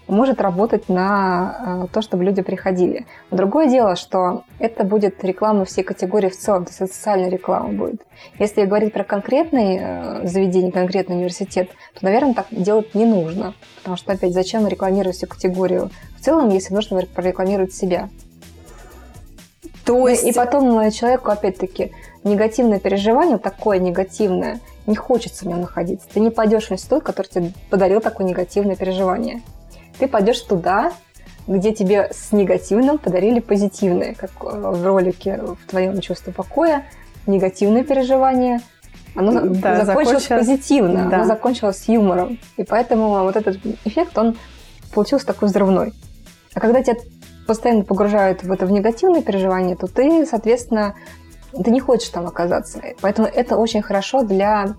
может 0.08 0.40
работать 0.40 0.88
на 0.88 1.84
э, 1.84 1.86
то, 1.92 2.00
чтобы 2.00 2.24
люди 2.24 2.42
приходили. 2.42 3.06
другое 3.30 3.68
дело, 3.68 3.96
что 3.96 4.44
это 4.58 4.84
будет 4.84 5.22
реклама 5.24 5.64
всей 5.64 5.82
категории 5.82 6.28
в 6.28 6.36
целом, 6.36 6.64
то 6.64 6.70
есть 6.70 6.80
это 6.80 6.92
социальная 6.92 7.28
реклама 7.28 7.70
будет. 7.72 8.02
Если 8.38 8.64
говорить 8.64 8.92
про 8.92 9.04
конкретные 9.04 9.80
э, 9.80 10.26
заведения, 10.26 10.70
конкретный 10.70 11.16
университет, 11.16 11.70
то, 11.94 12.04
наверное, 12.04 12.34
так 12.34 12.46
делать 12.50 12.94
не 12.94 13.04
нужно. 13.04 13.54
Потому 13.78 13.96
что, 13.96 14.12
опять, 14.12 14.32
зачем 14.32 14.66
рекламировать 14.66 15.16
всю 15.16 15.26
категорию 15.26 15.90
в 16.18 16.20
целом, 16.20 16.50
если 16.50 16.74
нужно 16.74 17.02
прорекламировать 17.14 17.74
себя? 17.74 18.08
То 19.84 20.08
есть... 20.08 20.24
И 20.24 20.32
потом 20.32 20.90
человеку, 20.90 21.30
опять-таки, 21.30 21.92
негативное 22.24 22.80
переживание, 22.80 23.38
такое 23.38 23.78
негативное, 23.78 24.60
не 24.86 24.96
хочется 24.96 25.44
в 25.44 25.48
нем 25.48 25.60
находиться. 25.60 26.06
Ты 26.12 26.20
не 26.20 26.30
пойдешь 26.30 26.68
в 26.68 26.72
институт, 26.72 27.02
который 27.02 27.28
тебе 27.28 27.52
подарил 27.70 28.00
такое 28.00 28.26
негативное 28.26 28.76
переживание. 28.76 29.42
Ты 29.98 30.08
пойдешь 30.08 30.40
туда, 30.40 30.92
где 31.46 31.72
тебе 31.72 32.10
с 32.12 32.32
негативным 32.32 32.98
подарили 32.98 33.40
позитивное, 33.40 34.14
как 34.14 34.30
э, 34.42 34.70
в 34.70 34.84
ролике 34.84 35.40
в 35.42 35.70
твоем 35.70 36.00
чувстве 36.00 36.32
покоя, 36.32 36.84
негативное 37.26 37.84
переживание, 37.84 38.60
оно 39.14 39.32
да, 39.32 39.84
закончилось, 39.84 39.86
закончилось 39.86 40.26
позитивно, 40.28 41.08
да. 41.08 41.16
оно 41.16 41.24
закончилось 41.24 41.78
с 41.78 41.88
юмором. 41.88 42.38
И 42.56 42.64
поэтому 42.64 43.08
вот 43.22 43.36
этот 43.36 43.58
эффект, 43.84 44.16
он 44.18 44.36
получился 44.92 45.26
такой 45.26 45.48
взрывной. 45.48 45.94
А 46.54 46.60
когда 46.60 46.82
тебя 46.82 46.96
постоянно 47.46 47.84
погружают 47.84 48.42
в 48.42 48.52
это 48.52 48.66
в 48.66 48.70
негативное 48.70 49.22
переживание, 49.22 49.76
то 49.76 49.86
ты, 49.86 50.26
соответственно, 50.26 50.94
ты 51.52 51.70
не 51.70 51.80
хочешь 51.80 52.08
там 52.08 52.26
оказаться. 52.26 52.82
Поэтому 53.00 53.26
это 53.26 53.56
очень 53.56 53.82
хорошо 53.82 54.22
для 54.22 54.74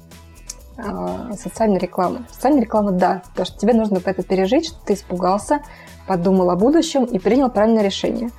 э, 0.78 1.34
социальной 1.38 1.80
рекламы. 1.80 2.26
Социальная 2.32 2.62
реклама, 2.62 2.92
да, 2.92 3.22
потому 3.30 3.46
что 3.46 3.60
тебе 3.60 3.74
нужно 3.74 4.00
это 4.04 4.24
пережить, 4.24 4.68
что 4.68 4.78
ты 4.86 4.94
испугался, 4.94 5.62
подумал 6.08 6.50
о 6.50 6.56
будущем 6.56 7.04
и 7.04 7.20
принял 7.20 7.50
правильное 7.50 7.84
решение. 7.84 8.30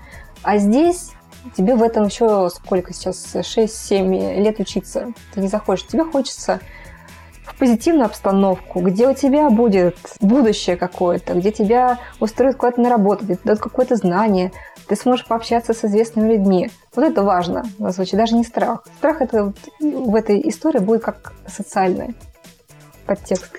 А 0.43 0.59
здесь 0.59 1.13
тебе 1.57 1.75
в 1.75 1.83
этом 1.83 2.07
еще 2.07 2.49
сколько 2.51 2.93
сейчас, 2.93 3.35
6-7 3.35 4.41
лет 4.41 4.61
учиться. 4.61 5.13
Ты 5.35 5.41
не 5.41 5.49
захочешь. 5.49 5.87
Тебе 5.87 6.05
хочется 6.05 6.61
в 7.45 7.57
позитивную 7.59 8.07
обстановку, 8.07 8.81
где 8.81 9.09
у 9.09 9.15
тебя 9.15 9.51
будет 9.51 9.97
будущее 10.21 10.77
какое-то, 10.77 11.35
где 11.35 11.51
тебя 11.51 11.99
устроят 12.21 12.57
куда-то 12.57 12.81
на 12.81 12.91
работу, 12.91 13.25
где 13.25 13.39
дадут 13.43 13.63
какое-то 13.63 13.97
знание, 13.97 14.53
ты 14.89 14.97
сможешь 14.97 15.27
пообщаться 15.27 15.75
с 15.75 15.85
известными 15.85 16.33
людьми. 16.33 16.71
Вот 16.95 17.05
это 17.05 17.23
важно, 17.23 17.65
на 17.79 17.93
случай, 17.93 18.17
даже 18.17 18.35
не 18.35 18.45
страх. 18.45 18.85
Страх 18.99 19.21
это 19.21 19.53
в 19.81 20.15
этой 20.15 20.49
истории 20.49 20.79
будет 20.79 21.03
как 21.03 21.33
социальный 21.47 22.15
подтекст. 23.07 23.51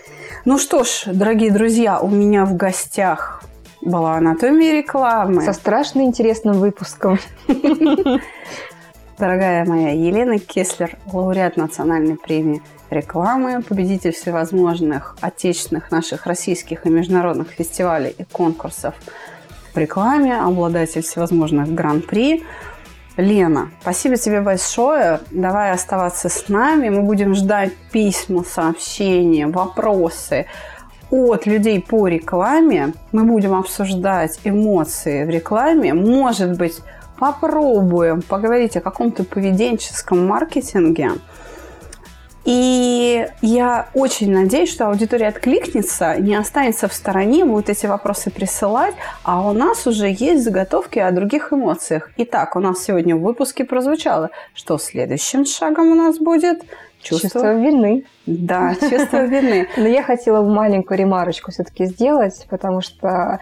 Ну 0.45 0.57
что 0.57 0.84
ж, 0.84 1.03
дорогие 1.05 1.51
друзья, 1.51 1.99
у 1.99 2.09
меня 2.09 2.45
в 2.45 2.55
гостях 2.55 3.43
была 3.82 4.15
анатомия 4.15 4.73
рекламы. 4.73 5.41
Со 5.41 5.53
страшно 5.53 6.01
интересным 6.01 6.59
выпуском. 6.59 7.19
Дорогая 9.17 9.65
моя 9.65 9.91
Елена 9.91 10.39
Кеслер, 10.39 10.97
лауреат 11.11 11.57
национальной 11.57 12.15
премии 12.15 12.61
рекламы, 12.89 13.61
победитель 13.61 14.13
всевозможных 14.13 15.17
отечественных 15.19 15.91
наших 15.91 16.25
российских 16.25 16.86
и 16.86 16.89
международных 16.89 17.49
фестивалей 17.49 18.15
и 18.17 18.23
конкурсов 18.23 18.95
рекламе, 19.80 20.39
обладатель 20.39 21.01
всевозможных 21.01 21.73
гран-при. 21.73 22.43
Лена, 23.17 23.71
спасибо 23.82 24.15
тебе 24.15 24.41
большое. 24.41 25.19
Давай 25.32 25.71
оставаться 25.71 26.30
с 26.30 26.47
нами. 26.47 26.89
Мы 26.89 27.01
будем 27.01 27.36
ждать 27.36 27.73
письма, 27.91 28.43
сообщения, 28.43 29.47
вопросы. 29.47 30.45
от 31.11 31.47
людей 31.47 31.82
по 31.82 32.07
рекламе. 32.07 32.93
Мы 33.11 33.23
будем 33.23 33.55
обсуждать 33.55 34.39
эмоции 34.43 35.25
в 35.25 35.30
рекламе. 35.30 35.93
Может 35.93 36.57
быть, 36.57 36.80
попробуем 37.17 38.21
поговорить 38.21 38.77
о 38.77 38.82
каком-то 38.82 39.23
поведенческом 39.23 40.27
маркетинге. 40.27 41.11
И 42.45 43.27
я 43.41 43.89
очень 43.93 44.31
надеюсь, 44.31 44.71
что 44.71 44.87
аудитория 44.87 45.27
откликнется, 45.27 46.15
не 46.19 46.35
останется 46.35 46.87
в 46.87 46.93
стороне, 46.93 47.45
будет 47.45 47.69
эти 47.69 47.85
вопросы 47.85 48.31
присылать, 48.31 48.95
а 49.23 49.47
у 49.47 49.53
нас 49.53 49.85
уже 49.85 50.07
есть 50.09 50.43
заготовки 50.43 50.99
о 50.99 51.11
других 51.11 51.51
эмоциях. 51.51 52.11
Итак, 52.17 52.55
у 52.55 52.59
нас 52.59 52.83
сегодня 52.83 53.15
в 53.15 53.21
выпуске 53.21 53.65
прозвучало, 53.65 54.29
что 54.53 54.77
следующим 54.77 55.45
шагом 55.45 55.91
у 55.91 55.95
нас 55.95 56.17
будет 56.17 56.63
чувство, 57.01 57.29
чувство 57.29 57.53
вины. 57.55 58.05
Да, 58.25 58.73
чувство 58.75 59.25
вины. 59.25 59.67
Но 59.77 59.87
я 59.87 60.03
хотела 60.03 60.41
маленькую 60.41 60.97
ремарочку 60.97 61.51
все-таки 61.51 61.85
сделать, 61.85 62.47
потому 62.49 62.81
что 62.81 63.39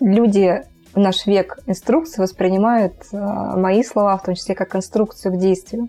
люди 0.00 0.62
в 0.94 0.98
наш 0.98 1.26
век 1.26 1.58
инструкции 1.66 2.20
воспринимают 2.20 2.94
э, 3.12 3.16
мои 3.16 3.82
слова, 3.84 4.16
в 4.16 4.22
том 4.22 4.34
числе 4.34 4.54
как 4.54 4.74
инструкцию 4.74 5.34
к 5.34 5.38
действию. 5.38 5.88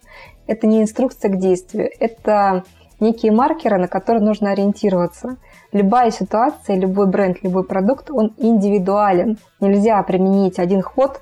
Это 0.49 0.65
не 0.65 0.81
инструкция 0.81 1.29
к 1.29 1.37
действию, 1.37 1.91
это 1.99 2.63
некие 2.99 3.31
маркеры, 3.31 3.77
на 3.77 3.87
которые 3.87 4.23
нужно 4.23 4.49
ориентироваться. 4.49 5.37
Любая 5.71 6.09
ситуация, 6.09 6.75
любой 6.75 7.05
бренд, 7.05 7.37
любой 7.43 7.63
продукт, 7.63 8.09
он 8.09 8.33
индивидуален. 8.35 9.37
Нельзя 9.59 10.01
применить 10.01 10.57
один 10.57 10.81
ход 10.81 11.21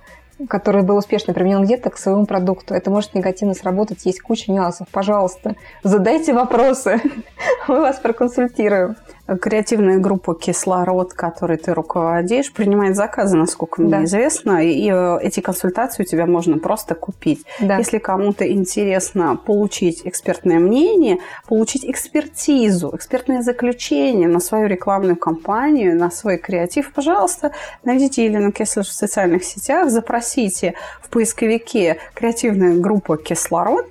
который 0.50 0.84
был 0.84 0.98
успешно 0.98 1.34
применен 1.34 1.64
где-то 1.64 1.90
к 1.90 1.98
своему 1.98 2.28
продукту. 2.28 2.76
Это 2.76 2.92
может 2.92 3.16
негативно 3.16 3.56
сработать, 3.56 4.06
есть 4.06 4.22
куча 4.22 4.52
нюансов. 4.52 4.88
Пожалуйста, 4.92 5.56
задайте 5.82 6.32
вопросы, 6.32 7.02
мы 7.68 7.82
вас 7.82 7.98
проконсультируем. 7.98 8.98
Креативная 9.42 9.98
группа 9.98 10.34
«Кислород», 10.36 11.14
которой 11.14 11.58
ты 11.58 11.74
руководишь, 11.74 12.54
принимает 12.54 12.96
заказы, 12.96 13.36
насколько 13.36 13.82
мне 13.82 13.92
да. 13.92 14.04
известно, 14.06 14.64
и 14.64 14.90
э, 14.90 15.20
эти 15.22 15.42
консультации 15.42 16.04
у 16.04 16.06
тебя 16.06 16.26
можно 16.26 16.58
просто 16.60 16.96
купить. 16.96 17.46
Да. 17.60 17.78
Если 17.78 17.98
кому-то 17.98 18.50
интересно 18.50 19.36
получить 19.36 20.02
экспертное 20.06 20.60
мнение, 20.60 21.18
получить 21.48 21.86
экспертизу, 21.86 22.92
экспертное 22.96 23.42
заключение 23.42 24.30
на 24.30 24.40
свою 24.40 24.68
рекламную 24.68 25.18
кампанию, 25.18 25.98
на 25.98 26.10
свой 26.10 26.38
креатив, 26.38 26.94
пожалуйста, 26.94 27.52
найдите 27.84 28.26
Елену 28.26 28.54
Кеслер 28.54 28.86
в 28.86 28.92
социальных 28.92 29.44
сетях, 29.44 29.90
запросите 29.90 30.76
в 31.02 31.10
поисковике 31.10 31.98
«Креативная 32.14 32.78
группа 32.78 33.18
«Кислород», 33.18 33.86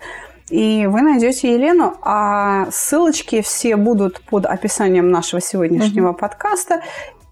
и 0.50 0.86
вы 0.86 1.02
найдете 1.02 1.52
Елену, 1.54 1.94
а 2.02 2.68
ссылочки 2.70 3.42
все 3.42 3.76
будут 3.76 4.20
под 4.20 4.46
описанием 4.46 5.10
нашего 5.10 5.40
сегодняшнего 5.40 6.10
mm-hmm. 6.10 6.18
подкаста. 6.18 6.82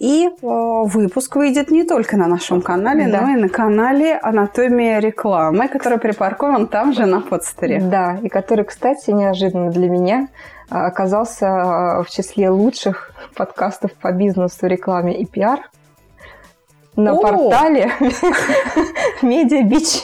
И 0.00 0.26
э, 0.26 0.30
выпуск 0.40 1.36
выйдет 1.36 1.70
не 1.70 1.84
только 1.84 2.16
на 2.16 2.26
нашем 2.26 2.60
канале, 2.60 3.06
да. 3.06 3.20
но 3.20 3.30
и 3.30 3.36
на 3.36 3.48
канале 3.48 4.16
Анатомия 4.16 4.98
рекламы, 4.98 5.68
который 5.68 5.98
припаркован 5.98 6.66
там 6.66 6.92
же 6.92 7.06
на 7.06 7.20
подстере. 7.20 7.80
Да, 7.80 8.18
и 8.20 8.28
который, 8.28 8.64
кстати, 8.64 9.10
неожиданно 9.10 9.70
для 9.70 9.88
меня 9.88 10.28
а, 10.68 10.86
оказался 10.86 11.46
а, 11.46 12.02
в 12.02 12.10
числе 12.10 12.50
лучших 12.50 13.12
подкастов 13.36 13.92
по 13.92 14.10
бизнесу, 14.10 14.66
рекламе 14.66 15.16
и 15.16 15.24
пиар 15.24 15.60
на 16.96 17.12
О! 17.12 17.22
портале 17.22 17.92
Медиабич. 19.22 20.02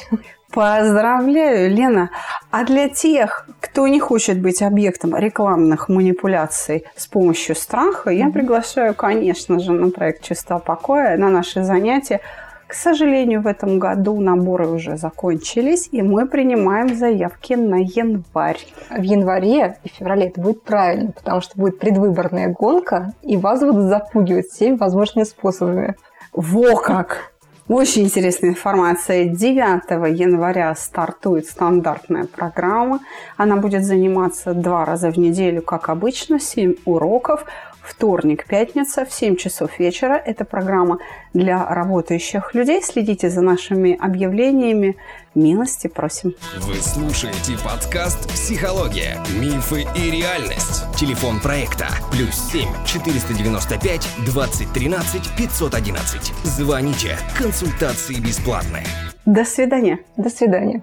Поздравляю, 0.53 1.71
Лена. 1.71 2.11
А 2.51 2.65
для 2.65 2.89
тех, 2.89 3.47
кто 3.61 3.87
не 3.87 4.01
хочет 4.01 4.41
быть 4.41 4.63
объектом 4.63 5.17
рекламных 5.17 5.89
манипуляций 5.89 6.85
с 6.97 7.07
помощью 7.07 7.55
страха, 7.55 8.11
я 8.11 8.31
приглашаю, 8.31 8.95
конечно 8.95 9.61
же, 9.61 9.71
на 9.71 9.91
проект 9.91 10.25
«Чувство 10.25 10.59
покоя», 10.59 11.17
на 11.17 11.29
наши 11.31 11.63
занятия. 11.63 12.21
К 12.67 12.75
сожалению, 12.75 13.43
в 13.43 13.47
этом 13.47 13.79
году 13.79 14.21
наборы 14.21 14.67
уже 14.69 14.97
закончились, 14.97 15.89
и 15.93 16.03
мы 16.03 16.27
принимаем 16.27 16.97
заявки 16.97 17.55
на 17.55 17.77
январь. 17.77 18.61
В 18.91 19.03
январе 19.03 19.77
и 19.85 19.89
феврале 19.89 20.29
это 20.29 20.41
будет 20.41 20.63
правильно, 20.63 21.13
потому 21.13 21.41
что 21.41 21.59
будет 21.59 21.79
предвыборная 21.79 22.49
гонка, 22.49 23.13
и 23.23 23.37
вас 23.37 23.61
будут 23.61 23.89
запугивать 23.89 24.47
всеми 24.47 24.77
возможными 24.77 25.25
способами. 25.25 25.95
Во 26.33 26.77
как! 26.77 27.30
Очень 27.71 28.07
интересная 28.07 28.51
информация. 28.51 29.27
9 29.27 30.19
января 30.19 30.75
стартует 30.75 31.47
стандартная 31.47 32.25
программа. 32.25 32.99
Она 33.37 33.55
будет 33.55 33.85
заниматься 33.85 34.55
два 34.55 34.85
раза 34.85 35.13
в 35.13 35.17
неделю, 35.17 35.63
как 35.63 35.89
обычно, 35.89 36.41
7 36.41 36.75
уроков. 36.85 37.45
Вторник, 37.83 38.47
пятница 38.47 39.05
в 39.05 39.13
7 39.13 39.37
часов 39.37 39.79
вечера. 39.79 40.15
Это 40.15 40.45
программа 40.45 40.99
для 41.33 41.67
работающих 41.67 42.55
людей. 42.55 42.83
Следите 42.83 43.31
за 43.31 43.41
нашими 43.41 43.97
объявлениями. 44.01 44.97
Милости 45.35 45.87
просим. 45.87 46.35
Вы 46.59 46.75
слушаете 46.77 47.57
подкаст 47.65 48.29
«Психология. 48.31 49.17
Мифы 49.41 49.87
и 49.97 50.11
реальность». 50.11 50.85
Телефон 50.97 51.41
проекта 51.41 51.87
плюс 52.11 52.35
7 52.51 52.69
495 52.85 54.09
2013 54.25 55.37
511. 55.37 56.33
Звоните. 56.45 57.17
Консультации 57.39 58.15
бесплатные. 58.15 58.87
До 59.27 59.45
свидания. 59.45 60.01
До 60.17 60.31
свидания. 60.31 60.83